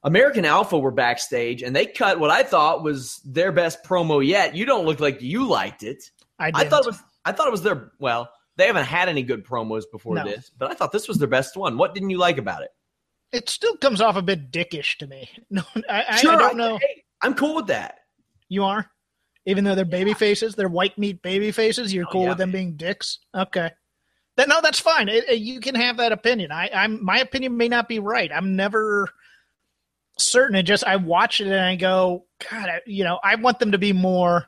American 0.03 0.45
Alpha 0.45 0.77
were 0.79 0.91
backstage 0.91 1.61
and 1.61 1.75
they 1.75 1.85
cut 1.85 2.19
what 2.19 2.31
I 2.31 2.43
thought 2.43 2.83
was 2.83 3.21
their 3.25 3.51
best 3.51 3.83
promo 3.83 4.25
yet. 4.25 4.55
You 4.55 4.65
don't 4.65 4.85
look 4.85 4.99
like 4.99 5.21
you 5.21 5.47
liked 5.47 5.83
it. 5.83 6.03
I, 6.39 6.51
I 6.53 6.65
thought 6.65 6.81
it 6.83 6.87
was 6.87 6.99
I 7.23 7.31
thought 7.31 7.47
it 7.47 7.51
was 7.51 7.61
their 7.61 7.91
well, 7.99 8.31
they 8.57 8.65
haven't 8.67 8.85
had 8.85 9.09
any 9.09 9.21
good 9.23 9.45
promos 9.45 9.83
before 9.91 10.15
No. 10.15 10.23
this, 10.23 10.49
but 10.57 10.71
I 10.71 10.73
thought 10.73 10.91
this 10.91 11.07
was 11.07 11.17
their 11.17 11.27
best 11.27 11.55
one. 11.55 11.77
What 11.77 11.93
didn't 11.93 12.09
you 12.09 12.17
like 12.17 12.37
about 12.37 12.63
it? 12.63 12.69
it 13.31 13.47
still 13.47 13.77
comes 13.77 14.01
off 14.01 14.17
a 14.17 14.21
bit 14.21 14.51
dickish 14.51 14.97
to 14.97 15.07
me. 15.07 15.29
No, 15.49 15.61
I, 15.89 16.17
Sure, 16.17 16.33
I 16.33 16.37
don't 16.37 16.57
know. 16.57 16.77
Hey, 16.77 17.03
I'm 17.21 17.33
cool 17.33 17.55
with 17.55 17.67
that. 17.67 17.99
You 18.49 18.63
are, 18.65 18.89
even 19.45 19.63
though 19.63 19.75
they're 19.75 19.85
baby 19.85 20.13
faces, 20.13 20.55
they're 20.55 20.67
white 20.67 20.97
meat 20.97 21.21
baby 21.21 21.51
faces. 21.51 21.93
You're 21.93 22.07
Oh, 22.07 22.11
cool 22.11 22.23
yeah, 22.23 22.29
with 22.29 22.39
them 22.39 22.51
being 22.51 22.75
dicks. 22.75 23.19
Okay, 23.33 23.69
that 24.35 24.49
no, 24.49 24.59
that's 24.61 24.79
fine. 24.79 25.07
It, 25.09 25.29
it- 25.29 25.39
you 25.39 25.59
can 25.61 25.75
have 25.75 25.97
that 25.97 26.11
opinion. 26.11 26.51
I, 26.51 26.69
I'm 26.73 27.05
my 27.05 27.19
opinion 27.19 27.55
may 27.55 27.69
not 27.69 27.87
be 27.87 27.99
right. 27.99 28.31
I'm 28.33 28.55
never 28.57 29.07
certain. 30.23 30.55
It 30.55 30.63
just 30.63 30.83
I 30.83 30.97
watch 30.97 31.39
it 31.41 31.47
and 31.47 31.59
I 31.59 31.75
go, 31.75 32.25
God, 32.49 32.69
I, 32.69 32.81
you 32.85 33.03
know, 33.03 33.19
I 33.23 33.35
want 33.35 33.59
them 33.59 33.71
to 33.71 33.77
be 33.77 33.93
more. 33.93 34.47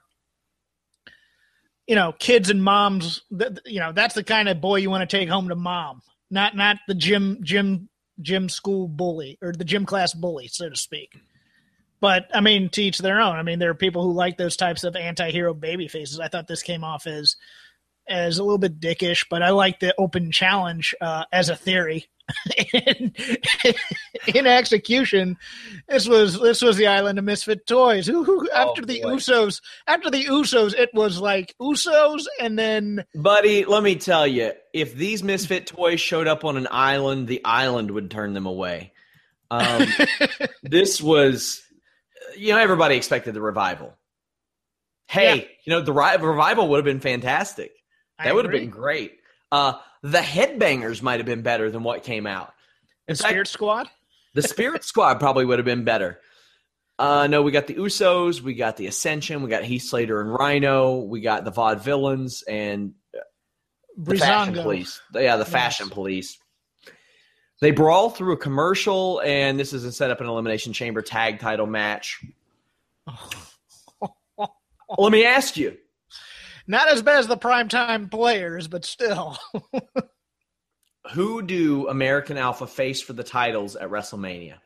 You 1.87 1.95
know, 1.95 2.13
kids 2.13 2.49
and 2.49 2.63
moms. 2.63 3.21
th- 3.37 3.59
You 3.65 3.79
know, 3.79 3.91
that's 3.91 4.15
the 4.15 4.23
kind 4.23 4.47
of 4.47 4.61
boy 4.61 4.77
you 4.77 4.89
want 4.89 5.07
to 5.07 5.17
take 5.17 5.27
home 5.27 5.49
to 5.49 5.55
mom, 5.55 6.01
not 6.31 6.55
not 6.55 6.77
the 6.87 6.95
gym 6.95 7.39
gym 7.43 7.89
gym 8.21 8.47
school 8.47 8.87
bully 8.87 9.37
or 9.41 9.51
the 9.51 9.65
gym 9.65 9.85
class 9.85 10.13
bully, 10.13 10.47
so 10.47 10.69
to 10.69 10.75
speak. 10.75 11.17
But 11.99 12.29
I 12.33 12.41
mean, 12.41 12.69
to 12.69 12.83
each 12.83 12.99
their 12.99 13.21
own. 13.21 13.35
I 13.37 13.43
mean, 13.43 13.59
there 13.59 13.69
are 13.69 13.75
people 13.75 14.03
who 14.03 14.13
like 14.13 14.37
those 14.37 14.57
types 14.57 14.83
of 14.83 14.95
anti-hero 14.95 15.53
baby 15.53 15.87
faces. 15.87 16.19
I 16.19 16.27
thought 16.27 16.47
this 16.47 16.63
came 16.63 16.83
off 16.83 17.07
as 17.07 17.35
as 18.07 18.37
a 18.37 18.43
little 18.43 18.57
bit 18.57 18.79
dickish, 18.79 19.25
but 19.29 19.41
I 19.41 19.49
like 19.51 19.79
the 19.79 19.93
open 19.97 20.31
challenge 20.31 20.93
uh, 21.01 21.23
as 21.31 21.49
a 21.49 21.55
theory. 21.55 22.07
in, 22.73 23.13
in 24.33 24.47
execution, 24.47 25.35
this 25.89 26.07
was 26.07 26.39
this 26.39 26.61
was 26.61 26.77
the 26.77 26.87
island 26.87 27.19
of 27.19 27.25
misfit 27.25 27.67
toys. 27.67 28.07
Who, 28.07 28.23
who 28.23 28.49
after 28.51 28.81
the 28.85 29.01
boy. 29.01 29.15
Usos, 29.15 29.61
after 29.87 30.09
the 30.09 30.23
Usos, 30.25 30.73
it 30.73 30.89
was 30.93 31.19
like 31.19 31.53
Usos, 31.61 32.25
and 32.39 32.57
then 32.57 33.03
Buddy, 33.13 33.65
let 33.65 33.83
me 33.83 33.95
tell 33.95 34.25
you, 34.25 34.53
if 34.73 34.95
these 34.95 35.21
misfit 35.21 35.67
toys 35.67 35.99
showed 35.99 36.27
up 36.27 36.45
on 36.45 36.55
an 36.55 36.67
island, 36.71 37.27
the 37.27 37.41
island 37.43 37.91
would 37.91 38.09
turn 38.09 38.33
them 38.33 38.45
away. 38.45 38.93
Um, 39.51 39.85
this 40.63 41.01
was, 41.01 41.61
you 42.37 42.53
know, 42.53 42.57
everybody 42.57 42.95
expected 42.95 43.33
the 43.33 43.41
revival. 43.41 43.93
Hey, 45.07 45.35
Yeah. 45.35 45.43
you 45.65 45.71
know, 45.73 45.81
the 45.81 45.91
revival 45.93 46.69
would 46.69 46.77
have 46.77 46.85
been 46.85 47.01
fantastic. 47.01 47.71
I 48.19 48.25
That 48.25 48.35
would 48.35 48.45
have 48.45 48.51
been 48.51 48.69
great. 48.69 49.19
Uh, 49.51 49.73
the 50.01 50.19
headbangers 50.19 51.01
might 51.01 51.19
have 51.19 51.25
been 51.25 51.41
better 51.41 51.69
than 51.71 51.83
what 51.83 52.03
came 52.03 52.27
out. 52.27 52.53
In 53.07 53.15
fact, 53.15 53.29
Spirit 53.29 53.47
Squad. 53.47 53.89
the 54.33 54.41
Spirit 54.41 54.83
Squad 54.83 55.19
probably 55.19 55.45
would 55.45 55.59
have 55.59 55.65
been 55.65 55.83
better. 55.83 56.19
Uh, 56.99 57.27
no, 57.27 57.41
we 57.41 57.51
got 57.51 57.67
the 57.67 57.75
Usos, 57.75 58.41
we 58.41 58.53
got 58.53 58.77
the 58.77 58.87
Ascension, 58.87 59.41
we 59.41 59.49
got 59.49 59.63
Heath 59.63 59.83
Slater 59.83 60.21
and 60.21 60.31
Rhino, 60.31 60.99
we 60.99 61.21
got 61.21 61.43
the 61.43 61.51
Vaudevillains 61.51 62.43
and 62.47 62.93
the 63.97 64.15
Fashion 64.15 64.53
Police. 64.53 65.01
Yeah, 65.13 65.37
the 65.37 65.45
Fashion 65.45 65.89
Police. 65.89 66.37
They 67.61 67.71
brawl 67.71 68.09
through 68.09 68.33
a 68.33 68.37
commercial, 68.37 69.21
and 69.23 69.59
this 69.59 69.73
is 69.73 69.85
a 69.85 69.91
set 69.91 70.11
up 70.11 70.21
an 70.21 70.27
Elimination 70.27 70.73
Chamber 70.73 71.01
tag 71.01 71.39
title 71.39 71.65
match. 71.67 72.23
Let 74.97 75.11
me 75.11 75.25
ask 75.25 75.57
you, 75.57 75.77
Not 76.65 76.89
as 76.89 77.01
bad 77.01 77.19
as 77.19 77.27
the 77.27 77.37
primetime 77.37 78.09
players, 78.09 78.67
but 78.67 78.85
still. 78.85 79.37
who 81.13 81.41
do 81.41 81.89
American 81.89 82.37
Alpha 82.37 82.67
face 82.67 83.01
for 83.01 83.13
the 83.13 83.23
titles 83.23 83.75
at 83.75 83.89
WrestleMania? 83.89 84.57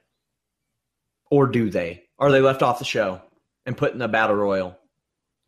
Or 1.32 1.48
do 1.48 1.70
they? 1.70 2.04
Are 2.20 2.32
they 2.32 2.42
left 2.42 2.62
off 2.62 2.80
the 2.80 2.86
show 2.86 3.22
and 3.66 3.76
put 3.76 3.94
in 3.94 4.00
the 4.00 4.08
Battle 4.08 4.36
Royal? 4.36 4.78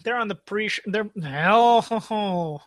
they're 0.03 0.17
on 0.17 0.27
the 0.27 0.35
pre. 0.35 0.67
Show 0.67 0.81
they're 0.85 1.09
oh, 1.23 2.61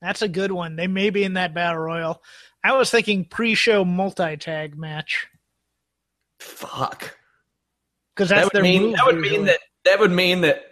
that's 0.00 0.22
a 0.22 0.28
good 0.28 0.52
one. 0.52 0.76
They 0.76 0.86
may 0.86 1.10
be 1.10 1.24
in 1.24 1.34
that 1.34 1.54
battle 1.54 1.80
royal. 1.80 2.22
I 2.64 2.76
was 2.76 2.90
thinking 2.90 3.24
pre-show 3.24 3.84
multi-tag 3.84 4.76
match 4.76 5.26
Fuck. 6.40 7.16
because 8.14 8.28
that's 8.28 8.50
that 8.50 8.54
would 8.54 8.62
mean 8.62 8.92
that 8.92 9.06
would 9.06 9.16
usually. 9.16 9.36
mean 9.38 9.46
that 9.46 9.60
that 9.84 10.00
would 10.00 10.12
mean 10.12 10.40
that 10.42 10.71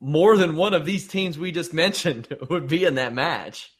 more 0.00 0.36
than 0.36 0.56
one 0.56 0.74
of 0.74 0.84
these 0.86 1.06
teams 1.06 1.38
we 1.38 1.52
just 1.52 1.72
mentioned 1.84 2.28
would 2.48 2.66
be 2.68 2.84
in 2.84 2.94
that 2.96 3.12
match. 3.12 3.70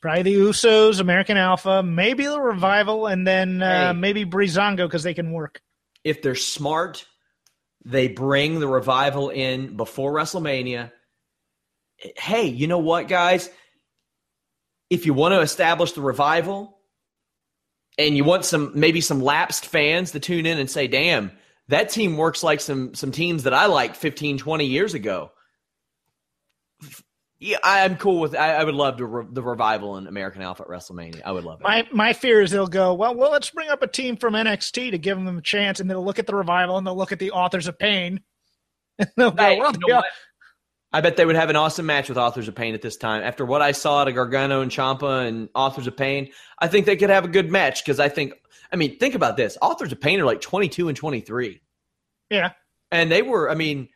probably 0.00 0.22
the 0.22 0.34
Usos, 0.34 1.00
American 1.00 1.36
Alpha, 1.36 1.82
maybe 1.82 2.24
the 2.26 2.40
Revival, 2.40 3.06
and 3.06 3.26
then 3.26 3.60
uh, 3.62 3.92
Hey. 3.92 3.98
maybe 3.98 4.24
Breezango 4.24 4.86
because 4.86 5.02
they 5.02 5.14
can 5.14 5.32
work. 5.32 5.60
If 6.04 6.22
they're 6.22 6.34
smart, 6.34 7.04
they 7.84 8.08
bring 8.08 8.60
the 8.60 8.68
revival 8.68 9.28
in 9.30 9.76
before 9.76 10.12
WrestleMania. 10.12 10.92
Hey, 12.16 12.46
you 12.46 12.66
know 12.66 12.78
what, 12.78 13.08
guys? 13.08 13.50
If 14.88 15.04
you 15.06 15.12
want 15.14 15.32
to 15.34 15.40
establish 15.40 15.92
the 15.92 16.00
revival 16.00 16.78
and 17.98 18.16
you 18.16 18.24
want 18.24 18.44
some 18.46 18.72
maybe 18.74 19.00
some 19.02 19.20
lapsed 19.20 19.66
fans 19.66 20.12
to 20.12 20.20
tune 20.20 20.46
in 20.46 20.58
and 20.58 20.70
say, 20.70 20.88
"Damn, 20.88 21.30
that 21.68 21.90
team 21.90 22.16
works 22.16 22.42
like 22.42 22.60
some 22.60 22.94
some 22.94 23.12
teams 23.12 23.42
that 23.42 23.52
I 23.54 23.66
liked 23.66 23.96
15, 23.96 24.38
20 24.38 24.64
years 24.64 24.94
ago." 24.94 25.30
Yeah, 27.40 27.56
I'm 27.64 27.96
cool 27.96 28.20
with. 28.20 28.36
I, 28.36 28.52
I 28.56 28.64
would 28.64 28.74
love 28.74 28.98
to 28.98 29.06
re- 29.06 29.26
the 29.30 29.42
revival 29.42 29.96
in 29.96 30.06
American 30.06 30.42
Alpha 30.42 30.62
at 30.62 30.68
WrestleMania. 30.68 31.22
I 31.24 31.32
would 31.32 31.44
love 31.44 31.60
it. 31.60 31.64
My 31.64 31.88
my 31.90 32.12
fear 32.12 32.42
is 32.42 32.50
they'll 32.50 32.66
go 32.66 32.92
well. 32.92 33.14
Well, 33.14 33.30
let's 33.30 33.48
bring 33.48 33.70
up 33.70 33.82
a 33.82 33.86
team 33.86 34.16
from 34.16 34.34
NXT 34.34 34.90
to 34.90 34.98
give 34.98 35.16
them 35.16 35.38
a 35.38 35.42
chance, 35.42 35.80
and 35.80 35.90
they'll 35.90 36.04
look 36.04 36.18
at 36.18 36.26
the 36.26 36.34
Revival 36.34 36.76
and 36.76 36.86
they'll 36.86 36.96
look 36.96 37.12
at 37.12 37.18
the 37.18 37.30
Authors 37.30 37.66
of 37.66 37.78
Pain. 37.78 38.20
And 38.98 39.08
they'll 39.16 39.30
go, 39.30 39.42
Hey, 39.42 39.58
well, 39.58 39.72
you 39.72 39.94
know? 39.94 40.02
I 40.92 41.00
bet 41.00 41.16
they 41.16 41.24
would 41.24 41.36
have 41.36 41.48
an 41.48 41.56
awesome 41.56 41.86
match 41.86 42.10
with 42.10 42.18
Authors 42.18 42.48
of 42.48 42.54
Pain 42.54 42.74
at 42.74 42.82
this 42.82 42.98
time. 42.98 43.22
After 43.22 43.46
what 43.46 43.62
I 43.62 43.72
saw 43.72 44.04
to 44.04 44.12
Gargano 44.12 44.60
and 44.60 44.70
Ciampa 44.70 45.26
and 45.26 45.48
Authors 45.54 45.86
of 45.86 45.96
Pain, 45.96 46.30
I 46.58 46.68
think 46.68 46.84
they 46.84 46.96
could 46.96 47.08
have 47.08 47.24
a 47.24 47.28
good 47.28 47.50
match 47.50 47.82
because 47.82 47.98
I 47.98 48.10
think, 48.10 48.34
I 48.70 48.76
mean, 48.76 48.98
think 48.98 49.14
about 49.14 49.38
this. 49.38 49.56
Authors 49.62 49.92
of 49.92 50.02
Pain 50.02 50.20
are 50.20 50.26
like 50.26 50.42
22 50.42 50.88
and 50.88 50.96
23. 50.96 51.60
yeah. 52.28 52.50
And 52.92 53.10
they 53.10 53.22
were, 53.22 53.48
I 53.48 53.54
mean, 53.54 53.88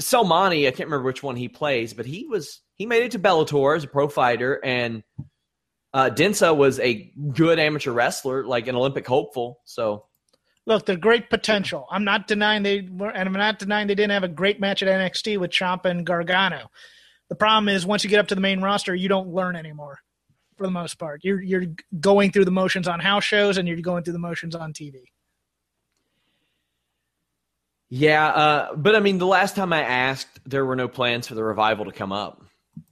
Selmani, 0.00 0.66
I 0.66 0.70
can't 0.70 0.88
remember 0.88 1.04
which 1.04 1.22
one 1.22 1.36
he 1.36 1.48
plays, 1.48 1.94
but 1.94 2.06
he 2.06 2.26
was, 2.26 2.60
he 2.74 2.86
made 2.86 3.04
it 3.04 3.12
to 3.12 3.18
Bellator 3.18 3.76
as 3.76 3.84
a 3.84 3.88
pro 3.88 4.08
fighter. 4.08 4.60
And 4.64 5.02
uh, 5.92 6.10
Dhinsa 6.10 6.56
was 6.56 6.80
a 6.80 7.12
good 7.32 7.58
amateur 7.58 7.92
wrestler, 7.92 8.44
like 8.44 8.66
an 8.66 8.74
Olympic 8.74 9.06
hopeful. 9.06 9.60
So, 9.64 10.06
Look, 10.66 10.86
they're 10.86 10.96
great 10.96 11.28
potential. 11.28 11.86
I'm 11.90 12.04
not 12.04 12.26
denying 12.26 12.62
they 12.62 12.88
were, 12.90 13.10
and 13.10 13.28
I'm 13.28 13.34
not 13.34 13.58
denying 13.58 13.86
they 13.86 13.94
didn't 13.94 14.12
have 14.12 14.24
a 14.24 14.28
great 14.28 14.60
match 14.60 14.82
at 14.82 14.88
NXT 14.88 15.38
with 15.38 15.50
Ciampa 15.50 15.86
and 15.86 16.06
Gargano. 16.06 16.70
The 17.28 17.34
problem 17.34 17.68
is 17.68 17.84
once 17.84 18.02
you 18.02 18.10
get 18.10 18.18
up 18.18 18.28
to 18.28 18.34
the 18.34 18.40
main 18.40 18.62
roster, 18.62 18.94
you 18.94 19.08
don't 19.08 19.28
learn 19.28 19.56
anymore. 19.56 19.98
For 20.56 20.66
the 20.66 20.72
most 20.72 20.98
part, 20.98 21.20
you're 21.24 21.42
you're 21.42 21.66
going 21.98 22.30
through 22.30 22.44
the 22.44 22.52
motions 22.52 22.86
on 22.86 23.00
house 23.00 23.24
shows 23.24 23.58
and 23.58 23.66
you're 23.66 23.80
going 23.80 24.04
through 24.04 24.12
the 24.12 24.20
motions 24.20 24.54
on 24.54 24.72
TV. 24.72 25.02
Yeah. 27.96 28.26
Uh, 28.26 28.74
but 28.74 28.96
I 28.96 29.00
mean, 29.00 29.18
the 29.18 29.26
last 29.26 29.54
time 29.54 29.72
I 29.72 29.82
asked, 29.82 30.40
there 30.44 30.64
were 30.64 30.74
no 30.74 30.88
plans 30.88 31.28
for 31.28 31.36
the 31.36 31.44
revival 31.44 31.84
to 31.84 31.92
come 31.92 32.10
up. 32.10 32.42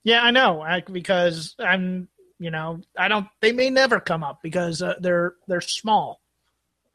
Yeah, 0.05 0.23
I 0.23 0.31
know 0.31 0.61
I, 0.61 0.81
because 0.81 1.57
I'm 1.59 2.09
you 2.39 2.53
know 2.53 2.81
I 2.97 3.09
don't. 3.09 3.27
They 3.41 3.51
may 3.51 3.69
never 3.69 3.99
come 3.99 4.23
up 4.23 4.39
because 4.45 4.81
uh, 4.81 4.95
they're 5.01 5.35
they're 5.49 5.61
small. 5.61 6.21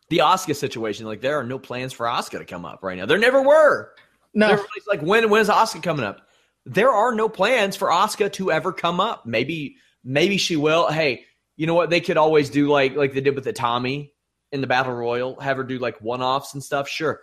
the 0.09 0.19
Asuka 0.19 0.55
situation. 0.55 1.05
Like 1.05 1.19
there 1.19 1.37
are 1.37 1.43
no 1.43 1.59
plans 1.59 1.91
for 1.91 2.05
Asuka 2.05 2.39
to 2.39 2.45
come 2.45 2.63
up 2.65 2.79
right 2.81 2.97
now. 2.97 3.05
There 3.05 3.17
never 3.17 3.41
were. 3.41 3.91
No, 4.33 4.47
Everybody's 4.47 4.87
like, 4.87 5.01
when 5.01 5.29
when 5.29 5.41
is 5.41 5.49
Asuka 5.49 5.83
coming 5.83 6.05
up? 6.05 6.21
There 6.65 6.91
are 6.91 7.13
no 7.13 7.27
plans 7.27 7.75
for 7.75 7.89
Asuka 7.89 8.31
to 8.33 8.51
ever 8.53 8.71
come 8.71 9.01
up. 9.01 9.25
Maybe 9.25 9.75
maybe 10.03 10.37
she 10.37 10.55
will. 10.55 10.87
Hey, 10.87 11.25
you 11.57 11.67
know 11.67 11.73
what? 11.73 11.89
They 11.89 11.99
could 12.01 12.17
always 12.17 12.49
do 12.49 12.69
like 12.69 12.95
like 12.95 13.13
they 13.13 13.21
did 13.21 13.35
with 13.35 13.43
the 13.43 13.53
Tommy 13.53 14.13
in 14.51 14.61
the 14.61 14.67
Battle 14.67 14.93
Royal, 14.93 15.37
have 15.41 15.57
her 15.57 15.63
do 15.63 15.77
like 15.77 15.99
one 16.01 16.21
offs 16.21 16.53
and 16.53 16.63
stuff. 16.63 16.87
Sure, 16.87 17.19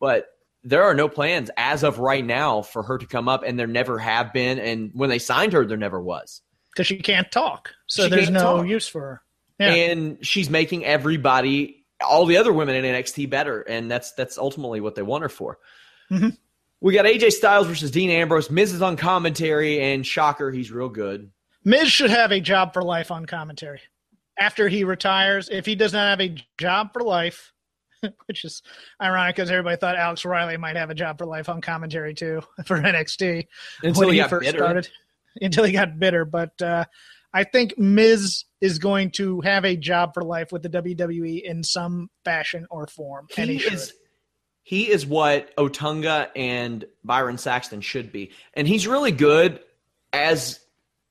but 0.00 0.26
there 0.64 0.82
are 0.84 0.94
no 0.94 1.08
plans 1.08 1.50
as 1.56 1.82
of 1.84 1.98
right 1.98 2.24
now 2.24 2.62
for 2.62 2.82
her 2.82 2.98
to 2.98 3.06
come 3.06 3.28
up, 3.28 3.42
and 3.44 3.58
there 3.58 3.66
never 3.66 3.98
have 3.98 4.32
been. 4.32 4.58
And 4.58 4.90
when 4.94 5.08
they 5.10 5.18
signed 5.18 5.52
her, 5.52 5.64
there 5.64 5.76
never 5.78 6.00
was. 6.00 6.42
because 6.72 6.86
she 6.86 6.98
can't 6.98 7.30
talk, 7.32 7.70
so 7.86 8.04
She 8.04 8.10
there's 8.10 8.30
no 8.30 8.58
talk. 8.58 8.66
use 8.66 8.86
for 8.88 9.00
her. 9.00 9.22
Yeah. 9.58 9.74
and 9.74 10.26
she's 10.26 10.48
making 10.48 10.84
everybody 10.86 11.84
all 12.02 12.24
the 12.24 12.38
other 12.38 12.50
women 12.52 12.76
in 12.76 12.84
NXT 12.94 13.28
better 13.28 13.60
and 13.60 13.90
that's 13.90 14.12
that's 14.12 14.38
ultimately 14.38 14.80
what 14.80 14.94
they 14.94 15.02
want 15.02 15.22
her 15.22 15.28
for. 15.28 15.58
Mhm. 16.10 16.34
We 16.80 16.94
got 16.94 17.04
AJ 17.04 17.32
Styles 17.32 17.66
versus 17.66 17.90
Dean 17.90 18.08
Ambrose. 18.08 18.50
Miz 18.50 18.72
is 18.72 18.80
on 18.80 18.96
commentary 18.96 19.80
and 19.82 20.06
shocker, 20.06 20.50
he's 20.50 20.70
real 20.72 20.88
good. 20.88 21.30
Miz 21.62 21.92
should 21.92 22.08
have 22.10 22.32
a 22.32 22.40
job 22.40 22.72
for 22.72 22.82
life 22.82 23.10
on 23.10 23.26
commentary. 23.26 23.82
After 24.38 24.66
he 24.68 24.82
retires, 24.84 25.50
if 25.52 25.66
he 25.66 25.74
does 25.74 25.92
not 25.92 26.08
have 26.08 26.22
a 26.22 26.34
job 26.56 26.94
for 26.94 27.02
life, 27.02 27.52
which 28.26 28.44
is 28.44 28.62
ironic 29.00 29.36
because 29.36 29.50
everybody 29.50 29.76
thought 29.76 29.96
Alex 29.96 30.24
Riley 30.24 30.56
might 30.56 30.76
have 30.76 30.90
a 30.90 30.94
job 30.94 31.18
for 31.18 31.26
life 31.26 31.48
on 31.48 31.60
commentary 31.60 32.14
too 32.14 32.42
for 32.64 32.78
NXT 32.80 33.46
Until 33.82 34.00
when 34.00 34.08
he 34.08 34.14
he 34.14 34.20
got 34.20 34.30
first 34.30 34.46
bitter. 34.46 34.58
started. 34.58 34.88
Until 35.40 35.64
he 35.64 35.72
got 35.72 35.98
bitter, 35.98 36.24
but 36.24 36.60
uh, 36.60 36.84
I 37.32 37.44
think 37.44 37.78
Miz 37.78 38.44
is 38.60 38.80
going 38.80 39.12
to 39.12 39.40
have 39.42 39.64
a 39.64 39.76
job 39.76 40.12
for 40.12 40.24
life 40.24 40.50
with 40.50 40.62
the 40.62 40.68
WWE 40.68 41.42
in 41.42 41.62
some 41.62 42.10
fashion 42.24 42.66
or 42.68 42.88
form. 42.88 43.28
He, 43.30 43.58
he 43.58 43.64
is 43.64 43.92
he 44.62 44.90
is 44.90 45.06
what 45.06 45.54
Otunga 45.56 46.28
and 46.36 46.84
Byron 47.04 47.38
Saxton 47.38 47.80
should 47.80 48.12
be. 48.12 48.32
And 48.54 48.66
he's 48.66 48.86
really 48.86 49.12
good 49.12 49.60
as 50.12 50.60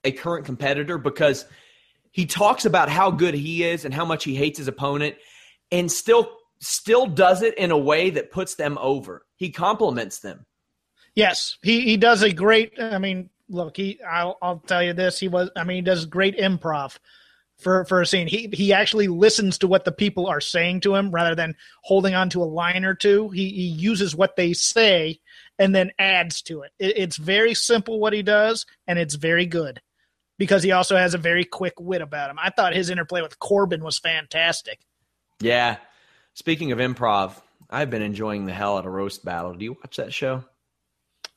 a 0.03 0.11
current 0.11 0.45
competitor 0.45 0.97
because 0.97 1.45
he 2.11 2.25
talks 2.25 2.65
about 2.65 2.89
how 2.89 3.11
good 3.11 3.33
he 3.33 3.63
is 3.63 3.85
and 3.85 3.93
how 3.93 4.05
much 4.05 4.23
he 4.23 4.35
hates 4.35 4.57
his 4.57 4.67
opponent 4.67 5.15
and 5.71 5.91
still 5.91 6.38
still 6.59 7.05
does 7.05 7.41
it 7.41 7.57
in 7.57 7.71
a 7.71 7.77
way 7.77 8.09
that 8.11 8.31
puts 8.31 8.55
them 8.55 8.77
over. 8.79 9.25
He 9.35 9.49
compliments 9.51 10.19
them. 10.19 10.45
Yes, 11.15 11.57
he 11.61 11.81
he 11.81 11.97
does 11.97 12.21
a 12.21 12.31
great 12.31 12.79
I 12.79 12.97
mean, 12.97 13.29
look, 13.49 13.77
he 13.77 13.99
I'll 14.09 14.37
I'll 14.41 14.59
tell 14.59 14.83
you 14.83 14.93
this, 14.93 15.19
he 15.19 15.27
was 15.27 15.49
I 15.55 15.63
mean, 15.63 15.77
he 15.77 15.81
does 15.81 16.05
great 16.05 16.37
improv 16.37 16.97
for 17.57 17.85
for 17.85 18.01
a 18.01 18.05
scene. 18.05 18.27
He 18.27 18.49
he 18.53 18.73
actually 18.73 19.07
listens 19.07 19.57
to 19.59 19.67
what 19.67 19.85
the 19.85 19.91
people 19.91 20.27
are 20.27 20.41
saying 20.41 20.81
to 20.81 20.95
him 20.95 21.11
rather 21.11 21.35
than 21.35 21.55
holding 21.83 22.15
on 22.15 22.29
to 22.31 22.43
a 22.43 22.45
line 22.45 22.85
or 22.85 22.93
two. 22.93 23.29
He 23.29 23.49
he 23.49 23.67
uses 23.67 24.15
what 24.15 24.35
they 24.35 24.53
say 24.53 25.19
and 25.57 25.75
then 25.75 25.91
adds 25.99 26.41
to 26.43 26.61
it. 26.61 26.71
it. 26.79 26.97
It's 26.97 27.17
very 27.17 27.53
simple 27.53 27.99
what 27.99 28.13
he 28.13 28.23
does, 28.23 28.65
and 28.87 28.97
it's 28.97 29.15
very 29.15 29.45
good 29.45 29.81
because 30.37 30.63
he 30.63 30.71
also 30.71 30.95
has 30.95 31.13
a 31.13 31.19
very 31.19 31.43
quick 31.43 31.73
wit 31.79 32.01
about 32.01 32.29
him. 32.29 32.37
I 32.41 32.49
thought 32.49 32.73
his 32.73 32.89
interplay 32.89 33.21
with 33.21 33.39
Corbin 33.39 33.83
was 33.83 33.99
fantastic. 33.99 34.79
Yeah. 35.41 35.77
Speaking 36.39 36.71
of 36.71 36.77
improv, 36.77 37.33
I've 37.69 37.89
been 37.89 38.01
enjoying 38.01 38.45
the 38.45 38.53
hell 38.53 38.77
out 38.77 38.85
of 38.85 38.93
Roast 38.93 39.25
Battle. 39.25 39.53
Do 39.53 39.65
you 39.65 39.73
watch 39.73 39.97
that 39.97 40.13
show? 40.13 40.45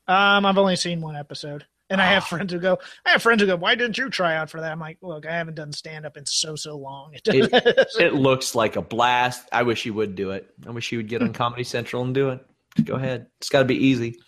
Um, 0.06 0.46
I've 0.46 0.58
only 0.58 0.76
seen 0.76 1.00
one 1.00 1.16
episode. 1.16 1.66
And 1.90 2.00
I 2.00 2.06
have 2.06 2.22
ah. 2.22 2.26
friends 2.26 2.52
who 2.52 2.60
go, 2.60 2.78
I 3.04 3.10
have 3.10 3.20
friends 3.20 3.42
who 3.42 3.48
go, 3.48 3.56
why 3.56 3.74
didn't 3.74 3.98
you 3.98 4.10
try 4.10 4.36
out 4.36 4.48
for 4.48 4.60
that? 4.60 4.70
I'm 4.70 4.78
like, 4.78 4.98
look, 5.02 5.26
I 5.26 5.32
haven't 5.32 5.56
done 5.56 5.72
stand 5.72 6.06
up 6.06 6.16
in 6.16 6.24
so, 6.24 6.54
so 6.54 6.76
long. 6.76 7.14
it, 7.24 7.88
it, 7.98 8.14
looks 8.14 8.54
like 8.54 8.76
a 8.76 8.80
blast. 8.80 9.48
I 9.50 9.64
wish 9.64 9.84
you 9.84 9.92
would 9.92 10.14
do 10.14 10.30
it. 10.30 10.48
I 10.64 10.70
wish 10.70 10.92
you 10.92 10.98
would 11.00 11.08
get 11.08 11.20
on 11.20 11.32
Comedy 11.32 11.64
Central 11.64 12.04
and 12.04 12.14
do 12.14 12.28
it. 12.28 12.46
Go 12.84 12.94
ahead. 12.94 13.26
It's 13.40 13.48
got 13.48 13.58
to 13.58 13.64
be 13.64 13.88
easy. 13.88 14.20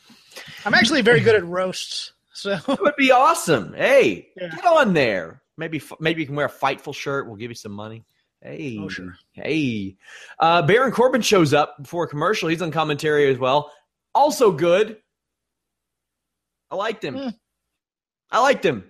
I'm 0.67 0.75
actually 0.75 1.03
very 1.03 1.21
good 1.21 1.37
at 1.37 1.47
roasts. 1.47 2.15
So 2.33 2.59
it 2.69 2.81
would 2.81 2.97
be 2.97 3.13
awesome. 3.13 3.75
Hey, 3.75 4.31
yeah. 4.37 4.49
get 4.49 4.65
on 4.65 4.93
there. 4.93 5.41
Maybe 5.57 5.81
maybe 6.01 6.23
you 6.23 6.27
can 6.27 6.35
wear 6.35 6.47
a 6.47 6.51
Fightful 6.51 6.97
shirt. 6.97 7.29
We'll 7.29 7.37
give 7.37 7.53
you 7.53 7.55
some 7.55 7.71
money. 7.71 8.05
Hey, 8.45 8.79
oh, 8.79 8.89
sure. 8.89 9.17
hey. 9.33 9.97
Uh, 10.39 10.61
Baron 10.61 10.93
Corbin 10.93 11.23
shows 11.23 11.55
up 11.55 11.77
before 11.81 12.05
a 12.05 12.09
commercial. 12.09 12.51
He's 12.51 12.61
on 12.61 12.71
commentary 12.71 13.31
as 13.31 13.39
well. 13.39 13.73
Also 14.15 14.53
good. 14.53 14.99
I 16.71 16.77
liked 16.77 17.03
him. 17.03 17.15
Mm. 17.15 17.35
I 18.31 18.41
liked 18.41 18.65
him. 18.65 18.85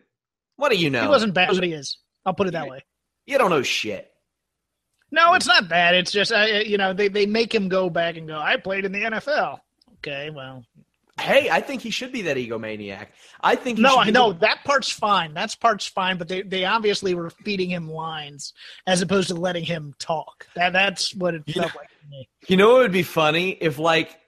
What 0.57 0.72
do 0.72 0.76
you 0.76 0.90
know? 0.90 1.02
He 1.02 1.09
wasn't 1.09 1.34
bad, 1.34 1.50
but 1.55 1.62
he 1.62 1.72
is. 1.72 1.98
I'll 2.26 2.34
put 2.34 2.48
it 2.48 2.52
that 2.52 2.68
way. 2.68 2.80
You 3.26 3.38
don't 3.38 3.50
know 3.50 3.62
shit. 3.62 4.11
No, 5.11 5.34
it's 5.34 5.46
not 5.46 5.68
bad. 5.68 5.94
It's 5.94 6.11
just 6.11 6.32
uh, 6.32 6.44
you 6.44 6.76
know 6.76 6.92
they 6.92 7.09
they 7.09 7.26
make 7.26 7.55
him 7.55 7.68
go 7.68 7.88
back 7.88 8.16
and 8.16 8.26
go. 8.26 8.38
I 8.38 8.57
played 8.57 8.84
in 8.84 8.90
the 8.92 9.02
NFL. 9.02 9.61
Okay, 9.98 10.30
well. 10.30 10.64
Hey, 11.20 11.48
I 11.48 11.60
think 11.60 11.80
he 11.80 11.90
should 11.90 12.10
be 12.10 12.22
that 12.22 12.36
egomaniac. 12.36 13.06
I 13.40 13.54
think 13.54 13.78
no, 13.78 13.96
I 13.98 14.10
know 14.10 14.32
the- 14.32 14.40
that 14.40 14.64
part's 14.64 14.90
fine. 14.90 15.32
That's 15.32 15.54
part's 15.54 15.86
fine, 15.86 16.18
but 16.18 16.26
they, 16.26 16.42
they 16.42 16.64
obviously 16.64 17.14
were 17.14 17.30
feeding 17.30 17.70
him 17.70 17.88
lines 17.88 18.52
as 18.86 19.00
opposed 19.00 19.28
to 19.28 19.34
letting 19.34 19.64
him 19.64 19.94
talk. 19.98 20.48
That 20.56 20.72
that's 20.72 21.14
what 21.14 21.34
it 21.34 21.44
felt 21.48 21.74
like 21.76 21.88
to 21.88 22.08
me. 22.10 22.28
You 22.48 22.56
know, 22.56 22.76
it 22.76 22.82
would 22.82 22.92
be 22.92 23.04
funny 23.04 23.50
if 23.50 23.78
like 23.78 24.18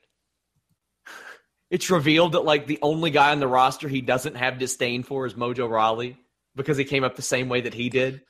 it's 1.70 1.90
revealed 1.90 2.32
that 2.32 2.44
like 2.44 2.66
the 2.66 2.78
only 2.82 3.10
guy 3.10 3.32
on 3.32 3.40
the 3.40 3.48
roster 3.48 3.88
he 3.88 4.00
doesn't 4.00 4.36
have 4.36 4.58
disdain 4.58 5.02
for 5.02 5.26
is 5.26 5.34
Mojo 5.34 5.68
Rawley 5.68 6.16
because 6.54 6.76
he 6.76 6.84
came 6.84 7.02
up 7.02 7.16
the 7.16 7.22
same 7.22 7.48
way 7.48 7.62
that 7.62 7.74
he 7.74 7.88
did. 7.88 8.22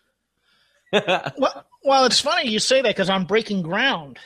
well, 0.93 1.67
well, 1.85 2.05
it's 2.07 2.21
funny 2.21 2.49
you 2.49 2.59
say 2.59 2.81
that 2.81 2.89
because 2.89 3.11
on 3.11 3.27
Breaking 3.27 3.61
Ground, 3.61 4.19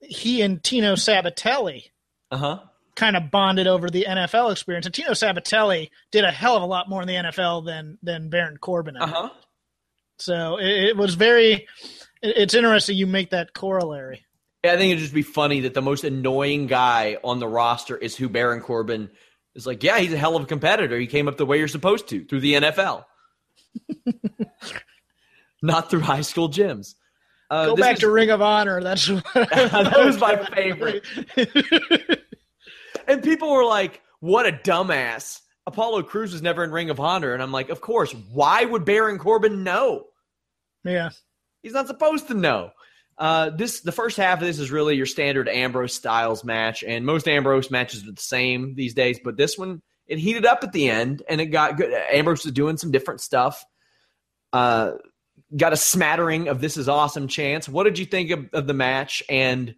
he 0.00 0.40
and 0.40 0.62
Tino 0.62 0.94
Sabbatelli. 0.94 1.84
uh-huh. 2.30 2.60
Kind 2.94 3.16
of 3.16 3.30
bonded 3.30 3.66
over 3.66 3.88
the 3.90 4.06
NFL 4.08 4.52
experience. 4.52 4.86
And 4.86 4.94
Tino 4.94 5.10
Sabbatelli 5.10 5.90
did 6.10 6.24
a 6.24 6.30
hell 6.30 6.56
of 6.56 6.62
a 6.62 6.66
lot 6.66 6.88
more 6.88 7.02
in 7.02 7.08
the 7.08 7.14
NFL 7.14 7.64
than 7.64 7.98
than 8.02 8.28
Baron 8.28 8.58
Corbin. 8.58 8.96
Uh-huh. 8.96 9.30
So 10.18 10.58
it, 10.58 10.90
it 10.90 10.96
was 10.96 11.14
very. 11.14 11.66
It, 12.22 12.36
it's 12.36 12.54
interesting 12.54 12.96
you 12.96 13.06
make 13.06 13.30
that 13.30 13.54
corollary. 13.54 14.24
Yeah, 14.64 14.74
I 14.74 14.76
think 14.76 14.92
it'd 14.92 15.02
just 15.02 15.14
be 15.14 15.22
funny 15.22 15.60
that 15.60 15.74
the 15.74 15.82
most 15.82 16.04
annoying 16.04 16.68
guy 16.68 17.18
on 17.24 17.40
the 17.40 17.48
roster 17.48 17.96
is 17.96 18.16
who 18.16 18.28
Baron 18.28 18.60
Corbin 18.60 19.10
is 19.54 19.66
like, 19.66 19.82
yeah, 19.82 19.98
he's 19.98 20.12
a 20.12 20.16
hell 20.16 20.36
of 20.36 20.44
a 20.44 20.46
competitor. 20.46 20.98
He 20.98 21.08
came 21.08 21.26
up 21.26 21.36
the 21.36 21.46
way 21.46 21.58
you're 21.58 21.68
supposed 21.68 22.08
to 22.08 22.24
through 22.24 22.40
the 22.40 22.54
NFL, 22.54 23.04
not 25.62 25.90
through 25.90 26.00
high 26.00 26.20
school 26.20 26.48
gyms. 26.48 26.94
Uh, 27.50 27.66
Go 27.66 27.76
back 27.76 27.94
is, 27.94 28.00
to 28.00 28.10
Ring 28.10 28.30
of 28.30 28.40
Honor. 28.40 28.80
That's 28.82 29.06
that 29.34 30.02
was 30.04 30.18
my 30.18 30.36
favorite. 30.54 31.04
and 33.06 33.22
people 33.22 33.50
were 33.50 33.64
like, 33.64 34.00
"What 34.20 34.46
a 34.46 34.52
dumbass!" 34.52 35.40
Apollo 35.66 36.04
Crews 36.04 36.32
was 36.32 36.42
never 36.42 36.64
in 36.64 36.70
Ring 36.70 36.90
of 36.90 37.00
Honor, 37.00 37.32
and 37.34 37.42
I'm 37.42 37.52
like, 37.52 37.68
"Of 37.68 37.80
course. 37.80 38.12
Why 38.32 38.64
would 38.64 38.84
Baron 38.84 39.18
Corbin 39.18 39.62
know?" 39.62 40.06
Yeah, 40.84 41.10
he's 41.62 41.72
not 41.72 41.86
supposed 41.86 42.28
to 42.28 42.34
know. 42.34 42.72
Uh, 43.18 43.50
this 43.50 43.80
the 43.80 43.92
first 43.92 44.16
half 44.16 44.40
of 44.40 44.46
this 44.46 44.58
is 44.58 44.70
really 44.70 44.96
your 44.96 45.06
standard 45.06 45.48
Ambrose 45.48 45.94
Styles 45.94 46.44
match, 46.44 46.82
and 46.82 47.06
most 47.06 47.28
Ambrose 47.28 47.70
matches 47.70 48.06
are 48.06 48.12
the 48.12 48.20
same 48.20 48.74
these 48.74 48.94
days. 48.94 49.20
But 49.22 49.36
this 49.36 49.58
one, 49.58 49.82
it 50.06 50.18
heated 50.18 50.46
up 50.46 50.64
at 50.64 50.72
the 50.72 50.88
end, 50.88 51.22
and 51.28 51.40
it 51.40 51.46
got 51.46 51.76
good. 51.76 51.92
Ambrose 52.12 52.44
was 52.44 52.52
doing 52.52 52.76
some 52.76 52.90
different 52.90 53.20
stuff. 53.20 53.64
Uh, 54.52 54.92
got 55.56 55.72
a 55.72 55.76
smattering 55.76 56.48
of 56.48 56.60
"This 56.60 56.76
is 56.76 56.88
awesome" 56.88 57.28
chance. 57.28 57.68
What 57.68 57.84
did 57.84 57.98
you 57.98 58.06
think 58.06 58.30
of, 58.30 58.48
of 58.52 58.66
the 58.66 58.74
match? 58.74 59.22
And 59.28 59.74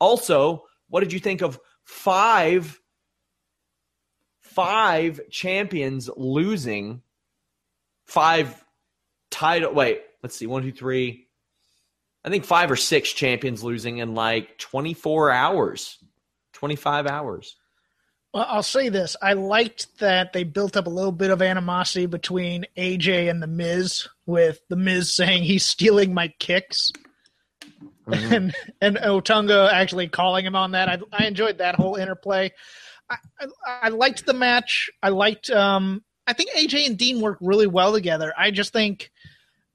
also, 0.00 0.64
what 0.88 1.00
did 1.00 1.12
you 1.12 1.20
think 1.20 1.42
of 1.42 1.60
five 1.84 2.80
five 4.40 5.20
champions 5.30 6.10
losing 6.16 7.02
five 8.04 8.64
title? 9.30 9.72
Wait, 9.72 10.02
let's 10.22 10.36
see, 10.36 10.46
one, 10.46 10.62
two, 10.62 10.72
three 10.72 11.24
I 12.24 12.30
think 12.30 12.44
five 12.44 12.70
or 12.70 12.76
six 12.76 13.12
champions 13.12 13.62
losing 13.62 13.98
in 13.98 14.14
like 14.14 14.56
24 14.58 15.30
hours, 15.30 15.98
25 16.54 17.06
hours. 17.06 17.56
Well, 18.32 18.46
I'll 18.48 18.62
say 18.62 18.88
this. 18.88 19.14
I 19.20 19.34
liked 19.34 19.98
that 20.00 20.32
they 20.32 20.42
built 20.42 20.76
up 20.76 20.86
a 20.86 20.90
little 20.90 21.12
bit 21.12 21.30
of 21.30 21.42
animosity 21.42 22.06
between 22.06 22.64
AJ 22.76 23.30
and 23.30 23.42
The 23.42 23.46
Miz, 23.46 24.08
with 24.26 24.60
The 24.68 24.76
Miz 24.76 25.12
saying 25.12 25.44
he's 25.44 25.66
stealing 25.66 26.14
my 26.14 26.28
kicks. 26.38 26.90
Mm-hmm. 28.06 28.32
And 28.32 28.54
and 28.80 28.96
Otunga 28.96 29.72
actually 29.72 30.08
calling 30.08 30.44
him 30.44 30.56
on 30.56 30.72
that. 30.72 30.88
I, 30.88 30.98
I 31.12 31.26
enjoyed 31.26 31.58
that 31.58 31.76
whole 31.76 31.96
interplay. 31.96 32.52
I, 33.08 33.16
I, 33.40 33.46
I 33.66 33.88
liked 33.88 34.26
the 34.26 34.34
match. 34.34 34.90
I 35.02 35.10
liked. 35.10 35.50
Um, 35.50 36.02
I 36.26 36.32
think 36.32 36.50
AJ 36.50 36.86
and 36.86 36.98
Dean 36.98 37.20
work 37.20 37.38
really 37.40 37.66
well 37.66 37.92
together. 37.92 38.32
I 38.36 38.50
just 38.50 38.72
think 38.72 39.10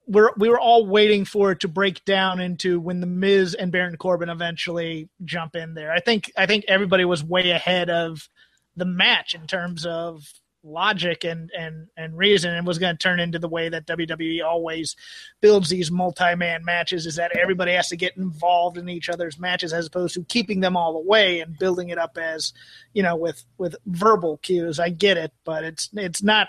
we're 0.06 0.30
we 0.36 0.48
were 0.48 0.58
all 0.58 0.86
waiting 0.86 1.24
for 1.24 1.52
it 1.52 1.60
to 1.60 1.68
break 1.68 2.04
down 2.04 2.40
into 2.40 2.80
when 2.80 3.00
the 3.00 3.06
Miz 3.06 3.54
and 3.54 3.70
Baron 3.70 3.96
Corbin 3.96 4.28
eventually 4.28 5.08
jump 5.24 5.54
in 5.54 5.74
there. 5.74 5.92
I 5.92 6.00
think 6.00 6.32
I 6.36 6.46
think 6.46 6.64
everybody 6.66 7.04
was 7.04 7.22
way 7.22 7.50
ahead 7.50 7.90
of 7.90 8.28
the 8.76 8.84
match 8.84 9.34
in 9.34 9.46
terms 9.46 9.86
of 9.86 10.24
logic 10.62 11.24
and 11.24 11.50
and 11.56 11.88
and 11.96 12.16
reason 12.16 12.52
and 12.52 12.66
was 12.66 12.78
going 12.78 12.94
to 12.94 13.02
turn 13.02 13.20
into 13.20 13.38
the 13.38 13.48
way 13.48 13.68
that 13.68 13.86
WWE 13.86 14.44
always 14.44 14.94
builds 15.40 15.68
these 15.70 15.90
multi-man 15.90 16.64
matches 16.64 17.06
is 17.06 17.16
that 17.16 17.36
everybody 17.36 17.72
has 17.72 17.88
to 17.88 17.96
get 17.96 18.16
involved 18.16 18.76
in 18.76 18.88
each 18.88 19.08
other's 19.08 19.38
matches 19.38 19.72
as 19.72 19.86
opposed 19.86 20.14
to 20.14 20.24
keeping 20.24 20.60
them 20.60 20.76
all 20.76 20.96
away 20.96 21.40
and 21.40 21.58
building 21.58 21.88
it 21.88 21.98
up 21.98 22.18
as 22.18 22.52
you 22.92 23.02
know 23.02 23.16
with 23.16 23.44
with 23.56 23.74
verbal 23.86 24.36
cues 24.38 24.78
I 24.78 24.90
get 24.90 25.16
it 25.16 25.32
but 25.44 25.64
it's 25.64 25.88
it's 25.94 26.22
not 26.22 26.48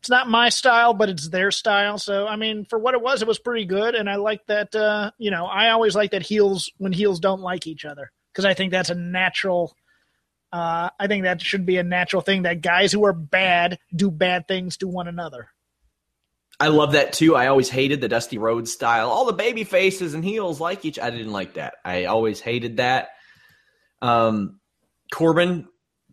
it's 0.00 0.10
not 0.10 0.28
my 0.28 0.48
style, 0.48 0.94
but 0.94 1.08
it's 1.08 1.28
their 1.28 1.50
style. 1.50 1.98
So 1.98 2.26
I 2.26 2.36
mean, 2.36 2.66
for 2.68 2.78
what 2.78 2.94
it 2.94 3.00
was, 3.00 3.22
it 3.22 3.28
was 3.28 3.38
pretty 3.38 3.64
good, 3.64 3.94
and 3.94 4.08
I 4.08 4.16
like 4.16 4.44
that. 4.46 4.74
Uh, 4.74 5.12
you 5.18 5.30
know, 5.30 5.46
I 5.46 5.70
always 5.70 5.94
like 5.94 6.10
that 6.10 6.22
heels 6.22 6.70
when 6.78 6.92
heels 6.92 7.20
don't 7.20 7.40
like 7.40 7.66
each 7.66 7.84
other 7.84 8.10
because 8.32 8.44
I 8.44 8.54
think 8.54 8.70
that's 8.70 8.90
a 8.90 8.94
natural. 8.94 9.76
Uh, 10.52 10.90
I 11.00 11.06
think 11.06 11.24
that 11.24 11.40
should 11.40 11.64
be 11.64 11.78
a 11.78 11.82
natural 11.82 12.20
thing 12.22 12.42
that 12.42 12.60
guys 12.60 12.92
who 12.92 13.04
are 13.04 13.12
bad 13.12 13.78
do 13.94 14.10
bad 14.10 14.46
things 14.46 14.76
to 14.78 14.88
one 14.88 15.08
another. 15.08 15.48
I 16.60 16.68
love 16.68 16.92
that 16.92 17.12
too. 17.12 17.34
I 17.34 17.46
always 17.46 17.70
hated 17.70 18.00
the 18.00 18.08
Dusty 18.08 18.38
Rhodes 18.38 18.72
style. 18.72 19.08
All 19.08 19.24
the 19.24 19.32
baby 19.32 19.64
faces 19.64 20.14
and 20.14 20.24
heels 20.24 20.60
like 20.60 20.84
each. 20.84 20.98
I 20.98 21.10
didn't 21.10 21.32
like 21.32 21.54
that. 21.54 21.74
I 21.84 22.04
always 22.04 22.40
hated 22.40 22.76
that. 22.76 23.08
Um, 24.00 24.60
Corbin 25.12 25.66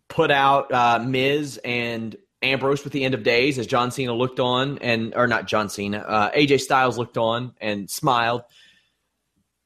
put 0.08 0.30
out 0.30 0.72
uh, 0.72 0.98
Miz 0.98 1.60
and 1.64 2.16
Ambrose 2.42 2.82
with 2.82 2.92
the 2.92 3.04
end 3.04 3.14
of 3.14 3.22
days 3.22 3.58
as 3.58 3.66
John 3.66 3.90
Cena 3.90 4.14
looked 4.14 4.40
on 4.40 4.78
and 4.78 5.14
or 5.14 5.26
not 5.26 5.46
John 5.46 5.68
Cena, 5.68 5.98
uh, 5.98 6.30
AJ 6.32 6.60
Styles 6.60 6.96
looked 6.96 7.18
on 7.18 7.54
and 7.60 7.88
smiled. 7.90 8.42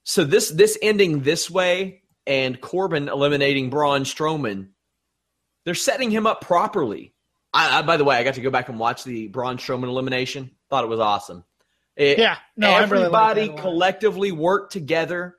So 0.03 0.25
this 0.25 0.51
this 0.51 0.77
ending 0.83 1.23
this 1.23 1.51
way 1.51 2.03
and 2.27 2.61
Corbin 2.61 3.09
eliminating 3.09 3.71
Braun 3.71 4.05
Strowman, 4.05 4.69
they're 5.65 5.75
setting 5.75 6.11
him 6.11 6.27
up 6.27 6.41
properly. 6.41 7.15
I, 7.53 7.79
I, 7.79 7.83
by 7.83 7.97
the 7.97 8.05
way, 8.05 8.17
I 8.17 8.25
got 8.25 8.35
to 8.35 8.41
go 8.41 8.51
back 8.51 8.69
and 8.69 8.79
watch 8.79 9.05
the 9.05 9.29
Braun 9.29 9.59
Strowman 9.59 9.89
elimination. 9.89 10.51
Thought 10.71 10.85
it 10.85 10.89
was 10.89 11.01
awesome. 11.01 11.45
It, 11.97 12.19
yeah, 12.19 12.39
no, 12.57 12.75
everybody 12.75 13.49
really 13.49 13.61
collectively 13.61 14.33
worked 14.33 14.73
together, 14.73 15.37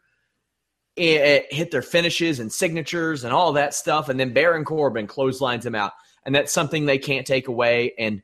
it, 0.96 1.52
hit 1.52 1.70
their 1.70 1.82
finishes 1.82 2.40
and 2.40 2.50
signatures 2.50 3.26
and 3.26 3.34
all 3.34 3.54
that 3.54 3.74
stuff, 3.74 4.08
and 4.08 4.18
then 4.18 4.34
Baron 4.34 4.64
Corbin 4.64 5.06
clotheslines 5.06 5.66
him 5.66 5.76
out, 5.76 5.92
and 6.26 6.34
that's 6.34 6.54
something 6.54 6.86
they 6.86 6.98
can't 6.98 7.28
take 7.28 7.50
away. 7.50 7.94
And 8.00 8.22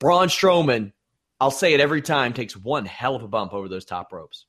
Braun 0.00 0.28
Strowman, 0.28 0.92
I'll 1.40 1.50
say 1.50 1.72
it 1.72 1.80
every 1.80 2.02
time, 2.02 2.34
takes 2.34 2.54
one 2.54 2.84
hell 2.84 3.16
of 3.16 3.22
a 3.22 3.28
bump 3.28 3.54
over 3.54 3.70
those 3.70 3.86
top 3.86 4.12
ropes. 4.12 4.44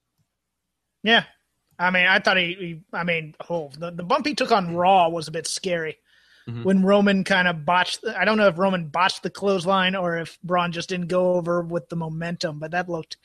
Yeah, 1.02 1.24
I 1.78 1.92
mean, 1.92 2.08
I 2.08 2.20
thought 2.20 2.38
he. 2.38 2.54
he 2.54 2.82
I 2.94 3.04
mean, 3.04 3.36
oh, 3.50 3.72
the 3.78 3.92
the 3.92 4.04
bump 4.04 4.26
he 4.26 4.34
took 4.34 4.52
on 4.52 4.76
Raw 4.76 5.10
was 5.10 5.28
a 5.28 5.32
bit 5.32 5.48
scary. 5.48 5.98
Mm-hmm. 6.48 6.64
When 6.64 6.84
Roman 6.84 7.24
kind 7.24 7.48
of 7.48 7.66
botched, 7.66 8.06
I 8.06 8.24
don't 8.24 8.38
know 8.38 8.48
if 8.48 8.60
Roman 8.60 8.88
botched 8.88 9.24
the 9.24 9.32
clothesline 9.32 9.96
or 9.96 10.18
if 10.18 10.38
Braun 10.44 10.72
just 10.72 10.90
didn't 10.90 11.08
go 11.08 11.34
over 11.34 11.62
with 11.62 11.90
the 11.90 11.96
momentum, 11.96 12.60
but 12.60 12.72
that 12.72 12.88
looked 12.88 13.18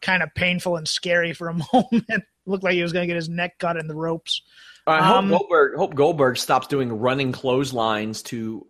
kind 0.00 0.22
of 0.22 0.32
painful 0.32 0.76
and 0.76 0.86
scary 0.86 1.32
for 1.32 1.48
a 1.48 1.54
moment. 1.72 2.24
looked 2.46 2.62
like 2.62 2.74
he 2.74 2.82
was 2.82 2.92
going 2.92 3.02
to 3.02 3.08
get 3.08 3.16
his 3.16 3.28
neck 3.28 3.58
cut 3.58 3.76
in 3.76 3.88
the 3.88 3.96
ropes. 3.96 4.42
I 4.86 5.02
hope 5.02 5.16
um, 5.16 5.28
Goldberg, 5.28 5.76
hope 5.76 5.94
Goldberg 5.94 6.36
stops 6.38 6.68
doing 6.68 6.92
running 6.92 7.32
clotheslines 7.32 8.22
to 8.24 8.66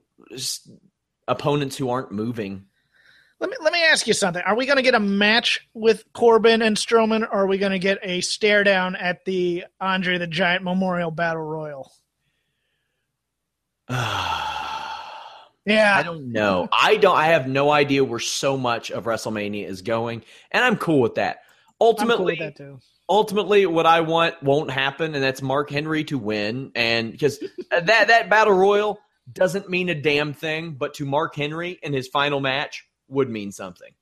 opponents 1.29 1.77
who 1.77 1.91
aren't 1.91 2.11
moving. 2.11 2.65
Let 3.41 3.51
me 3.51 3.57
let 3.61 3.73
me 3.73 3.85
ask 3.85 4.07
you 4.07 4.15
something. 4.15 4.43
Are 4.45 4.57
we 4.57 4.67
going 4.67 4.79
to 4.79 4.83
get 4.83 4.95
a 4.95 5.01
match 5.01 5.69
with 5.73 6.05
Corbin 6.13 6.61
and 6.61 6.77
Strowman, 6.77 7.23
or 7.23 7.45
are 7.45 7.47
we 7.47 7.59
going 7.59 7.73
to 7.73 7.79
get 7.79 7.99
a 8.03 8.21
stare 8.21 8.65
down 8.65 8.97
at 8.97 9.25
the 9.25 9.65
Andre 9.81 10.19
the 10.19 10.27
Giant 10.27 10.65
Memorial 10.65 11.13
Battle 11.13 11.43
Royal? 11.43 11.93
yeah, 13.91 14.27
I 15.67 16.03
don't 16.03 16.33
know. 16.33 16.69
I 16.73 16.97
don't. 16.97 17.17
I 17.17 17.27
have 17.27 17.47
no 17.47 17.71
idea 17.71 18.05
where 18.05 18.19
so 18.19 18.57
much 18.57 18.91
of 18.91 19.05
WrestleMania 19.05 19.69
is 19.69 19.83
going, 19.83 20.25
and 20.51 20.65
I'm 20.65 20.77
cool 20.77 21.01
with 21.01 21.15
that. 21.15 21.39
Ultimately, 21.81 22.37
cool 22.37 22.47
with 22.47 22.57
that 22.57 22.81
ultimately, 23.09 23.67
what 23.67 23.87
I 23.87 24.01
want 24.01 24.43
won't 24.43 24.71
happen, 24.71 25.15
and 25.15 25.23
that's 25.23 25.43
Mark 25.43 25.71
Henry 25.71 26.05
to 26.05 26.19
win. 26.19 26.73
And 26.75 27.13
because 27.13 27.39
that 27.71 27.87
that 27.87 28.29
battle 28.29 28.55
royal 28.55 28.99
doesn't 29.33 29.69
mean 29.69 29.89
a 29.89 29.95
damn 29.95 30.33
thing, 30.33 30.73
but 30.73 30.95
to 30.95 31.07
Mark 31.07 31.35
Henry 31.37 31.79
in 31.83 31.93
his 31.93 32.09
final 32.09 32.41
match 32.41 32.88
would 33.09 33.31
mean 33.31 33.53
something. 33.53 33.93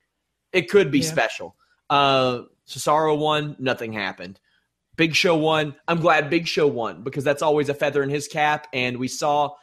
It 0.52 0.70
could 0.70 0.90
be 0.90 1.00
yeah. 1.00 1.10
special. 1.10 1.56
Uh, 1.90 2.42
Cesaro 2.68 3.18
won, 3.18 3.56
nothing 3.58 3.92
happened. 3.92 4.40
Big 4.96 5.14
Show 5.14 5.36
won. 5.36 5.76
I'm 5.86 6.00
glad 6.00 6.30
Big 6.30 6.46
Show 6.46 6.66
won 6.66 7.02
because 7.02 7.24
that's 7.24 7.42
always 7.42 7.68
a 7.68 7.74
feather 7.74 8.02
in 8.02 8.08
his 8.08 8.28
cap. 8.28 8.66
And 8.72 8.96
we 8.96 9.08
saw 9.08 9.54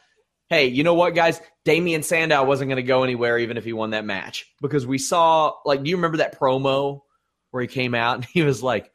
hey, 0.48 0.66
you 0.66 0.84
know 0.84 0.94
what, 0.94 1.14
guys? 1.14 1.40
Damien 1.64 2.02
Sandow 2.02 2.44
wasn't 2.44 2.68
going 2.68 2.76
to 2.76 2.82
go 2.82 3.02
anywhere 3.02 3.38
even 3.38 3.56
if 3.56 3.64
he 3.64 3.72
won 3.72 3.90
that 3.90 4.04
match 4.04 4.52
because 4.60 4.86
we 4.86 4.98
saw, 4.98 5.52
like, 5.64 5.82
do 5.82 5.90
you 5.90 5.96
remember 5.96 6.18
that 6.18 6.38
promo 6.38 7.00
where 7.50 7.62
he 7.62 7.68
came 7.68 7.94
out 7.94 8.14
and 8.16 8.24
he 8.24 8.42
was 8.42 8.62
like, 8.62 8.90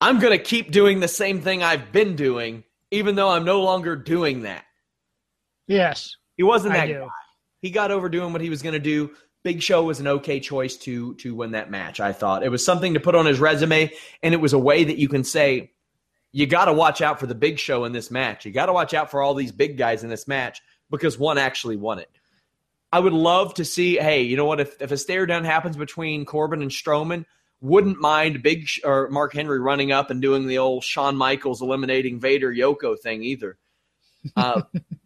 I'm 0.00 0.18
going 0.18 0.36
to 0.36 0.42
keep 0.42 0.70
doing 0.70 1.00
the 1.00 1.08
same 1.08 1.40
thing 1.40 1.62
I've 1.62 1.90
been 1.92 2.16
doing, 2.16 2.64
even 2.90 3.14
though 3.14 3.30
I'm 3.30 3.44
no 3.44 3.62
longer 3.62 3.96
doing 3.96 4.42
that. 4.42 4.64
Yes. 5.66 6.14
He 6.36 6.42
wasn't 6.42 6.74
that 6.74 6.86
guy. 6.86 7.08
He 7.62 7.70
got 7.70 7.90
over 7.90 8.08
doing 8.08 8.32
what 8.32 8.42
he 8.42 8.50
was 8.50 8.62
going 8.62 8.74
to 8.74 8.78
do. 8.78 9.12
Big 9.42 9.62
Show 9.62 9.84
was 9.84 10.00
an 10.00 10.08
okay 10.08 10.40
choice 10.40 10.76
to 10.78 11.14
to 11.16 11.34
win 11.34 11.52
that 11.52 11.70
match. 11.70 12.00
I 12.00 12.12
thought 12.12 12.42
it 12.42 12.50
was 12.50 12.64
something 12.64 12.94
to 12.94 13.00
put 13.00 13.14
on 13.14 13.26
his 13.26 13.38
resume, 13.38 13.92
and 14.22 14.34
it 14.34 14.40
was 14.40 14.52
a 14.52 14.58
way 14.58 14.84
that 14.84 14.98
you 14.98 15.08
can 15.08 15.24
say, 15.24 15.72
you 16.32 16.46
got 16.46 16.66
to 16.66 16.72
watch 16.72 17.00
out 17.00 17.20
for 17.20 17.26
the 17.26 17.34
big 17.34 17.58
show 17.58 17.84
in 17.84 17.92
this 17.92 18.10
match. 18.10 18.44
You 18.44 18.52
got 18.52 18.66
to 18.66 18.72
watch 18.72 18.92
out 18.92 19.10
for 19.10 19.22
all 19.22 19.34
these 19.34 19.52
big 19.52 19.78
guys 19.78 20.02
in 20.02 20.10
this 20.10 20.26
match 20.28 20.60
because 20.90 21.18
one 21.18 21.38
actually 21.38 21.76
won 21.76 21.98
it. 21.98 22.10
I 22.92 23.00
would 23.00 23.12
love 23.12 23.54
to 23.54 23.64
see, 23.64 23.96
hey, 23.96 24.22
you 24.22 24.36
know 24.36 24.44
what? 24.44 24.60
If, 24.60 24.80
if 24.80 24.90
a 24.90 24.96
stare 24.96 25.26
down 25.26 25.44
happens 25.44 25.76
between 25.76 26.24
Corbin 26.24 26.62
and 26.62 26.70
Strowman, 26.70 27.24
wouldn't 27.60 28.00
mind 28.00 28.42
Big 28.42 28.68
or 28.84 29.08
Mark 29.10 29.32
Henry 29.32 29.60
running 29.60 29.92
up 29.92 30.10
and 30.10 30.20
doing 30.20 30.46
the 30.46 30.58
old 30.58 30.84
Shawn 30.84 31.16
Michaels 31.16 31.62
eliminating 31.62 32.20
Vader 32.20 32.52
Yoko 32.52 32.98
thing 32.98 33.22
either. 33.22 33.58
Uh, 34.36 34.62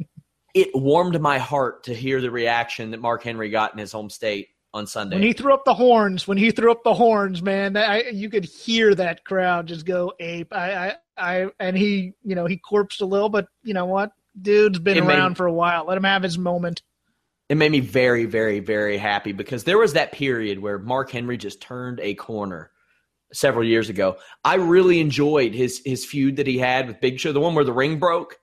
it 0.54 0.70
warmed 0.74 1.20
my 1.20 1.38
heart 1.38 1.84
to 1.84 1.94
hear 1.94 2.20
the 2.20 2.30
reaction 2.30 2.90
that 2.90 3.00
Mark 3.00 3.22
Henry 3.22 3.50
got 3.50 3.72
in 3.72 3.78
his 3.78 3.92
home 3.92 4.10
state 4.10 4.48
on 4.72 4.86
Sunday. 4.86 5.16
When 5.16 5.22
he 5.22 5.32
threw 5.32 5.52
up 5.52 5.64
the 5.64 5.74
horns, 5.74 6.28
when 6.28 6.38
he 6.38 6.50
threw 6.50 6.70
up 6.70 6.84
the 6.84 6.94
horns, 6.94 7.42
man, 7.42 7.76
I, 7.76 8.10
you 8.10 8.30
could 8.30 8.44
hear 8.44 8.94
that 8.94 9.24
crowd 9.24 9.66
just 9.66 9.84
go 9.84 10.12
ape. 10.20 10.52
I, 10.52 10.72
I, 10.72 10.94
I, 11.16 11.46
and 11.58 11.76
he, 11.76 12.12
you 12.22 12.34
know, 12.34 12.46
he 12.46 12.58
corpsed 12.58 13.00
a 13.00 13.06
little, 13.06 13.28
but 13.28 13.48
you 13.62 13.74
know 13.74 13.86
what? 13.86 14.12
Dude's 14.40 14.78
been 14.78 14.96
it 14.96 15.04
around 15.04 15.30
made, 15.30 15.36
for 15.36 15.46
a 15.46 15.52
while. 15.52 15.86
Let 15.86 15.96
him 15.96 16.04
have 16.04 16.22
his 16.22 16.38
moment. 16.38 16.82
It 17.48 17.56
made 17.56 17.72
me 17.72 17.80
very, 17.80 18.26
very, 18.26 18.60
very 18.60 18.96
happy 18.96 19.32
because 19.32 19.64
there 19.64 19.78
was 19.78 19.94
that 19.94 20.12
period 20.12 20.60
where 20.60 20.78
Mark 20.78 21.10
Henry 21.10 21.36
just 21.36 21.60
turned 21.60 21.98
a 22.00 22.14
corner 22.14 22.70
several 23.32 23.64
years 23.64 23.88
ago. 23.88 24.18
I 24.44 24.54
really 24.54 25.00
enjoyed 25.00 25.52
his 25.52 25.82
his 25.84 26.04
feud 26.04 26.36
that 26.36 26.46
he 26.46 26.58
had 26.58 26.86
with 26.86 27.00
Big 27.00 27.18
Show, 27.18 27.32
the 27.32 27.40
one 27.40 27.56
where 27.56 27.64
the 27.64 27.72
ring 27.72 27.98
broke. 27.98 28.36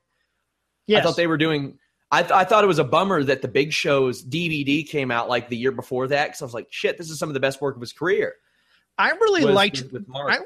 Yes. 0.88 0.99
I 0.99 1.03
thought 1.03 1.16
they 1.16 1.28
were 1.28 1.38
doing 1.38 1.80
I, 2.12 2.22
th- 2.22 2.32
I 2.32 2.45
thought 2.45 2.64
it 2.64 2.68
was 2.68 2.80
a 2.80 2.86
bummer 2.86 3.24
that 3.24 3.41
the 3.41 3.47
Big 3.47 3.74
Show's 3.74 4.24
DVD 4.24 4.88
came 4.88 5.12
out 5.12 5.28
like 5.28 5.49
the 5.49 5.58
year 5.58 5.72
before 5.72 6.08
that 6.08 6.28
because 6.28 6.41
I 6.41 6.45
was 6.45 6.53
like, 6.53 6.68
shit, 6.70 6.97
this 6.97 7.10
is 7.10 7.20
some 7.20 7.30
of 7.30 7.34
the 7.34 7.39
best 7.39 7.62
work 7.62 7.76
of 7.76 7.82
his 7.82 7.91
career. 7.91 8.36
I 8.97 9.12
really 9.12 9.43
liked 9.43 9.82
with, 9.84 9.91
with 9.91 10.08
Mark. 10.08 10.32
I, 10.32 10.39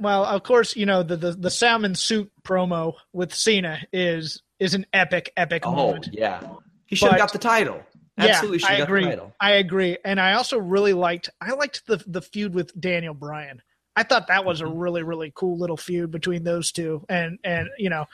well, 0.00 0.24
of 0.24 0.42
course, 0.42 0.76
you 0.76 0.86
know 0.86 1.02
the, 1.02 1.16
the 1.16 1.32
the 1.32 1.50
salmon 1.50 1.94
suit 1.94 2.30
promo 2.42 2.94
with 3.12 3.34
Cena 3.34 3.80
is 3.92 4.42
is 4.58 4.74
an 4.74 4.86
epic, 4.92 5.32
epic 5.36 5.62
oh, 5.66 5.74
moment. 5.74 6.08
yeah, 6.12 6.40
he 6.86 6.96
should 6.96 7.10
have 7.10 7.18
got 7.18 7.32
the 7.32 7.38
title. 7.38 7.82
Absolutely, 8.16 8.58
yeah, 8.58 8.68
I 8.68 8.74
agree. 8.76 9.16
I 9.40 9.52
agree, 9.52 9.98
and 10.04 10.20
I 10.20 10.34
also 10.34 10.58
really 10.58 10.92
liked 10.92 11.30
I 11.40 11.52
liked 11.52 11.86
the 11.86 12.02
the 12.06 12.22
feud 12.22 12.54
with 12.54 12.78
Daniel 12.78 13.14
Bryan. 13.14 13.62
I 13.96 14.02
thought 14.04 14.28
that 14.28 14.44
was 14.44 14.60
a 14.60 14.64
mm-hmm. 14.64 14.78
really 14.78 15.02
really 15.02 15.32
cool 15.34 15.58
little 15.58 15.76
feud 15.76 16.10
between 16.10 16.44
those 16.44 16.72
two, 16.72 17.04
and 17.08 17.38
and 17.44 17.68
you 17.78 17.90
know 17.90 18.06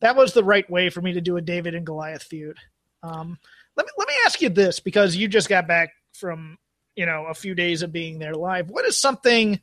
that 0.00 0.16
was 0.16 0.32
the 0.32 0.44
right 0.44 0.68
way 0.70 0.90
for 0.90 1.00
me 1.00 1.12
to 1.14 1.20
do 1.20 1.36
a 1.36 1.40
David 1.40 1.74
and 1.74 1.86
Goliath 1.86 2.22
feud. 2.22 2.56
Um, 3.02 3.38
let 3.76 3.86
me 3.86 3.92
let 3.96 4.08
me 4.08 4.14
ask 4.26 4.40
you 4.40 4.48
this 4.48 4.80
because 4.80 5.16
you 5.16 5.28
just 5.28 5.48
got 5.48 5.68
back 5.68 5.90
from 6.12 6.58
you 6.96 7.06
know 7.06 7.26
a 7.26 7.34
few 7.34 7.54
days 7.54 7.82
of 7.82 7.92
being 7.92 8.18
there 8.18 8.34
live. 8.34 8.70
What 8.70 8.84
is 8.84 8.98
something 8.98 9.60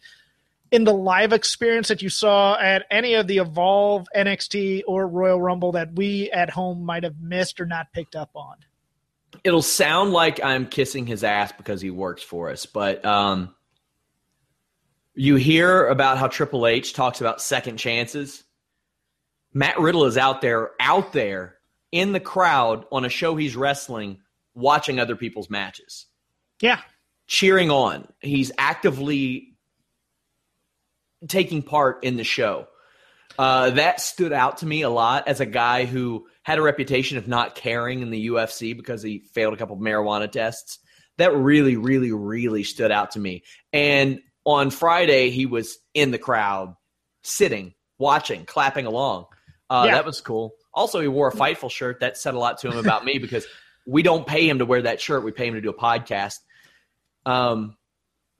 in 0.72 0.84
the 0.84 0.94
live 0.94 1.34
experience 1.34 1.90
that 1.90 2.02
you 2.02 2.10
saw 2.10 2.58
at 2.58 2.86
any 2.90 3.14
of 3.16 3.28
the 3.28 3.38
Evolve, 3.38 4.08
NXT, 4.16 4.84
or 4.88 5.08
Royal 5.08 5.42
Rumble 5.42 5.74
that 5.74 5.94
we 5.94 6.32
at 6.32 6.50
home 6.50 6.84
might 6.84 7.04
have 7.04 7.20
missed 7.20 7.62
or 7.62 7.66
not 7.66 7.92
picked 7.94 8.16
up 8.16 8.32
on? 8.36 8.56
It'll 9.44 9.62
sound 9.62 10.12
like 10.12 10.44
I'm 10.44 10.66
kissing 10.66 11.06
his 11.06 11.24
ass 11.24 11.52
because 11.52 11.82
he 11.82 11.92
works 11.92 12.24
for 12.24 12.50
us, 12.50 12.66
but 12.66 13.06
um, 13.06 13.54
you 15.14 15.36
hear 15.36 15.88
about 15.88 16.18
how 16.18 16.28
Triple 16.28 16.66
H 16.66 16.94
talks 16.94 17.20
about 17.20 17.42
second 17.42 17.78
chances 17.78 18.45
Matt 19.56 19.80
Riddle 19.80 20.04
is 20.04 20.18
out 20.18 20.42
there, 20.42 20.72
out 20.82 21.14
there 21.14 21.56
in 21.92 22.12
the 22.12 22.20
crowd 22.20 22.86
on 22.92 23.06
a 23.06 23.10
show 23.10 23.38
he's 23.38 23.56
wrestling, 23.56 24.20
watching 24.54 25.00
other 25.00 25.16
people's 25.16 25.50
matches. 25.50 26.08
Yeah. 26.62 26.82
Cheering 27.28 27.72
on. 27.72 28.06
He's 28.20 28.52
actively 28.58 29.56
taking 31.30 31.64
part 31.64 32.04
in 32.04 32.18
the 32.18 32.26
show. 32.26 32.68
Uh, 33.40 33.70
that 33.72 34.02
stood 34.02 34.34
out 34.34 34.58
to 34.58 34.66
me 34.66 34.82
a 34.82 34.90
lot 34.90 35.30
as 35.30 35.40
a 35.40 35.46
guy 35.46 35.86
who 35.86 36.28
had 36.44 36.60
a 36.60 36.62
reputation 36.62 37.18
of 37.18 37.28
not 37.28 37.56
caring 37.56 38.02
in 38.02 38.10
the 38.10 38.28
UFC 38.28 38.76
because 38.76 39.02
he 39.02 39.20
failed 39.34 39.54
a 39.54 39.58
couple 39.58 39.78
of 39.78 39.82
marijuana 39.82 40.30
tests. 40.30 40.80
That 41.18 41.34
really, 41.34 41.78
really, 41.78 42.12
really 42.12 42.64
stood 42.64 42.92
out 42.92 43.12
to 43.12 43.20
me. 43.20 43.44
And 43.72 44.20
on 44.44 44.70
Friday, 44.70 45.30
he 45.30 45.46
was 45.46 45.78
in 45.94 46.12
the 46.12 46.18
crowd, 46.18 46.76
sitting, 47.24 47.74
watching, 47.98 48.46
clapping 48.46 48.86
along. 48.86 49.28
Uh, 49.70 49.86
yeah. 49.88 49.96
That 49.96 50.06
was 50.06 50.22
cool. 50.22 50.56
Also, 50.74 51.00
he 51.00 51.08
wore 51.08 51.30
a 51.30 51.34
Fightful 51.34 51.72
shirt. 51.72 52.02
That 52.02 52.18
said 52.18 52.34
a 52.34 52.40
lot 52.40 52.60
to 52.60 52.70
him 52.70 52.78
about 52.78 53.06
me 53.06 53.18
because 53.18 53.46
we 53.86 54.04
don't 54.04 54.28
pay 54.28 54.48
him 54.48 54.60
to 54.60 54.66
wear 54.66 54.82
that 54.84 55.02
shirt. 55.02 55.24
We 55.24 55.32
pay 55.32 55.48
him 55.48 55.56
to 55.56 55.62
do 55.62 55.70
a 55.70 55.74
podcast. 55.74 56.40
Um, 57.26 57.78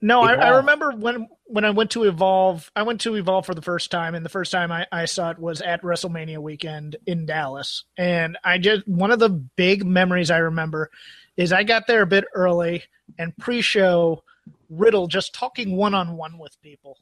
no, 0.00 0.20
I, 0.20 0.34
I, 0.34 0.48
remember 0.58 0.90
when 0.92 1.28
when 1.44 1.64
I 1.64 1.70
went 1.70 1.92
to 1.92 2.04
Evolve. 2.04 2.70
I 2.76 2.82
went 2.82 3.00
to 3.02 3.14
Evolve 3.14 3.46
for 3.46 3.54
the 3.54 3.62
first 3.62 3.90
time, 3.90 4.14
and 4.14 4.24
the 4.24 4.30
first 4.30 4.52
time 4.52 4.70
I, 4.70 4.86
I 4.92 5.06
saw 5.06 5.30
it 5.30 5.38
was 5.38 5.62
at 5.62 5.82
WrestleMania 5.82 6.38
weekend 6.38 6.96
in 7.06 7.24
Dallas. 7.24 7.84
And 7.96 8.36
I 8.44 8.58
just 8.58 8.86
one 8.86 9.10
of 9.10 9.18
the 9.18 9.30
big 9.30 9.84
memories 9.84 10.30
I 10.30 10.38
remember 10.38 10.90
is 11.36 11.52
I 11.52 11.64
got 11.64 11.86
there 11.86 12.02
a 12.02 12.06
bit 12.06 12.24
early 12.34 12.84
and 13.18 13.36
pre-show 13.36 14.22
Riddle 14.68 15.06
just 15.06 15.34
talking 15.34 15.76
one 15.76 15.94
on 15.94 16.16
one 16.16 16.38
with 16.38 16.60
people 16.60 16.98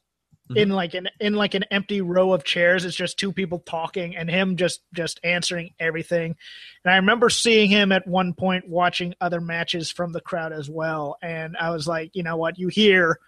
mm-hmm. 0.49 0.57
in 0.57 0.69
like 0.69 0.93
an 0.93 1.07
in 1.19 1.33
like 1.33 1.53
an 1.53 1.65
empty 1.71 2.01
row 2.01 2.33
of 2.33 2.43
chairs. 2.43 2.85
It's 2.85 2.95
just 2.95 3.17
two 3.17 3.31
people 3.31 3.59
talking 3.59 4.15
and 4.15 4.29
him 4.29 4.57
just 4.57 4.81
just 4.93 5.19
answering 5.23 5.73
everything. 5.79 6.35
And 6.83 6.93
I 6.93 6.97
remember 6.97 7.29
seeing 7.29 7.69
him 7.69 7.91
at 7.91 8.07
one 8.07 8.33
point 8.33 8.67
watching 8.67 9.15
other 9.19 9.41
matches 9.41 9.91
from 9.91 10.11
the 10.11 10.21
crowd 10.21 10.53
as 10.53 10.69
well. 10.69 11.17
And 11.21 11.55
I 11.57 11.71
was 11.71 11.87
like, 11.87 12.11
you 12.13 12.23
know 12.23 12.37
what, 12.37 12.57
you 12.57 12.67
hear 12.67 13.19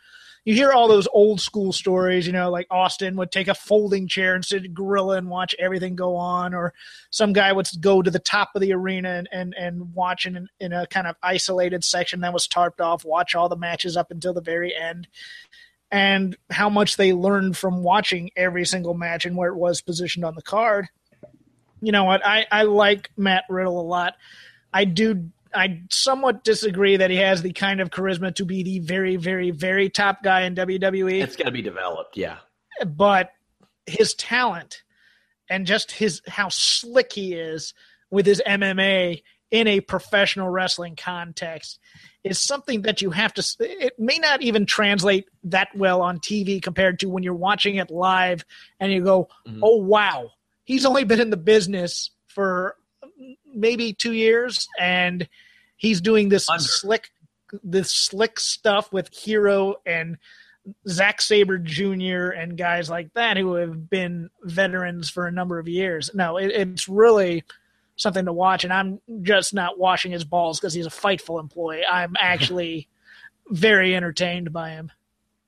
you 0.47 0.53
hear 0.53 0.71
all 0.71 0.87
those 0.87 1.09
old 1.11 1.41
school 1.41 1.73
stories, 1.73 2.25
you 2.25 2.31
know, 2.31 2.49
like 2.49 2.67
Austin 2.71 3.17
would 3.17 3.33
take 3.33 3.49
a 3.49 3.53
folding 3.53 4.07
chair 4.07 4.33
and 4.33 4.45
sit 4.45 4.73
gorilla 4.73 5.17
and 5.17 5.29
watch 5.29 5.53
everything 5.59 5.97
go 5.97 6.15
on, 6.15 6.53
or 6.53 6.73
some 7.09 7.33
guy 7.33 7.51
would 7.51 7.67
go 7.81 8.01
to 8.01 8.09
the 8.09 8.17
top 8.17 8.51
of 8.55 8.61
the 8.61 8.71
arena 8.71 9.09
and 9.09 9.27
and, 9.33 9.53
and 9.55 9.93
watch 9.93 10.25
in, 10.25 10.47
in 10.61 10.71
a 10.71 10.87
kind 10.87 11.05
of 11.05 11.17
isolated 11.21 11.83
section 11.83 12.21
that 12.21 12.31
was 12.31 12.47
tarped 12.47 12.79
off, 12.79 13.03
watch 13.03 13.35
all 13.35 13.49
the 13.49 13.57
matches 13.57 13.97
up 13.97 14.09
until 14.09 14.33
the 14.33 14.39
very 14.39 14.73
end, 14.73 15.09
and 15.91 16.35
how 16.49 16.69
much 16.69 16.97
they 16.97 17.13
learned 17.13 17.57
from 17.57 17.83
watching 17.83 18.29
every 18.35 18.65
single 18.65 18.93
match 18.93 19.25
and 19.25 19.37
where 19.37 19.49
it 19.49 19.57
was 19.57 19.81
positioned 19.81 20.25
on 20.25 20.35
the 20.35 20.41
card. 20.41 20.87
You 21.81 21.91
know 21.91 22.03
what? 22.03 22.25
I, 22.25 22.45
I 22.51 22.63
like 22.63 23.11
Matt 23.15 23.45
Riddle 23.49 23.79
a 23.79 23.83
lot. 23.83 24.15
I 24.73 24.85
do 24.85 25.29
I 25.53 25.81
somewhat 25.89 26.43
disagree 26.43 26.97
that 26.97 27.09
he 27.09 27.17
has 27.17 27.41
the 27.41 27.53
kind 27.53 27.79
of 27.79 27.89
charisma 27.89 28.35
to 28.35 28.45
be 28.45 28.63
the 28.63 28.79
very, 28.79 29.15
very, 29.15 29.51
very 29.51 29.89
top 29.89 30.21
guy 30.21 30.41
in 30.41 30.55
WWE. 30.55 31.23
It's 31.23 31.35
got 31.35 31.45
to 31.45 31.51
be 31.51 31.61
developed, 31.61 32.17
yeah. 32.17 32.37
But 32.85 33.31
his 33.85 34.13
talent 34.13 34.83
and 35.49 35.65
just 35.65 35.91
his 35.91 36.21
how 36.27 36.49
slick 36.49 37.13
he 37.13 37.33
is 37.33 37.73
with 38.11 38.25
his 38.25 38.41
MMA 38.45 39.23
in 39.51 39.67
a 39.67 39.79
professional 39.79 40.49
wrestling 40.49 40.95
context 40.95 41.79
is 42.23 42.39
something 42.39 42.81
that 42.81 43.01
you 43.01 43.11
have 43.11 43.33
to 43.33 43.55
it 43.59 43.93
may 43.97 44.17
not 44.17 44.41
even 44.41 44.65
translate 44.65 45.25
that 45.43 45.69
well 45.75 46.01
on 46.01 46.19
TV 46.19 46.61
compared 46.61 46.99
to 46.99 47.09
when 47.09 47.23
you're 47.23 47.33
watching 47.33 47.75
it 47.75 47.89
live 47.89 48.43
and 48.79 48.91
you 48.91 49.03
go, 49.03 49.29
mm-hmm. 49.47 49.61
"Oh 49.63 49.77
wow, 49.77 50.31
he's 50.65 50.85
only 50.85 51.05
been 51.05 51.21
in 51.21 51.29
the 51.29 51.37
business 51.37 52.11
for 52.27 52.75
maybe 53.53 53.93
two 53.93 54.13
years, 54.13 54.67
and 54.79 55.27
he's 55.77 56.01
doing 56.01 56.29
this 56.29 56.49
Under. 56.49 56.63
slick, 56.63 57.09
this 57.63 57.91
slick 57.91 58.39
stuff 58.39 58.91
with 58.91 59.13
Hero 59.13 59.75
and 59.85 60.17
Zack 60.87 61.21
Sabre 61.21 61.57
Jr. 61.57 62.29
and 62.29 62.57
guys 62.57 62.89
like 62.89 63.13
that 63.13 63.37
who 63.37 63.53
have 63.55 63.89
been 63.89 64.29
veterans 64.43 65.09
for 65.09 65.25
a 65.25 65.31
number 65.31 65.59
of 65.59 65.67
years. 65.67 66.11
No, 66.13 66.37
it, 66.37 66.51
it's 66.51 66.89
really 66.89 67.43
something 67.97 68.25
to 68.25 68.33
watch, 68.33 68.63
and 68.63 68.71
I'm 68.71 69.01
just 69.21 69.53
not 69.53 69.77
washing 69.77 70.11
his 70.11 70.23
balls 70.23 70.59
because 70.59 70.73
he's 70.73 70.85
a 70.85 70.91
fightful 70.91 71.39
employee. 71.39 71.83
I'm 71.85 72.15
actually 72.19 72.87
very 73.49 73.95
entertained 73.95 74.53
by 74.53 74.71
him. 74.71 74.91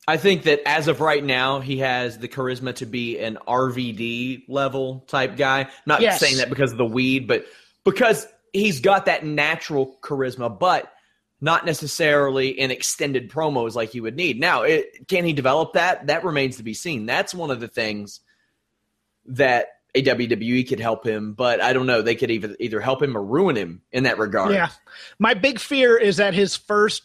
I 0.07 0.17
think 0.17 0.43
that 0.43 0.61
as 0.65 0.87
of 0.87 1.01
right 1.01 1.23
now, 1.23 1.59
he 1.59 1.77
has 1.79 2.17
the 2.17 2.27
charisma 2.27 2.75
to 2.77 2.87
be 2.87 3.19
an 3.19 3.37
RVD 3.47 4.45
level 4.47 5.05
type 5.07 5.37
guy. 5.37 5.61
I'm 5.61 5.69
not 5.85 6.01
yes. 6.01 6.19
saying 6.19 6.37
that 6.37 6.49
because 6.49 6.71
of 6.71 6.79
the 6.79 6.85
weed, 6.85 7.27
but 7.27 7.45
because 7.83 8.25
he's 8.51 8.79
got 8.79 9.05
that 9.05 9.23
natural 9.23 9.97
charisma, 10.01 10.57
but 10.57 10.91
not 11.41 11.65
necessarily 11.65 12.49
in 12.49 12.71
extended 12.71 13.29
promos 13.29 13.75
like 13.75 13.93
you 13.93 14.01
would 14.03 14.15
need. 14.15 14.39
Now, 14.39 14.63
it, 14.63 15.07
can 15.07 15.25
he 15.25 15.33
develop 15.33 15.73
that? 15.73 16.07
That 16.07 16.23
remains 16.23 16.57
to 16.57 16.63
be 16.63 16.73
seen. 16.73 17.05
That's 17.05 17.33
one 17.33 17.51
of 17.51 17.59
the 17.59 17.67
things 17.67 18.19
that 19.27 19.67
a 19.95 20.03
WWE 20.03 20.67
could 20.67 20.79
help 20.79 21.05
him, 21.05 21.33
but 21.33 21.61
I 21.61 21.73
don't 21.73 21.87
know. 21.87 22.01
They 22.01 22.15
could 22.15 22.31
either 22.31 22.55
either 22.59 22.79
help 22.79 23.01
him 23.01 23.17
or 23.17 23.23
ruin 23.23 23.55
him 23.55 23.81
in 23.91 24.03
that 24.03 24.17
regard. 24.17 24.53
Yeah, 24.53 24.69
my 25.17 25.33
big 25.33 25.59
fear 25.59 25.97
is 25.97 26.17
that 26.17 26.33
his 26.33 26.55
first 26.55 27.03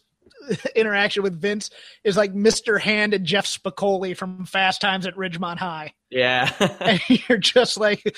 interaction 0.76 1.22
with 1.22 1.40
Vince 1.40 1.70
is 2.02 2.16
like 2.16 2.32
Mr. 2.32 2.80
Hand 2.80 3.14
and 3.14 3.24
Jeff 3.24 3.46
Spicoli 3.46 4.16
from 4.16 4.44
Fast 4.44 4.80
Times 4.80 5.06
at 5.06 5.14
Ridgemont 5.14 5.58
High. 5.58 5.94
Yeah. 6.10 6.50
and 6.80 7.00
you're 7.08 7.38
just 7.38 7.78
like, 7.78 8.16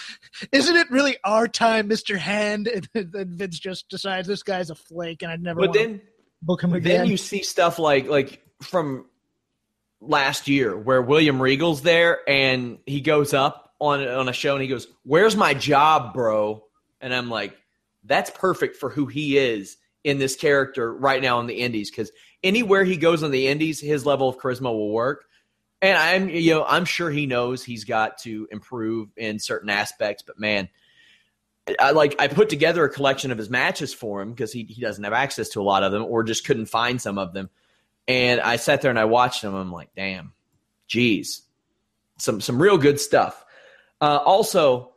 isn't 0.52 0.76
it 0.76 0.90
really 0.90 1.16
our 1.24 1.48
time, 1.48 1.88
Mr. 1.88 2.16
Hand? 2.16 2.68
And 2.94 3.12
then 3.12 3.36
Vince 3.36 3.58
just 3.58 3.88
decides 3.88 4.26
this 4.26 4.42
guy's 4.42 4.70
a 4.70 4.74
flake 4.74 5.22
and 5.22 5.30
I'd 5.30 5.42
never 5.42 5.60
but 5.60 5.72
then, 5.72 6.00
book 6.42 6.62
him 6.62 6.72
again. 6.72 6.98
Then 6.98 7.06
you 7.08 7.16
see 7.16 7.42
stuff 7.42 7.78
like 7.78 8.08
like 8.08 8.42
from 8.62 9.06
last 10.00 10.48
year 10.48 10.76
where 10.76 11.02
William 11.02 11.40
Regal's 11.40 11.82
there 11.82 12.20
and 12.28 12.78
he 12.86 13.00
goes 13.00 13.34
up 13.34 13.65
on 13.78 14.06
on 14.06 14.28
a 14.28 14.32
show 14.32 14.54
and 14.54 14.62
he 14.62 14.68
goes, 14.68 14.86
Where's 15.04 15.36
my 15.36 15.54
job, 15.54 16.14
bro? 16.14 16.64
And 17.00 17.14
I'm 17.14 17.28
like, 17.28 17.56
that's 18.04 18.30
perfect 18.30 18.76
for 18.76 18.90
who 18.90 19.06
he 19.06 19.36
is 19.36 19.76
in 20.04 20.18
this 20.18 20.36
character 20.36 20.92
right 20.92 21.20
now 21.20 21.40
in 21.40 21.46
the 21.46 21.60
indies 21.60 21.90
because 21.90 22.10
anywhere 22.42 22.84
he 22.84 22.96
goes 22.96 23.22
on 23.22 23.30
the 23.30 23.48
indies, 23.48 23.80
his 23.80 24.06
level 24.06 24.28
of 24.28 24.38
charisma 24.38 24.72
will 24.72 24.92
work. 24.92 25.24
And 25.82 25.98
I'm 25.98 26.28
you 26.30 26.54
know 26.54 26.64
I'm 26.64 26.84
sure 26.84 27.10
he 27.10 27.26
knows 27.26 27.62
he's 27.62 27.84
got 27.84 28.18
to 28.18 28.48
improve 28.50 29.10
in 29.16 29.38
certain 29.38 29.68
aspects, 29.68 30.22
but 30.22 30.38
man, 30.38 30.68
I 31.78 31.90
like 31.90 32.16
I 32.18 32.28
put 32.28 32.48
together 32.48 32.84
a 32.84 32.90
collection 32.90 33.30
of 33.30 33.38
his 33.38 33.50
matches 33.50 33.92
for 33.92 34.22
him 34.22 34.30
because 34.30 34.52
he 34.52 34.64
he 34.64 34.80
doesn't 34.80 35.04
have 35.04 35.12
access 35.12 35.50
to 35.50 35.60
a 35.60 35.64
lot 35.64 35.82
of 35.82 35.92
them 35.92 36.04
or 36.04 36.22
just 36.22 36.46
couldn't 36.46 36.66
find 36.66 37.00
some 37.00 37.18
of 37.18 37.34
them. 37.34 37.50
And 38.08 38.40
I 38.40 38.56
sat 38.56 38.82
there 38.82 38.90
and 38.90 38.98
I 38.98 39.04
watched 39.04 39.42
them. 39.42 39.54
I'm 39.54 39.72
like, 39.72 39.90
damn, 39.96 40.32
geez, 40.86 41.42
some 42.18 42.40
some 42.40 42.62
real 42.62 42.78
good 42.78 43.00
stuff. 43.00 43.44
Uh, 44.00 44.18
also, 44.24 44.94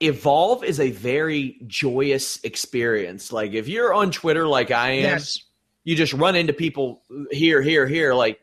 Evolve 0.00 0.64
is 0.64 0.80
a 0.80 0.90
very 0.90 1.60
joyous 1.66 2.42
experience. 2.44 3.32
Like 3.32 3.52
if 3.52 3.68
you're 3.68 3.92
on 3.92 4.10
Twitter 4.10 4.46
like 4.46 4.70
I 4.70 4.90
am, 4.90 5.02
yes. 5.02 5.44
you 5.84 5.96
just 5.96 6.12
run 6.12 6.36
into 6.36 6.52
people 6.52 7.02
here, 7.30 7.62
here, 7.62 7.86
here. 7.86 8.14
Like 8.14 8.40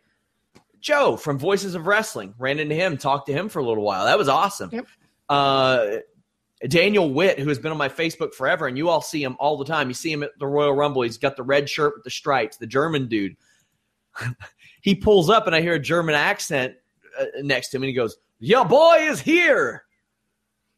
Joe 0.80 1.18
from 1.18 1.40
Voices 1.40 1.76
of 1.76 1.88
Wrestling, 1.88 2.34
ran 2.38 2.60
into 2.60 2.76
him, 2.76 2.98
talked 2.98 3.28
to 3.28 3.34
him 3.34 3.50
for 3.50 3.60
a 3.60 3.66
little 3.66 3.84
while. 3.84 4.06
That 4.06 4.18
was 4.18 4.28
awesome. 4.28 4.70
Yep. 4.72 4.88
Uh, 5.30 5.88
Daniel 6.68 7.14
Witt, 7.14 7.40
who 7.40 7.50
has 7.50 7.60
been 7.60 7.72
on 7.72 7.78
my 7.78 7.90
Facebook 7.90 8.34
forever, 8.34 8.68
and 8.68 8.78
you 8.78 8.90
all 8.90 9.02
see 9.02 9.24
him 9.24 9.36
all 9.40 9.58
the 9.58 9.66
time. 9.66 9.88
You 9.88 9.94
see 9.94 10.12
him 10.12 10.24
at 10.24 10.32
the 10.40 10.48
Royal 10.48 10.74
Rumble. 10.74 11.02
He's 11.02 11.18
got 11.18 11.36
the 11.36 11.44
red 11.44 11.70
shirt 11.70 11.94
with 11.96 12.04
the 12.04 12.10
stripes, 12.10 12.58
the 12.58 12.68
German 12.68 13.08
dude. 13.08 13.36
he 14.82 14.96
pulls 14.96 15.30
up, 15.30 15.48
and 15.48 15.56
I 15.56 15.62
hear 15.62 15.74
a 15.74 15.80
German 15.80 16.16
accent 16.16 16.76
uh, 17.20 17.26
next 17.42 17.70
to 17.70 17.78
him, 17.78 17.84
and 17.84 17.90
he 17.90 17.94
goes, 17.94 18.18
"Your 18.40 18.66
boy 18.66 18.98
is 19.02 19.22
here." 19.22 19.86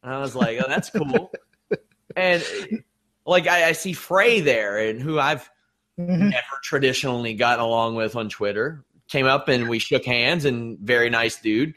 And 0.02 0.12
I 0.12 0.20
was 0.20 0.34
like, 0.34 0.58
oh, 0.60 0.68
that's 0.68 0.90
cool. 0.90 1.32
and 2.16 2.44
like 3.26 3.46
I, 3.46 3.68
I, 3.68 3.72
see 3.72 3.92
Frey 3.92 4.40
there, 4.40 4.78
and 4.78 5.00
who 5.02 5.18
I've 5.18 5.48
mm-hmm. 5.98 6.28
never 6.28 6.46
traditionally 6.62 7.34
gotten 7.34 7.64
along 7.64 7.96
with 7.96 8.16
on 8.16 8.28
Twitter, 8.28 8.84
came 9.08 9.26
up 9.26 9.48
and 9.48 9.68
we 9.68 9.78
shook 9.78 10.04
hands, 10.04 10.44
and 10.44 10.78
very 10.78 11.10
nice 11.10 11.40
dude. 11.40 11.74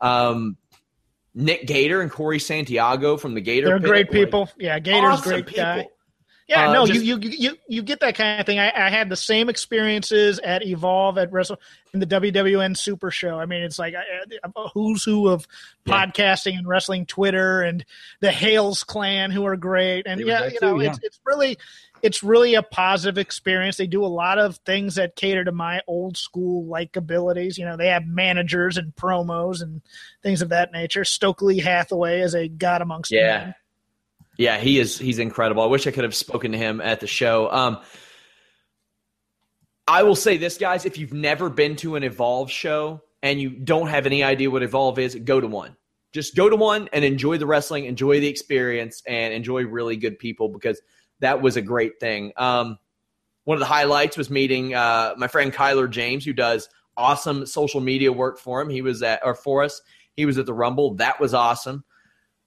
Um, 0.00 0.56
Nick 1.34 1.66
Gator 1.66 2.02
and 2.02 2.10
Corey 2.10 2.38
Santiago 2.38 3.16
from 3.16 3.34
the 3.34 3.40
Gator. 3.40 3.68
They're 3.68 3.78
Pit, 3.78 3.88
great 3.88 4.10
people. 4.10 4.50
yeah, 4.58 4.78
Gator's 4.78 5.14
awesome 5.14 5.30
great 5.30 5.46
people. 5.46 5.64
guy. 5.64 5.88
Yeah, 6.52 6.68
uh, 6.68 6.72
no, 6.72 6.86
just, 6.86 7.02
you, 7.02 7.18
you 7.18 7.30
you 7.30 7.58
you 7.66 7.82
get 7.82 8.00
that 8.00 8.14
kind 8.14 8.38
of 8.38 8.44
thing. 8.44 8.58
I, 8.58 8.70
I, 8.74 8.90
had 8.90 9.08
the 9.08 9.16
same 9.16 9.48
experiences 9.48 10.38
at 10.40 10.62
Evolve 10.62 11.16
at 11.16 11.32
Wrestle 11.32 11.58
in 11.94 12.00
the 12.00 12.06
WWN 12.06 12.76
Super 12.76 13.10
Show. 13.10 13.38
I 13.38 13.46
mean, 13.46 13.62
it's 13.62 13.78
like 13.78 13.94
a 13.94 14.68
who's 14.74 15.02
who 15.02 15.28
of 15.28 15.46
yeah. 15.86 16.06
podcasting 16.06 16.58
and 16.58 16.68
wrestling 16.68 17.06
Twitter 17.06 17.62
and 17.62 17.86
the 18.20 18.30
Hales 18.30 18.84
clan 18.84 19.30
who 19.30 19.46
are 19.46 19.56
great. 19.56 20.06
And 20.06 20.20
yeah, 20.20 20.46
you 20.46 20.58
know, 20.60 20.74
too, 20.76 20.82
yeah. 20.82 20.90
it's 20.90 20.98
it's 21.02 21.20
really 21.24 21.56
it's 22.02 22.22
really 22.22 22.54
a 22.54 22.62
positive 22.62 23.16
experience. 23.16 23.78
They 23.78 23.86
do 23.86 24.04
a 24.04 24.06
lot 24.06 24.38
of 24.38 24.56
things 24.58 24.96
that 24.96 25.16
cater 25.16 25.44
to 25.44 25.52
my 25.52 25.80
old 25.86 26.18
school 26.18 26.66
like 26.66 26.96
abilities. 26.96 27.56
You 27.56 27.64
know, 27.64 27.78
they 27.78 27.88
have 27.88 28.06
managers 28.06 28.76
and 28.76 28.94
promos 28.94 29.62
and 29.62 29.80
things 30.22 30.42
of 30.42 30.50
that 30.50 30.70
nature. 30.70 31.06
Stokely 31.06 31.60
Hathaway 31.60 32.20
is 32.20 32.34
a 32.34 32.46
god 32.48 32.82
amongst 32.82 33.10
yeah. 33.10 33.38
men. 33.38 33.54
Yeah, 34.38 34.58
he 34.58 34.78
is. 34.78 34.98
He's 34.98 35.18
incredible. 35.18 35.62
I 35.62 35.66
wish 35.66 35.86
I 35.86 35.90
could 35.90 36.04
have 36.04 36.14
spoken 36.14 36.52
to 36.52 36.58
him 36.58 36.80
at 36.80 37.00
the 37.00 37.06
show. 37.06 37.50
Um, 37.50 37.78
I 39.86 40.02
will 40.04 40.16
say 40.16 40.36
this, 40.36 40.58
guys: 40.58 40.86
if 40.86 40.96
you've 40.98 41.12
never 41.12 41.50
been 41.50 41.76
to 41.76 41.96
an 41.96 42.02
Evolve 42.02 42.50
show 42.50 43.02
and 43.22 43.40
you 43.40 43.50
don't 43.50 43.88
have 43.88 44.06
any 44.06 44.22
idea 44.22 44.50
what 44.50 44.62
Evolve 44.62 44.98
is, 44.98 45.14
go 45.14 45.40
to 45.40 45.46
one. 45.46 45.76
Just 46.12 46.36
go 46.36 46.48
to 46.48 46.56
one 46.56 46.88
and 46.92 47.04
enjoy 47.04 47.38
the 47.38 47.46
wrestling, 47.46 47.86
enjoy 47.86 48.20
the 48.20 48.28
experience, 48.28 49.02
and 49.06 49.32
enjoy 49.32 49.64
really 49.64 49.96
good 49.96 50.18
people 50.18 50.48
because 50.48 50.80
that 51.20 51.40
was 51.40 51.56
a 51.56 51.62
great 51.62 52.00
thing. 52.00 52.32
Um, 52.36 52.78
one 53.44 53.56
of 53.56 53.60
the 53.60 53.66
highlights 53.66 54.16
was 54.16 54.30
meeting 54.30 54.74
uh, 54.74 55.14
my 55.16 55.28
friend 55.28 55.52
Kyler 55.52 55.90
James, 55.90 56.24
who 56.24 56.32
does 56.32 56.68
awesome 56.96 57.46
social 57.46 57.80
media 57.80 58.12
work 58.12 58.38
for 58.38 58.60
him. 58.60 58.68
He 58.68 58.82
was 58.82 59.02
at 59.02 59.20
or 59.24 59.34
for 59.34 59.62
us. 59.62 59.80
He 60.14 60.26
was 60.26 60.38
at 60.38 60.46
the 60.46 60.54
Rumble. 60.54 60.94
That 60.94 61.20
was 61.20 61.32
awesome. 61.34 61.84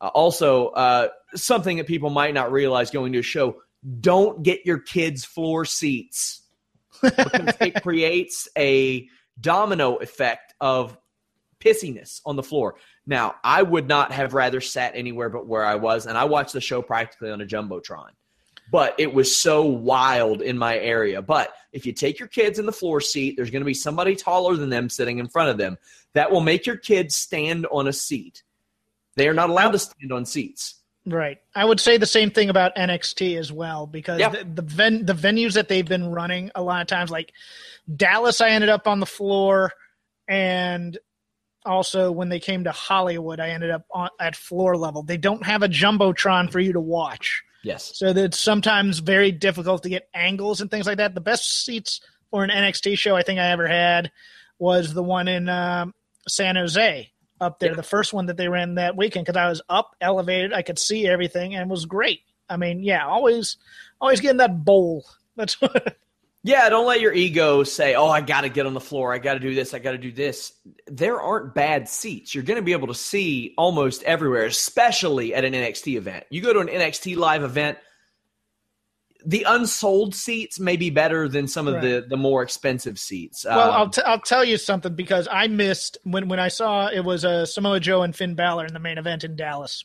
Uh, 0.02 0.08
also, 0.08 0.68
uh, 0.70 1.08
something 1.36 1.78
that 1.78 1.88
people 1.88 2.10
might 2.10 2.34
not 2.34 2.52
realize 2.52 2.92
going 2.92 3.14
to 3.14 3.20
a 3.20 3.24
show 3.24 3.58
don't 4.00 4.44
get 4.44 4.66
your 4.66 4.80
kids 4.80 5.24
floor 5.24 5.64
seats 5.64 6.42
because 7.02 7.54
it 7.62 7.76
creates 7.84 8.48
a 8.58 9.08
domino 9.40 9.96
effect 9.98 10.54
of 10.60 10.98
pissiness 11.60 12.22
on 12.26 12.36
the 12.36 12.44
floor. 12.44 12.76
Now, 13.06 13.36
I 13.44 13.62
would 13.62 13.88
not 13.88 14.12
have 14.12 14.34
rather 14.34 14.62
sat 14.62 14.94
anywhere 14.96 15.30
but 15.30 15.48
where 15.48 15.64
I 15.64 15.76
was, 15.76 16.06
and 16.06 16.18
I 16.18 16.26
watched 16.26 16.54
the 16.54 16.62
show 16.62 16.82
practically 16.82 17.32
on 17.32 17.42
a 17.42 17.46
jumbotron. 17.46 18.10
But 18.72 18.96
it 18.98 19.14
was 19.14 19.36
so 19.36 19.64
wild 19.64 20.42
in 20.42 20.58
my 20.58 20.76
area. 20.78 21.22
But 21.22 21.54
if 21.72 21.86
you 21.86 21.94
take 21.94 22.18
your 22.18 22.28
kids 22.28 22.58
in 22.58 22.66
the 22.66 22.72
floor 22.72 23.00
seat, 23.00 23.36
there's 23.36 23.52
going 23.52 23.62
to 23.62 23.66
be 23.66 23.76
somebody 23.76 24.16
taller 24.16 24.56
than 24.56 24.70
them 24.70 24.90
sitting 24.90 25.20
in 25.20 25.28
front 25.28 25.50
of 25.50 25.58
them. 25.58 25.78
That 26.14 26.32
will 26.32 26.42
make 26.42 26.66
your 26.66 26.78
kids 26.78 27.16
stand 27.16 27.68
on 27.68 27.88
a 27.88 27.94
seat. 27.94 28.42
They 29.16 29.28
are 29.28 29.34
not 29.34 29.50
allowed 29.50 29.72
to 29.72 29.80
stand 29.80 30.12
on 30.12 30.26
seats. 30.26 30.76
Right. 31.06 31.38
I 31.54 31.64
would 31.64 31.80
say 31.80 31.98
the 31.98 32.08
same 32.08 32.32
thing 32.32 32.50
about 32.50 32.76
NXT 32.76 33.38
as 33.38 33.52
well 33.52 33.86
because 33.86 34.20
yeah. 34.20 34.30
the 34.30 34.44
the, 34.44 34.62
ven- 34.64 35.06
the 35.06 35.14
venues 35.14 35.54
that 35.54 35.68
they've 35.68 35.88
been 35.88 36.08
running 36.08 36.52
a 36.56 36.64
lot 36.64 36.82
of 36.82 36.88
times, 36.88 37.12
like 37.12 37.32
Dallas, 37.96 38.42
I 38.42 38.50
ended 38.50 38.70
up 38.70 38.88
on 38.88 39.00
the 39.00 39.06
floor. 39.06 39.72
and 40.28 40.98
also 41.66 42.12
when 42.12 42.30
they 42.30 42.40
came 42.40 42.64
to 42.64 42.72
Hollywood, 42.72 43.40
I 43.40 43.50
ended 43.50 43.72
up 43.72 43.86
on, 43.92 44.10
at 44.20 44.36
floor 44.36 44.78
level. 44.78 45.04
They 45.04 45.18
don't 45.18 45.46
have 45.46 45.64
a 45.64 45.70
jumbotron 45.70 46.52
for 46.52 46.60
you 46.60 46.74
to 46.74 46.80
watch. 46.80 47.44
Yes. 47.64 47.92
So 47.96 48.14
that 48.14 48.24
it's 48.24 48.40
sometimes 48.40 49.00
very 49.00 49.32
difficult 49.32 49.84
to 49.84 49.90
get 49.90 50.08
angles 50.14 50.62
and 50.62 50.70
things 50.70 50.86
like 50.86 50.98
that. 50.98 51.16
The 51.16 51.22
best 51.22 51.66
seats 51.66 52.02
for 52.30 52.44
an 52.44 52.52
NXT 52.52 52.98
show 52.98 53.16
I 53.16 53.24
think 53.24 53.40
I 53.40 53.50
ever 53.50 53.68
had 53.68 54.12
was 54.60 54.94
the 54.94 55.04
one 55.04 55.28
in 55.28 55.50
um, 55.50 55.94
San 56.28 56.56
Jose 56.56 57.12
up 57.42 57.60
there, 57.60 57.72
yeah. 57.72 57.76
the 57.76 57.84
first 57.84 58.14
one 58.14 58.28
that 58.28 58.38
they 58.38 58.48
ran 58.48 58.76
that 58.76 58.96
weekend 58.96 59.26
because 59.26 59.38
I 59.38 59.50
was 59.50 59.62
up, 59.70 59.96
elevated, 60.02 60.54
I 60.54 60.62
could 60.62 60.80
see 60.80 61.08
everything, 61.08 61.56
and 61.56 61.70
it 61.70 61.72
was 61.72 61.86
great. 61.86 62.22
I 62.50 62.58
mean, 62.58 62.84
yeah, 62.84 63.06
always, 63.06 63.58
always 64.00 64.22
getting 64.22 64.38
that 64.38 64.64
bowl. 64.64 65.06
That's 65.36 65.60
what. 65.60 65.98
Yeah, 66.48 66.70
don't 66.70 66.86
let 66.86 67.02
your 67.02 67.12
ego 67.12 67.64
say, 67.64 67.96
"Oh, 67.96 68.08
I 68.08 68.22
got 68.22 68.42
to 68.42 68.50
get 68.50 68.68
on 68.68 68.76
the 68.76 68.80
floor. 68.80 69.12
I 69.12 69.18
got 69.18 69.34
to 69.34 69.40
do 69.40 69.56
this. 69.56 69.74
I 69.74 69.80
got 69.80 69.94
to 69.94 69.98
do 69.98 70.12
this." 70.12 70.54
There 70.86 71.20
aren't 71.20 71.56
bad 71.56 71.90
seats. 71.90 72.36
You're 72.36 72.44
going 72.44 72.58
to 72.58 72.62
be 72.62 72.74
able 72.74 72.90
to 72.90 72.94
see 72.94 73.56
almost 73.58 74.04
everywhere, 74.04 74.46
especially 74.46 75.34
at 75.34 75.44
an 75.44 75.54
NXT 75.54 75.98
event. 75.98 76.26
You 76.30 76.42
go 76.42 76.54
to 76.54 76.60
an 76.60 76.68
NXT 76.68 77.18
live 77.18 77.42
event, 77.42 77.80
the 79.26 79.46
unsold 79.48 80.14
seats 80.14 80.60
may 80.60 80.78
be 80.78 80.90
better 80.90 81.28
than 81.28 81.48
some 81.48 81.68
of 81.68 81.82
the 81.82 82.06
the 82.08 82.18
more 82.18 82.44
expensive 82.44 83.00
seats. 83.00 83.46
Well, 83.46 83.72
um, 83.72 83.76
I'll 83.76 83.90
t- 83.90 84.02
I'll 84.06 84.20
tell 84.20 84.46
you 84.46 84.58
something 84.58 84.96
because 84.96 85.28
I 85.32 85.48
missed 85.48 85.98
when 86.04 86.28
when 86.28 86.40
I 86.40 86.50
saw 86.50 86.88
it 86.88 87.04
was 87.04 87.26
uh, 87.26 87.46
Samoa 87.46 87.80
Joe 87.80 88.04
and 88.04 88.16
Finn 88.16 88.36
Balor 88.36 88.66
in 88.66 88.74
the 88.74 88.80
main 88.80 88.98
event 88.98 89.24
in 89.24 89.36
Dallas. 89.36 89.84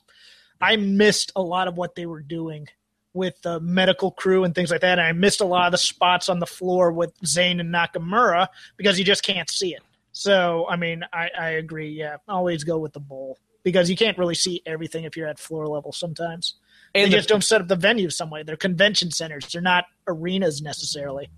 I 0.61 0.77
missed 0.77 1.33
a 1.35 1.43
lot 1.43 1.69
of 1.69 1.77
what 1.77 1.95
they 1.95 2.07
were 2.07 2.21
doing 2.21 2.69
with 3.13 3.41
the 3.43 3.59
medical 3.61 4.11
crew 4.11 4.45
and 4.45 4.55
things 4.55 4.71
like 4.71 4.83
that. 4.83 4.99
And 4.99 5.07
I 5.07 5.13
missed 5.13 5.41
a 5.41 5.47
lot 5.47 5.67
of 5.67 5.73
the 5.73 5.79
spots 5.79 6.29
on 6.29 6.39
the 6.39 6.47
floor 6.47 6.93
with 6.93 7.19
Zayn 7.23 7.61
and 7.61 7.75
Nakamura 7.75 8.49
because 8.77 8.99
you 8.99 9.05
just 9.05 9.23
can't 9.23 9.51
see 9.51 9.75
it. 9.75 9.83
So, 10.13 10.67
I 10.69 10.77
mean, 10.77 11.05
I, 11.13 11.31
I 11.39 11.49
agree. 11.51 11.91
Yeah, 11.91 12.17
always 12.29 12.65
go 12.65 12.79
with 12.79 12.93
the 12.93 13.01
bowl 13.01 13.39
because 13.63 13.91
you 13.91 13.97
can't 13.97 14.19
really 14.19 14.35
see 14.35 14.63
everything 14.67 15.05
if 15.05 15.17
you're 15.17 15.29
at 15.29 15.39
floor 15.39 15.67
level 15.67 15.93
sometimes. 15.93 16.55
And 16.95 17.07
they 17.07 17.11
the, 17.11 17.17
just 17.17 17.29
don't 17.29 17.45
set 17.45 17.61
up 17.61 17.69
the 17.69 17.77
venue 17.77 18.11
some 18.11 18.31
way. 18.31 18.43
They're 18.43 18.57
convention 18.57 19.11
centers. 19.11 19.47
They're 19.53 19.63
not 19.63 19.85
arenas 20.07 20.61
necessarily. 20.61 21.31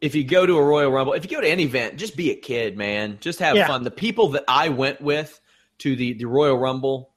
If 0.00 0.14
you 0.14 0.24
go 0.24 0.44
to 0.44 0.56
a 0.58 0.64
Royal 0.64 0.90
Rumble, 0.90 1.12
if 1.14 1.24
you 1.24 1.30
go 1.30 1.40
to 1.40 1.48
any 1.48 1.62
event, 1.62 1.96
just 1.96 2.16
be 2.16 2.30
a 2.30 2.36
kid, 2.36 2.76
man. 2.76 3.18
Just 3.20 3.38
have 3.38 3.56
yeah. 3.56 3.66
fun. 3.66 3.84
The 3.84 3.90
people 3.90 4.30
that 4.30 4.44
I 4.48 4.68
went 4.68 5.00
with 5.00 5.40
to 5.78 5.96
the, 5.96 6.14
the 6.14 6.26
Royal 6.26 6.58
Rumble, 6.58 7.14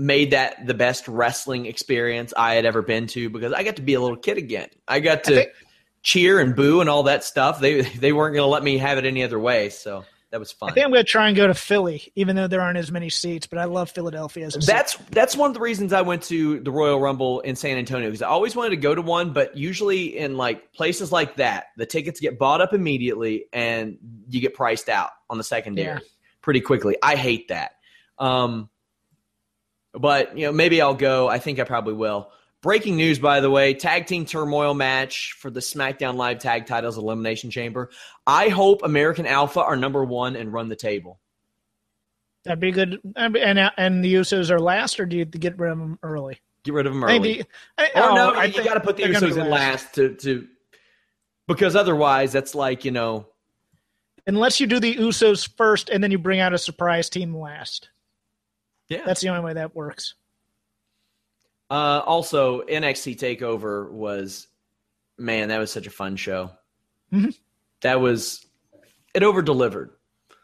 made 0.00 0.30
that 0.30 0.66
the 0.66 0.74
best 0.74 1.06
wrestling 1.08 1.66
experience 1.66 2.32
I 2.36 2.54
had 2.54 2.64
ever 2.64 2.80
been 2.80 3.06
to 3.08 3.28
because 3.28 3.52
I 3.52 3.62
got 3.62 3.76
to 3.76 3.82
be 3.82 3.94
a 3.94 4.00
little 4.00 4.16
kid 4.16 4.38
again. 4.38 4.68
I 4.88 5.00
got 5.00 5.24
to 5.24 5.32
I 5.32 5.36
think, 5.44 5.52
cheer 6.02 6.40
and 6.40 6.56
boo 6.56 6.80
and 6.80 6.88
all 6.88 7.04
that 7.04 7.22
stuff. 7.22 7.60
They 7.60 7.82
they 7.82 8.12
weren't 8.12 8.34
going 8.34 8.46
to 8.46 8.50
let 8.50 8.62
me 8.62 8.78
have 8.78 8.98
it 8.98 9.04
any 9.04 9.22
other 9.22 9.38
way, 9.38 9.68
so 9.68 10.04
that 10.30 10.38
was 10.38 10.52
fun. 10.52 10.70
I 10.70 10.72
think 10.72 10.84
I'm 10.84 10.92
going 10.92 11.04
to 11.04 11.10
try 11.10 11.26
and 11.26 11.36
go 11.36 11.46
to 11.46 11.54
Philly, 11.54 12.12
even 12.14 12.36
though 12.36 12.46
there 12.46 12.60
aren't 12.60 12.78
as 12.78 12.92
many 12.92 13.10
seats. 13.10 13.46
But 13.46 13.58
I 13.58 13.64
love 13.64 13.90
Philadelphia. 13.90 14.46
As 14.46 14.54
that's 14.54 14.92
city. 14.92 15.04
that's 15.10 15.36
one 15.36 15.50
of 15.50 15.54
the 15.54 15.60
reasons 15.60 15.92
I 15.92 16.02
went 16.02 16.22
to 16.24 16.60
the 16.60 16.70
Royal 16.70 17.00
Rumble 17.00 17.40
in 17.40 17.56
San 17.56 17.76
Antonio 17.76 18.08
because 18.08 18.22
I 18.22 18.28
always 18.28 18.54
wanted 18.54 18.70
to 18.70 18.76
go 18.76 18.94
to 18.94 19.02
one, 19.02 19.32
but 19.32 19.56
usually 19.56 20.16
in 20.16 20.36
like 20.36 20.72
places 20.72 21.10
like 21.10 21.36
that, 21.36 21.66
the 21.76 21.86
tickets 21.86 22.20
get 22.20 22.38
bought 22.38 22.60
up 22.60 22.72
immediately 22.72 23.46
and 23.52 23.98
you 24.28 24.40
get 24.40 24.54
priced 24.54 24.88
out 24.88 25.10
on 25.28 25.36
the 25.38 25.44
secondary 25.44 25.86
yeah. 25.86 25.98
pretty 26.42 26.60
quickly. 26.60 26.96
I 27.02 27.16
hate 27.16 27.48
that. 27.48 27.72
Um, 28.18 28.68
but 29.92 30.38
you 30.38 30.46
know, 30.46 30.52
maybe 30.52 30.80
I'll 30.80 30.94
go. 30.94 31.28
I 31.28 31.38
think 31.38 31.58
I 31.58 31.64
probably 31.64 31.94
will. 31.94 32.30
Breaking 32.62 32.96
news, 32.96 33.18
by 33.18 33.40
the 33.40 33.50
way, 33.50 33.72
tag 33.72 34.06
team 34.06 34.26
turmoil 34.26 34.74
match 34.74 35.34
for 35.38 35.50
the 35.50 35.60
SmackDown 35.60 36.16
Live 36.16 36.40
Tag 36.40 36.66
Titles 36.66 36.98
Elimination 36.98 37.50
Chamber. 37.50 37.90
I 38.26 38.50
hope 38.50 38.82
American 38.82 39.26
Alpha 39.26 39.60
are 39.60 39.76
number 39.76 40.04
one 40.04 40.36
and 40.36 40.52
run 40.52 40.68
the 40.68 40.76
table. 40.76 41.18
That'd 42.44 42.60
be 42.60 42.70
good. 42.70 42.98
And 43.16 43.36
and 43.36 44.04
the 44.04 44.14
Usos 44.14 44.50
are 44.50 44.58
last, 44.58 45.00
or 45.00 45.06
do 45.06 45.16
you 45.16 45.24
get 45.24 45.58
rid 45.58 45.72
of 45.72 45.78
them 45.78 45.98
early? 46.02 46.40
Get 46.64 46.74
rid 46.74 46.86
of 46.86 46.92
them 46.92 47.04
early. 47.04 47.44
I, 47.78 47.90
I, 47.94 48.00
or 48.00 48.10
oh, 48.10 48.14
no, 48.14 48.30
I 48.32 48.44
you 48.44 48.62
got 48.62 48.74
to 48.74 48.80
put 48.80 48.96
the 48.96 49.04
Usos 49.04 49.40
in 49.40 49.48
last 49.48 49.94
to 49.94 50.14
to 50.16 50.46
because 51.48 51.74
otherwise, 51.76 52.32
that's 52.32 52.54
like 52.54 52.84
you 52.84 52.90
know. 52.90 53.26
Unless 54.26 54.60
you 54.60 54.66
do 54.66 54.80
the 54.80 54.94
Usos 54.96 55.48
first 55.56 55.88
and 55.88 56.04
then 56.04 56.10
you 56.10 56.18
bring 56.18 56.40
out 56.40 56.52
a 56.52 56.58
surprise 56.58 57.08
team 57.08 57.34
last. 57.34 57.88
Yeah, 58.88 59.02
that's 59.06 59.22
the 59.22 59.28
only 59.28 59.42
way 59.42 59.54
that 59.54 59.74
works. 59.74 60.14
Uh, 61.70 62.02
also, 62.04 62.62
NXT 62.62 63.16
Takeover 63.16 63.88
was, 63.88 64.48
man, 65.16 65.48
that 65.48 65.58
was 65.58 65.70
such 65.70 65.86
a 65.86 65.90
fun 65.90 66.16
show. 66.16 66.50
Mm-hmm. 67.12 67.30
That 67.82 68.00
was, 68.00 68.44
it 69.14 69.22
over 69.22 69.40
delivered. 69.40 69.90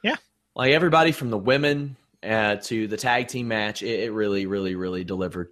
Yeah, 0.04 0.16
like 0.54 0.72
everybody 0.72 1.12
from 1.12 1.30
the 1.30 1.38
women 1.38 1.96
uh, 2.22 2.56
to 2.56 2.86
the 2.86 2.96
tag 2.96 3.28
team 3.28 3.48
match, 3.48 3.82
it, 3.82 4.04
it 4.04 4.12
really, 4.12 4.46
really, 4.46 4.76
really 4.76 5.04
delivered. 5.04 5.48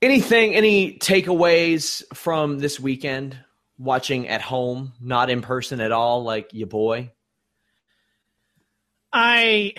Anything, 0.00 0.54
any 0.54 0.96
takeaways 0.96 2.04
from 2.14 2.58
this 2.58 2.78
weekend? 2.78 3.36
Watching 3.80 4.26
at 4.28 4.42
home, 4.42 4.92
not 5.00 5.30
in 5.30 5.40
person 5.40 5.80
at 5.80 5.92
all, 5.92 6.24
like 6.24 6.52
your 6.52 6.66
boy. 6.66 7.12
I 9.12 9.74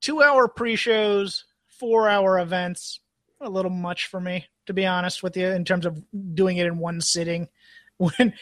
two 0.00 0.22
hour 0.22 0.46
pre 0.46 0.76
shows, 0.76 1.44
four 1.68 2.08
hour 2.08 2.38
events, 2.38 3.00
a 3.40 3.48
little 3.48 3.70
much 3.70 4.06
for 4.06 4.20
me, 4.20 4.46
to 4.66 4.72
be 4.72 4.86
honest 4.86 5.22
with 5.22 5.36
you, 5.36 5.48
in 5.48 5.64
terms 5.64 5.86
of 5.86 6.02
doing 6.34 6.56
it 6.56 6.66
in 6.66 6.78
one 6.78 7.00
sitting. 7.00 7.48
When 7.96 8.34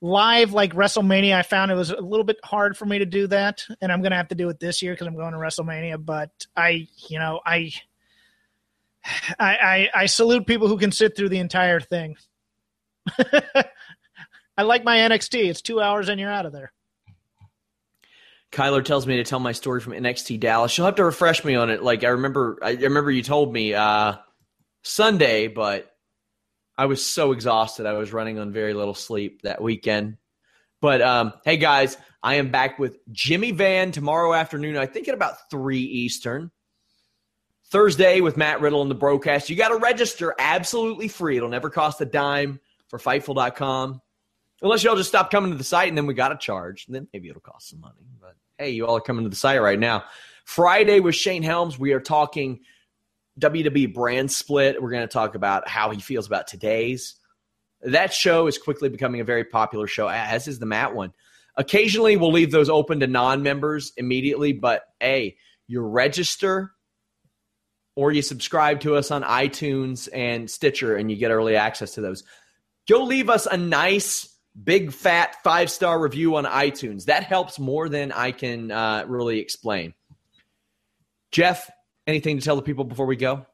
live 0.00 0.52
like 0.52 0.74
WrestleMania, 0.74 1.34
I 1.34 1.42
found 1.42 1.72
it 1.72 1.74
was 1.74 1.90
a 1.90 2.00
little 2.00 2.24
bit 2.24 2.38
hard 2.44 2.76
for 2.76 2.86
me 2.86 3.00
to 3.00 3.04
do 3.04 3.26
that, 3.26 3.64
and 3.80 3.90
I'm 3.90 4.00
gonna 4.00 4.16
have 4.16 4.28
to 4.28 4.36
do 4.36 4.48
it 4.48 4.60
this 4.60 4.80
year 4.80 4.92
because 4.92 5.08
I'm 5.08 5.16
going 5.16 5.32
to 5.32 5.38
WrestleMania. 5.38 6.04
But 6.04 6.30
I, 6.56 6.86
you 7.08 7.18
know, 7.18 7.40
I, 7.44 7.72
I, 9.40 9.56
I, 9.56 9.88
I 10.02 10.06
salute 10.06 10.46
people 10.46 10.68
who 10.68 10.78
can 10.78 10.92
sit 10.92 11.16
through 11.16 11.30
the 11.30 11.40
entire 11.40 11.80
thing. 11.80 12.14
I 14.56 14.62
like 14.62 14.84
my 14.84 14.98
NXT. 14.98 15.46
It's 15.46 15.62
two 15.62 15.80
hours 15.80 16.08
and 16.08 16.20
you're 16.20 16.30
out 16.30 16.46
of 16.46 16.52
there. 16.52 16.72
Kyler 18.52 18.84
tells 18.84 19.06
me 19.06 19.16
to 19.16 19.24
tell 19.24 19.40
my 19.40 19.52
story 19.52 19.80
from 19.80 19.94
NXT 19.94 20.38
Dallas. 20.38 20.70
She'll 20.70 20.84
have 20.84 20.96
to 20.96 21.04
refresh 21.04 21.42
me 21.42 21.54
on 21.54 21.70
it. 21.70 21.82
Like 21.82 22.04
I 22.04 22.08
remember, 22.08 22.58
I 22.62 22.72
remember 22.72 23.10
you 23.10 23.22
told 23.22 23.52
me 23.52 23.72
uh, 23.72 24.16
Sunday, 24.82 25.48
but 25.48 25.92
I 26.76 26.86
was 26.86 27.04
so 27.04 27.32
exhausted. 27.32 27.86
I 27.86 27.92
was 27.94 28.12
running 28.12 28.38
on 28.38 28.52
very 28.52 28.74
little 28.74 28.94
sleep 28.94 29.42
that 29.42 29.62
weekend. 29.62 30.16
But 30.80 31.00
um, 31.00 31.32
hey, 31.44 31.56
guys, 31.56 31.96
I 32.22 32.36
am 32.36 32.50
back 32.50 32.78
with 32.78 32.98
Jimmy 33.12 33.52
Van 33.52 33.92
tomorrow 33.92 34.34
afternoon. 34.34 34.76
I 34.76 34.86
think 34.86 35.08
at 35.08 35.14
about 35.14 35.50
three 35.50 35.82
Eastern. 35.82 36.50
Thursday 37.72 38.20
with 38.20 38.36
Matt 38.36 38.60
Riddle 38.60 38.82
and 38.82 38.90
the 38.90 38.94
broadcast. 38.94 39.48
You 39.48 39.56
got 39.56 39.68
to 39.68 39.76
register 39.76 40.34
absolutely 40.38 41.08
free. 41.08 41.38
It'll 41.38 41.48
never 41.48 41.70
cost 41.70 42.02
a 42.02 42.04
dime 42.04 42.60
for 42.88 42.98
Fightful.com. 42.98 44.02
Unless 44.60 44.84
y'all 44.84 44.94
just 44.94 45.08
stop 45.08 45.30
coming 45.30 45.50
to 45.50 45.56
the 45.56 45.64
site 45.64 45.88
and 45.88 45.96
then 45.96 46.06
we 46.06 46.12
got 46.12 46.28
to 46.28 46.36
charge. 46.36 46.84
And 46.86 46.94
then 46.94 47.08
maybe 47.14 47.30
it'll 47.30 47.40
cost 47.40 47.70
some 47.70 47.80
money. 47.80 48.06
But 48.20 48.36
hey, 48.58 48.70
you 48.70 48.86
all 48.86 48.98
are 48.98 49.00
coming 49.00 49.24
to 49.24 49.30
the 49.30 49.36
site 49.36 49.62
right 49.62 49.78
now. 49.78 50.04
Friday 50.44 51.00
with 51.00 51.14
Shane 51.14 51.42
Helms, 51.42 51.78
we 51.78 51.92
are 51.92 52.00
talking 52.00 52.60
WWE 53.40 53.92
brand 53.92 54.30
split. 54.30 54.82
We're 54.82 54.90
going 54.90 55.06
to 55.06 55.12
talk 55.12 55.34
about 55.34 55.68
how 55.68 55.90
he 55.90 56.00
feels 56.00 56.26
about 56.26 56.46
today's. 56.46 57.14
That 57.82 58.12
show 58.12 58.46
is 58.46 58.58
quickly 58.58 58.88
becoming 58.88 59.20
a 59.20 59.24
very 59.24 59.44
popular 59.44 59.86
show, 59.86 60.08
as 60.08 60.46
is 60.48 60.58
the 60.58 60.66
Matt 60.66 60.94
one. 60.94 61.12
Occasionally, 61.56 62.16
we'll 62.16 62.32
leave 62.32 62.50
those 62.50 62.68
open 62.68 63.00
to 63.00 63.06
non 63.06 63.42
members 63.42 63.92
immediately, 63.96 64.52
but 64.52 64.84
A, 65.02 65.36
you 65.66 65.80
register 65.80 66.72
or 67.94 68.12
you 68.12 68.22
subscribe 68.22 68.80
to 68.80 68.96
us 68.96 69.10
on 69.10 69.22
iTunes 69.22 70.08
and 70.12 70.50
Stitcher 70.50 70.96
and 70.96 71.10
you 71.10 71.16
get 71.16 71.30
early 71.30 71.56
access 71.56 71.94
to 71.94 72.00
those. 72.00 72.24
Go 72.88 73.04
leave 73.04 73.28
us 73.28 73.46
a 73.46 73.56
nice 73.56 74.34
big 74.60 74.92
fat 74.92 75.36
five 75.42 75.70
star 75.70 76.00
review 76.00 76.36
on 76.36 76.44
iTunes. 76.44 77.06
That 77.06 77.24
helps 77.24 77.58
more 77.58 77.88
than 77.88 78.12
I 78.12 78.32
can 78.32 78.70
uh, 78.70 79.04
really 79.06 79.38
explain. 79.38 79.94
Jeff, 81.30 81.70
anything 82.06 82.38
to 82.38 82.44
tell 82.44 82.56
the 82.56 82.62
people 82.62 82.84
before 82.84 83.06
we 83.06 83.16
go? 83.16 83.46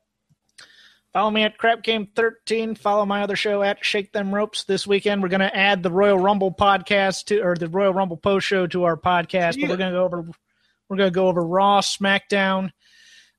Follow 1.13 1.31
me 1.31 1.43
at 1.43 1.57
Crap 1.57 1.83
Game 1.83 2.07
13. 2.15 2.75
Follow 2.75 3.07
my 3.07 3.23
other 3.23 3.35
show 3.35 3.63
at 3.63 3.85
Shake 3.85 4.13
Them 4.13 4.35
Ropes. 4.35 4.65
This 4.65 4.87
weekend, 4.87 5.23
we're 5.23 5.29
going 5.31 5.41
to 5.41 5.57
add 5.57 5.83
the 5.83 5.91
Royal 5.91 6.19
Rumble 6.19 6.53
podcast 6.53 7.25
to, 7.27 7.41
or 7.41 7.57
the 7.57 7.69
Royal 7.69 7.95
Rumble 7.95 8.19
post 8.19 8.47
show 8.47 8.67
to 8.69 8.85
our 8.85 8.97
podcast. 8.97 9.57
Yeah. 9.57 9.63
But 9.67 9.71
we're 9.71 9.77
going 9.79 9.93
to 9.93 9.99
go 9.99 10.05
over, 10.05 10.23
we're 10.89 10.97
going 10.97 11.09
to 11.11 11.15
go 11.15 11.29
over 11.29 11.43
Raw, 11.43 11.81
SmackDown, 11.81 12.71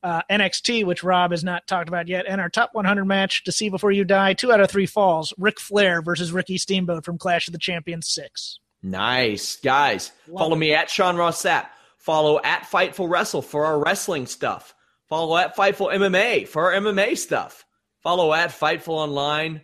uh, 0.02 0.24
NXT, 0.32 0.84
which 0.86 1.04
Rob 1.04 1.30
has 1.32 1.44
not 1.44 1.68
talked 1.68 1.88
about 1.88 2.08
yet, 2.08 2.26
and 2.28 2.42
our 2.42 2.50
top 2.50 2.72
100 2.74 3.06
match 3.06 3.44
to 3.44 3.52
see 3.52 3.70
before 3.70 3.92
you 3.92 4.04
die. 4.04 4.34
Two 4.34 4.52
out 4.52 4.60
of 4.62 4.70
three 4.70 4.88
falls. 4.88 5.32
Ric 5.38 5.60
Flair 5.60 6.02
versus 6.02 6.32
Ricky 6.32 6.58
Steamboat 6.58 7.06
from 7.06 7.18
Clash 7.20 7.48
of 7.48 7.52
the 7.52 7.60
Champions 7.60 8.10
6. 8.10 8.60
Nice. 8.82 9.58
Guys, 9.58 10.12
Love 10.28 10.40
follow 10.40 10.56
it. 10.56 10.60
me 10.60 10.74
at 10.74 10.90
Sean 10.90 11.18
Ross 11.18 11.44
Sapp. 11.44 11.68
Follow 11.98 12.40
at 12.44 12.64
Fightful 12.64 13.10
Wrestle 13.10 13.42
for 13.44 13.66
our 13.66 13.78
wrestling 13.84 14.26
stuff. 14.26 14.74
Follow 15.10 15.38
at 15.38 15.56
Fightful 15.56 15.92
MMA 15.92 16.48
for 16.48 16.72
our 16.72 16.80
MMA 16.80 17.18
stuff. 17.18 17.66
Follow 18.04 18.32
at 18.32 18.52
Fightful 18.52 18.90
Online 18.90 19.62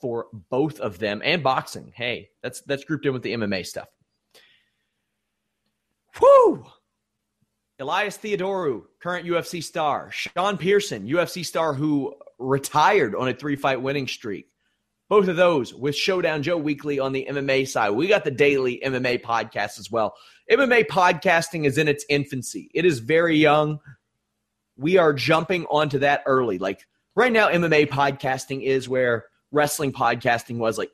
for 0.00 0.28
both 0.48 0.78
of 0.78 0.98
them 0.98 1.20
and 1.24 1.42
boxing. 1.42 1.92
Hey, 1.94 2.30
that's 2.42 2.60
that's 2.62 2.84
grouped 2.84 3.04
in 3.04 3.12
with 3.12 3.22
the 3.22 3.34
MMA 3.34 3.66
stuff. 3.66 3.88
Whew! 6.18 6.64
Elias 7.78 8.16
Theodorou, 8.16 8.84
current 9.02 9.26
UFC 9.26 9.62
star. 9.62 10.10
Sean 10.10 10.56
Pearson, 10.56 11.06
UFC 11.06 11.44
star 11.44 11.74
who 11.74 12.14
retired 12.38 13.14
on 13.14 13.28
a 13.28 13.34
three 13.34 13.56
fight 13.56 13.82
winning 13.82 14.06
streak. 14.06 14.46
Both 15.08 15.28
of 15.28 15.36
those 15.36 15.74
with 15.74 15.94
Showdown 15.94 16.42
Joe 16.42 16.56
Weekly 16.56 16.98
on 16.98 17.12
the 17.12 17.26
MMA 17.28 17.68
side. 17.68 17.90
We 17.90 18.08
got 18.08 18.24
the 18.24 18.30
daily 18.30 18.80
MMA 18.84 19.22
podcast 19.22 19.78
as 19.78 19.90
well. 19.90 20.14
MMA 20.50 20.86
podcasting 20.86 21.64
is 21.64 21.76
in 21.76 21.86
its 21.88 22.04
infancy, 22.08 22.70
it 22.72 22.84
is 22.84 23.00
very 23.00 23.36
young. 23.36 23.80
We 24.76 24.98
are 24.98 25.12
jumping 25.12 25.66
onto 25.66 26.00
that 26.00 26.22
early. 26.26 26.58
Like 26.58 26.86
right 27.14 27.32
now, 27.32 27.48
MMA 27.48 27.88
podcasting 27.88 28.62
is 28.62 28.88
where 28.88 29.24
wrestling 29.52 29.92
podcasting 29.92 30.58
was 30.58 30.78
like 30.78 30.90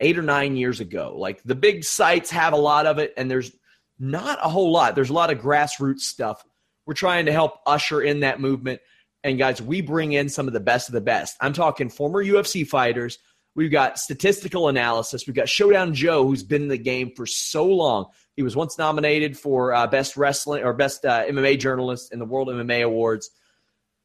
eight 0.00 0.18
or 0.18 0.22
nine 0.22 0.56
years 0.56 0.80
ago. 0.80 1.14
Like 1.16 1.42
the 1.44 1.54
big 1.54 1.84
sites 1.84 2.30
have 2.30 2.52
a 2.52 2.58
lot 2.58 2.86
of 2.86 2.98
it, 2.98 3.14
and 3.16 3.30
there's 3.30 3.52
not 3.98 4.38
a 4.42 4.48
whole 4.48 4.72
lot. 4.72 4.94
There's 4.94 5.10
a 5.10 5.14
lot 5.14 5.30
of 5.30 5.38
grassroots 5.38 6.00
stuff. 6.00 6.44
We're 6.86 6.94
trying 6.94 7.26
to 7.26 7.32
help 7.32 7.60
usher 7.66 8.02
in 8.02 8.20
that 8.20 8.40
movement. 8.40 8.80
And 9.22 9.38
guys, 9.38 9.62
we 9.62 9.80
bring 9.80 10.12
in 10.12 10.28
some 10.28 10.46
of 10.46 10.52
the 10.52 10.60
best 10.60 10.88
of 10.88 10.92
the 10.92 11.00
best. 11.00 11.36
I'm 11.40 11.54
talking 11.54 11.88
former 11.88 12.22
UFC 12.22 12.66
fighters. 12.66 13.18
We've 13.54 13.70
got 13.70 13.98
statistical 13.98 14.68
analysis. 14.68 15.26
We've 15.26 15.36
got 15.36 15.48
Showdown 15.48 15.94
Joe, 15.94 16.26
who's 16.26 16.42
been 16.42 16.62
in 16.62 16.68
the 16.68 16.76
game 16.76 17.12
for 17.14 17.24
so 17.24 17.64
long. 17.64 18.06
He 18.36 18.42
was 18.42 18.56
once 18.56 18.78
nominated 18.78 19.38
for 19.38 19.72
uh, 19.72 19.86
best 19.86 20.16
wrestling 20.16 20.64
or 20.64 20.72
best 20.72 21.04
uh, 21.04 21.24
MMA 21.26 21.58
journalist 21.58 22.12
in 22.12 22.18
the 22.18 22.24
World 22.24 22.48
MMA 22.48 22.84
Awards. 22.84 23.30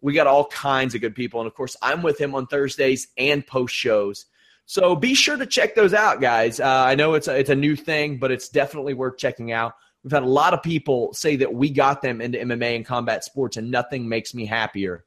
We 0.02 0.14
got 0.14 0.28
all 0.28 0.46
kinds 0.46 0.96
of 0.96 1.02
good 1.02 1.16
people, 1.16 1.42
and 1.42 1.48
of 1.48 1.56
course, 1.56 1.76
I'm 1.82 2.02
with 2.02 2.20
him 2.20 2.36
on 2.36 2.48
Thursdays 2.48 3.08
and 3.18 3.46
post 3.46 3.74
shows. 3.74 4.26
So 4.66 4.96
be 4.96 5.16
sure 5.16 5.36
to 5.36 5.48
check 5.48 5.74
those 5.74 5.96
out, 5.96 6.22
guys. 6.22 6.60
Uh, 6.60 6.68
I 6.68 6.94
know 6.94 7.16
it's 7.16 7.28
a, 7.28 7.38
it's 7.38 7.50
a 7.50 7.56
new 7.56 7.76
thing, 7.76 8.18
but 8.18 8.30
it's 8.32 8.50
definitely 8.50 8.94
worth 8.94 9.18
checking 9.18 9.52
out. 9.52 9.74
We've 10.04 10.12
had 10.12 10.24
a 10.24 10.28
lot 10.28 10.54
of 10.54 10.62
people 10.62 11.12
say 11.14 11.38
that 11.38 11.54
we 11.54 11.72
got 11.72 12.02
them 12.02 12.22
into 12.22 12.38
MMA 12.38 12.76
and 12.76 12.86
combat 12.86 13.24
sports, 13.24 13.58
and 13.58 13.72
nothing 13.72 14.08
makes 14.08 14.34
me 14.34 14.46
happier 14.46 15.06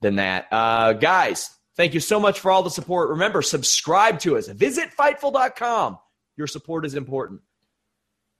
than 0.00 0.16
that. 0.16 0.46
Uh, 0.50 0.94
guys, 0.94 1.50
thank 1.76 1.94
you 1.94 2.00
so 2.00 2.18
much 2.18 2.40
for 2.40 2.50
all 2.50 2.62
the 2.62 2.70
support. 2.70 3.10
Remember, 3.10 3.42
subscribe 3.42 4.18
to 4.20 4.38
us. 4.38 4.48
Visit 4.48 4.88
Fightful.com. 4.98 5.98
Your 6.36 6.46
support 6.46 6.86
is 6.86 6.94
important. 6.94 7.42